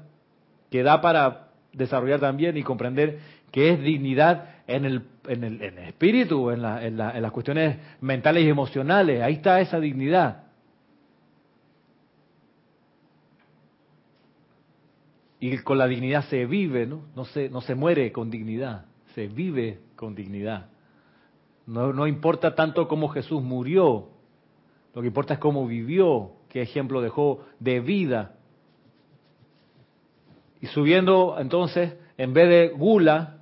que 0.70 0.82
da 0.82 1.00
para 1.00 1.48
desarrollar 1.72 2.20
también 2.20 2.56
y 2.56 2.62
comprender 2.62 3.18
que 3.50 3.70
es 3.70 3.80
dignidad 3.80 4.53
en 4.66 4.84
el, 4.84 5.02
en 5.28 5.44
el, 5.44 5.62
en 5.62 5.78
el 5.78 5.88
espíritu, 5.88 6.50
en, 6.50 6.62
la, 6.62 6.84
en, 6.84 7.00
en 7.00 7.22
las 7.22 7.32
cuestiones 7.32 7.78
mentales 8.00 8.44
y 8.44 8.48
emocionales. 8.48 9.22
Ahí 9.22 9.34
está 9.34 9.60
esa 9.60 9.78
dignidad. 9.80 10.44
Y 15.40 15.58
con 15.58 15.76
la 15.76 15.86
dignidad 15.86 16.24
se 16.24 16.46
vive, 16.46 16.86
¿no? 16.86 17.02
No 17.14 17.26
se, 17.26 17.50
no 17.50 17.60
se 17.60 17.74
muere 17.74 18.10
con 18.12 18.30
dignidad, 18.30 18.86
se 19.14 19.26
vive 19.26 19.80
con 19.94 20.14
dignidad. 20.14 20.68
No, 21.66 21.92
no 21.92 22.06
importa 22.06 22.54
tanto 22.54 22.88
cómo 22.88 23.08
Jesús 23.08 23.42
murió, 23.42 24.08
lo 24.94 25.00
que 25.02 25.08
importa 25.08 25.34
es 25.34 25.40
cómo 25.40 25.66
vivió, 25.66 26.32
qué 26.48 26.62
ejemplo 26.62 27.02
dejó 27.02 27.44
de 27.58 27.80
vida. 27.80 28.36
Y 30.60 30.66
subiendo 30.68 31.36
entonces, 31.38 31.94
en 32.16 32.32
vez 32.32 32.48
de 32.48 32.68
gula, 32.68 33.38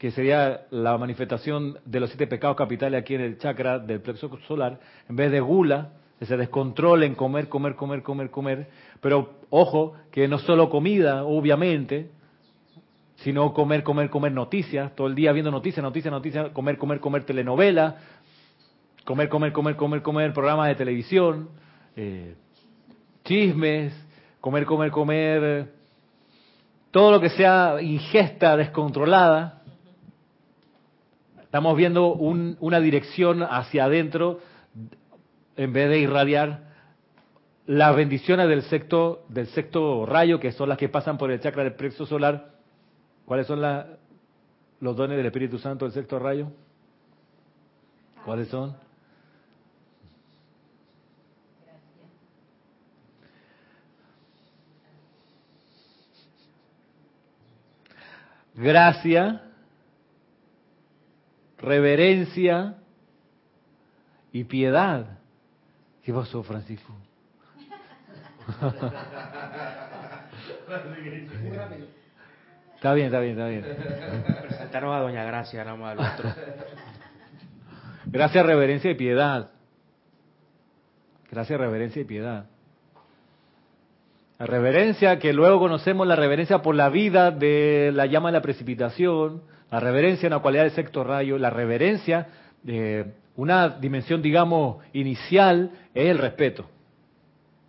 que 0.00 0.10
sería 0.12 0.62
la 0.70 0.96
manifestación 0.96 1.76
de 1.84 2.00
los 2.00 2.08
siete 2.08 2.26
pecados 2.26 2.56
capitales 2.56 3.02
aquí 3.02 3.16
en 3.16 3.20
el 3.20 3.36
chakra 3.36 3.78
del 3.78 4.00
plexo 4.00 4.30
solar, 4.48 4.80
en 5.06 5.14
vez 5.14 5.30
de 5.30 5.40
gula, 5.40 5.90
ese 6.18 6.38
descontrol 6.38 7.02
en 7.02 7.14
comer, 7.14 7.50
comer, 7.50 7.76
comer, 7.76 8.02
comer, 8.02 8.30
comer. 8.30 8.68
Pero 9.02 9.40
ojo, 9.50 9.92
que 10.10 10.26
no 10.26 10.38
solo 10.38 10.70
comida, 10.70 11.24
obviamente, 11.24 12.12
sino 13.16 13.52
comer, 13.52 13.82
comer, 13.82 14.08
comer 14.08 14.32
noticias, 14.32 14.96
todo 14.96 15.06
el 15.06 15.14
día 15.14 15.32
viendo 15.32 15.50
noticias, 15.50 15.82
noticias, 15.82 16.10
noticias, 16.10 16.48
comer, 16.52 16.78
comer, 16.78 16.98
comer 16.98 17.24
telenovela, 17.24 17.96
comer, 19.04 19.28
comer, 19.28 19.52
comer, 19.52 19.76
comer, 19.76 20.00
comer 20.00 20.32
programas 20.32 20.68
de 20.68 20.76
televisión, 20.76 21.50
eh, 21.94 22.36
chismes, 23.22 23.92
comer, 24.40 24.64
comer, 24.64 24.90
comer, 24.90 25.68
todo 26.90 27.12
lo 27.12 27.20
que 27.20 27.28
sea 27.28 27.76
ingesta 27.82 28.56
descontrolada. 28.56 29.59
Estamos 31.50 31.76
viendo 31.76 32.14
un, 32.14 32.56
una 32.60 32.78
dirección 32.78 33.42
hacia 33.42 33.86
adentro 33.86 34.38
en 35.56 35.72
vez 35.72 35.88
de 35.88 35.98
irradiar 35.98 36.62
las 37.66 37.96
bendiciones 37.96 38.48
del 38.48 38.62
sexto, 38.62 39.24
del 39.28 39.48
sexto 39.48 40.06
rayo, 40.06 40.38
que 40.38 40.52
son 40.52 40.68
las 40.68 40.78
que 40.78 40.88
pasan 40.88 41.18
por 41.18 41.32
el 41.32 41.40
chakra 41.40 41.64
del 41.64 41.74
plexo 41.74 42.06
solar. 42.06 42.52
¿Cuáles 43.24 43.48
son 43.48 43.60
la, 43.60 43.98
los 44.78 44.96
dones 44.96 45.16
del 45.16 45.26
Espíritu 45.26 45.58
Santo 45.58 45.86
del 45.86 45.92
sexto 45.92 46.20
rayo? 46.20 46.52
¿Cuáles 48.24 48.46
son? 48.46 48.76
Gracias. 58.54 59.10
Gracia 59.34 59.49
reverencia 61.60 62.76
y 64.32 64.44
piedad. 64.44 65.18
¿Qué 66.02 66.12
pasó, 66.12 66.42
Francisco? 66.42 66.94
Está 72.76 72.94
bien, 72.94 73.06
está 73.06 73.20
bien, 73.20 73.32
está 73.32 73.48
bien. 73.48 73.64
Presentaron 74.48 74.94
a 74.94 75.00
Doña 75.00 75.24
Gracia, 75.24 75.64
nada 75.64 75.76
más 75.76 75.98
al 75.98 76.14
otro. 76.14 76.32
Gracias, 78.06 78.46
reverencia 78.46 78.90
y 78.90 78.94
piedad. 78.94 79.50
Gracias, 81.30 81.60
reverencia 81.60 82.00
y 82.00 82.04
piedad. 82.04 82.46
La 84.38 84.46
reverencia, 84.46 85.18
que 85.18 85.34
luego 85.34 85.58
conocemos 85.60 86.06
la 86.06 86.16
reverencia 86.16 86.62
por 86.62 86.74
la 86.74 86.88
vida 86.88 87.30
de 87.30 87.92
la 87.94 88.06
llama 88.06 88.30
de 88.30 88.38
la 88.38 88.42
precipitación, 88.42 89.42
la 89.70 89.80
reverencia 89.80 90.26
en 90.26 90.32
la 90.32 90.40
cualidad 90.40 90.64
del 90.64 90.72
sexto 90.72 91.04
rayo, 91.04 91.38
la 91.38 91.50
reverencia 91.50 92.26
de 92.62 93.14
una 93.36 93.68
dimensión, 93.68 94.20
digamos, 94.20 94.78
inicial, 94.92 95.70
es 95.94 96.10
el 96.10 96.18
respeto. 96.18 96.66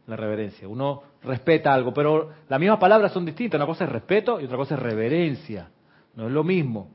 La 0.08 0.16
reverencia. 0.16 0.68
Uno 0.68 1.04
respeta 1.24 1.74
algo, 1.74 1.94
pero 1.94 2.32
las 2.50 2.60
mismas 2.60 2.80
palabras 2.80 3.12
son 3.12 3.26
distintas. 3.26 3.58
Una 3.58 3.68
cosa 3.68 3.86
es 3.86 3.92
respeto 3.92 4.42
y 4.42 4.46
otra 4.46 4.58
cosa 4.58 4.76
es 4.76 4.82
reverencia. 4.82 5.70
No 6.16 6.28
es 6.28 6.32
lo 6.32 6.44
mismo. 6.44 6.90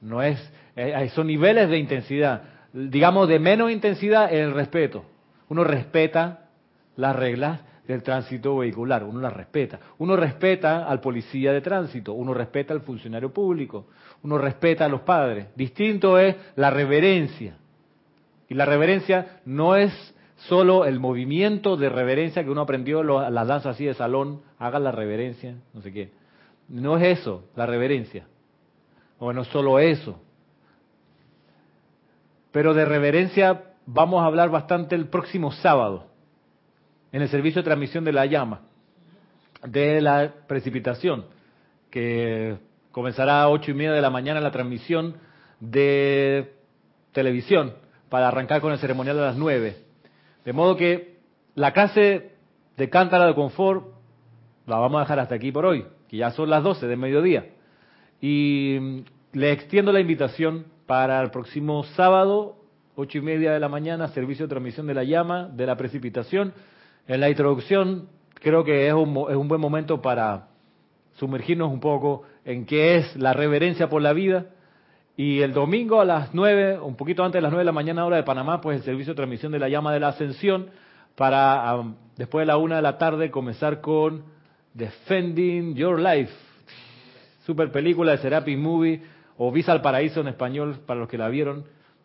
No 0.00 0.22
es, 0.22 0.52
eh, 0.76 1.10
son 1.14 1.26
niveles 1.26 1.68
de 1.68 1.78
intensidad. 1.78 2.42
Digamos, 2.72 3.28
de 3.28 3.38
menos 3.38 3.70
intensidad 3.70 4.32
el 4.32 4.52
respeto. 4.54 5.04
Uno 5.48 5.64
respeta 5.64 6.48
las 6.96 7.16
reglas 7.16 7.60
del 7.86 8.02
tránsito 8.02 8.56
vehicular, 8.56 9.04
uno 9.04 9.20
las 9.20 9.32
respeta. 9.32 9.78
Uno 9.98 10.16
respeta 10.16 10.86
al 10.86 11.00
policía 11.00 11.52
de 11.52 11.60
tránsito, 11.60 12.14
uno 12.14 12.32
respeta 12.32 12.72
al 12.72 12.80
funcionario 12.80 13.32
público, 13.32 13.86
uno 14.22 14.38
respeta 14.38 14.86
a 14.86 14.88
los 14.88 15.02
padres. 15.02 15.48
Distinto 15.54 16.18
es 16.18 16.36
la 16.56 16.70
reverencia. 16.70 17.56
Y 18.48 18.54
la 18.54 18.64
reverencia 18.64 19.40
no 19.44 19.76
es 19.76 19.92
solo 20.48 20.84
el 20.86 20.98
movimiento 20.98 21.76
de 21.76 21.88
reverencia 21.88 22.42
que 22.42 22.50
uno 22.50 22.62
aprendió 22.62 23.00
en 23.00 23.34
las 23.34 23.46
danzas 23.46 23.74
así 23.74 23.84
de 23.84 23.94
salón, 23.94 24.42
haga 24.58 24.78
la 24.78 24.92
reverencia, 24.92 25.56
no 25.72 25.82
sé 25.82 25.92
qué. 25.92 26.10
No 26.68 26.96
es 26.96 27.20
eso, 27.20 27.44
la 27.54 27.66
reverencia. 27.66 28.26
O 29.18 29.32
no 29.32 29.44
solo 29.44 29.78
eso. 29.78 30.20
Pero 32.50 32.72
de 32.72 32.84
reverencia 32.84 33.62
vamos 33.86 34.22
a 34.22 34.26
hablar 34.26 34.48
bastante 34.48 34.94
el 34.94 35.08
próximo 35.08 35.52
sábado 35.52 36.13
en 37.14 37.22
el 37.22 37.28
servicio 37.28 37.62
de 37.62 37.66
transmisión 37.66 38.02
de 38.02 38.10
la 38.10 38.26
llama, 38.26 38.62
de 39.64 40.00
la 40.00 40.32
precipitación, 40.48 41.26
que 41.88 42.56
comenzará 42.90 43.40
a 43.40 43.50
ocho 43.50 43.70
y 43.70 43.74
media 43.74 43.92
de 43.92 44.02
la 44.02 44.10
mañana 44.10 44.40
la 44.40 44.50
transmisión 44.50 45.14
de 45.60 46.54
televisión 47.12 47.74
para 48.08 48.26
arrancar 48.26 48.60
con 48.60 48.72
el 48.72 48.80
ceremonial 48.80 49.20
a 49.20 49.26
las 49.26 49.36
nueve. 49.36 49.76
De 50.44 50.52
modo 50.52 50.76
que 50.76 51.18
la 51.54 51.72
clase 51.72 52.32
de 52.76 52.90
cántara 52.90 53.28
de 53.28 53.34
confort 53.36 53.86
la 54.66 54.78
vamos 54.78 54.98
a 54.98 55.02
dejar 55.02 55.20
hasta 55.20 55.36
aquí 55.36 55.52
por 55.52 55.66
hoy, 55.66 55.86
que 56.08 56.16
ya 56.16 56.32
son 56.32 56.50
las 56.50 56.64
doce 56.64 56.88
de 56.88 56.96
mediodía. 56.96 57.46
Y 58.20 59.04
le 59.32 59.52
extiendo 59.52 59.92
la 59.92 60.00
invitación 60.00 60.66
para 60.86 61.22
el 61.22 61.30
próximo 61.30 61.84
sábado, 61.94 62.56
ocho 62.96 63.18
y 63.18 63.20
media 63.20 63.52
de 63.52 63.60
la 63.60 63.68
mañana, 63.68 64.08
servicio 64.08 64.46
de 64.46 64.50
transmisión 64.50 64.88
de 64.88 64.94
la 64.94 65.04
llama, 65.04 65.48
de 65.48 65.64
la 65.64 65.76
precipitación 65.76 66.52
en 67.06 67.20
la 67.20 67.28
introducción 67.28 68.08
creo 68.40 68.64
que 68.64 68.86
es 68.86 68.94
un, 68.94 69.26
es 69.30 69.36
un 69.36 69.48
buen 69.48 69.60
momento 69.60 70.00
para 70.00 70.48
sumergirnos 71.14 71.72
un 71.72 71.80
poco 71.80 72.22
en 72.44 72.66
qué 72.66 72.96
es 72.96 73.16
la 73.16 73.32
reverencia 73.32 73.88
por 73.88 74.02
la 74.02 74.12
vida. 74.12 74.46
Y 75.16 75.40
el 75.40 75.52
domingo 75.52 76.00
a 76.00 76.04
las 76.04 76.34
nueve, 76.34 76.78
un 76.78 76.96
poquito 76.96 77.24
antes 77.24 77.38
de 77.38 77.42
las 77.42 77.50
nueve 77.50 77.62
de 77.62 77.66
la 77.66 77.72
mañana 77.72 78.04
hora 78.04 78.16
de 78.16 78.24
Panamá, 78.24 78.60
pues 78.60 78.78
el 78.78 78.84
servicio 78.84 79.12
de 79.12 79.16
transmisión 79.16 79.52
de 79.52 79.60
la 79.60 79.68
llama 79.68 79.92
de 79.92 80.00
la 80.00 80.08
ascensión 80.08 80.70
para 81.14 81.82
después 82.16 82.42
de 82.42 82.46
la 82.46 82.56
una 82.56 82.76
de 82.76 82.82
la 82.82 82.98
tarde 82.98 83.30
comenzar 83.30 83.80
con 83.80 84.24
Defending 84.74 85.74
Your 85.76 86.00
Life. 86.00 86.32
Super 87.46 87.70
película 87.70 88.12
de 88.12 88.18
Serapis 88.18 88.58
Movie 88.58 89.02
o 89.38 89.52
Visa 89.52 89.72
al 89.72 89.82
Paraíso 89.82 90.20
en 90.20 90.28
español 90.28 90.80
para 90.84 91.00
los 91.00 91.08
que 91.08 91.18
la 91.18 91.28
vieron. 91.28 91.64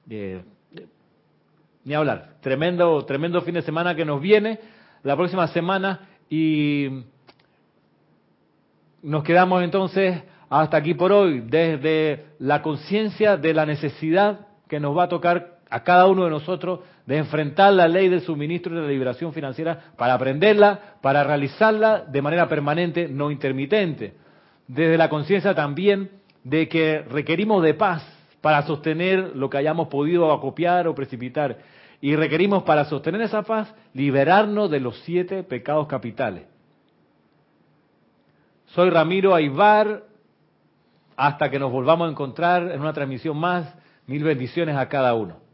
Eh, 0.09 0.43
ni 1.83 1.93
hablar. 1.95 2.35
Tremendo, 2.41 3.03
tremendo 3.05 3.41
fin 3.41 3.55
de 3.55 3.61
semana 3.63 3.95
que 3.95 4.05
nos 4.05 4.21
viene 4.21 4.59
la 5.03 5.15
próxima 5.15 5.47
semana 5.47 6.07
y 6.29 7.03
nos 9.01 9.23
quedamos 9.23 9.63
entonces 9.63 10.23
hasta 10.49 10.77
aquí 10.77 10.93
por 10.93 11.11
hoy, 11.11 11.41
desde 11.41 12.25
la 12.39 12.61
conciencia 12.61 13.37
de 13.37 13.53
la 13.53 13.65
necesidad 13.65 14.47
que 14.67 14.79
nos 14.79 14.97
va 14.97 15.03
a 15.03 15.09
tocar 15.09 15.59
a 15.69 15.83
cada 15.83 16.07
uno 16.07 16.25
de 16.25 16.31
nosotros 16.31 16.79
de 17.05 17.17
enfrentar 17.17 17.73
la 17.73 17.87
ley 17.87 18.09
del 18.09 18.21
suministro 18.21 18.73
y 18.73 18.75
de 18.77 18.81
la 18.81 18.87
liberación 18.87 19.33
financiera 19.33 19.91
para 19.97 20.15
aprenderla, 20.15 20.95
para 21.01 21.23
realizarla 21.23 22.03
de 22.07 22.21
manera 22.21 22.47
permanente, 22.47 23.07
no 23.07 23.31
intermitente. 23.31 24.15
Desde 24.67 24.97
la 24.97 25.09
conciencia 25.09 25.53
también 25.53 26.09
de 26.43 26.67
que 26.67 26.99
requerimos 27.09 27.63
de 27.63 27.75
paz 27.75 28.03
para 28.41 28.63
sostener 28.63 29.35
lo 29.35 29.49
que 29.49 29.57
hayamos 29.57 29.87
podido 29.87 30.31
acopiar 30.31 30.87
o 30.87 30.95
precipitar 30.95 31.57
y 32.01 32.15
requerimos 32.15 32.63
para 32.63 32.85
sostener 32.85 33.21
esa 33.21 33.43
paz 33.43 33.73
liberarnos 33.93 34.71
de 34.71 34.79
los 34.79 34.97
siete 35.01 35.43
pecados 35.43 35.87
capitales. 35.87 36.45
Soy 38.67 38.89
Ramiro 38.89 39.35
Aybar, 39.35 40.03
hasta 41.17 41.49
que 41.49 41.59
nos 41.59 41.71
volvamos 41.71 42.07
a 42.07 42.11
encontrar 42.11 42.71
en 42.71 42.79
una 42.79 42.93
transmisión 42.93 43.37
más, 43.37 43.73
mil 44.07 44.23
bendiciones 44.23 44.77
a 44.77 44.87
cada 44.87 45.13
uno. 45.15 45.48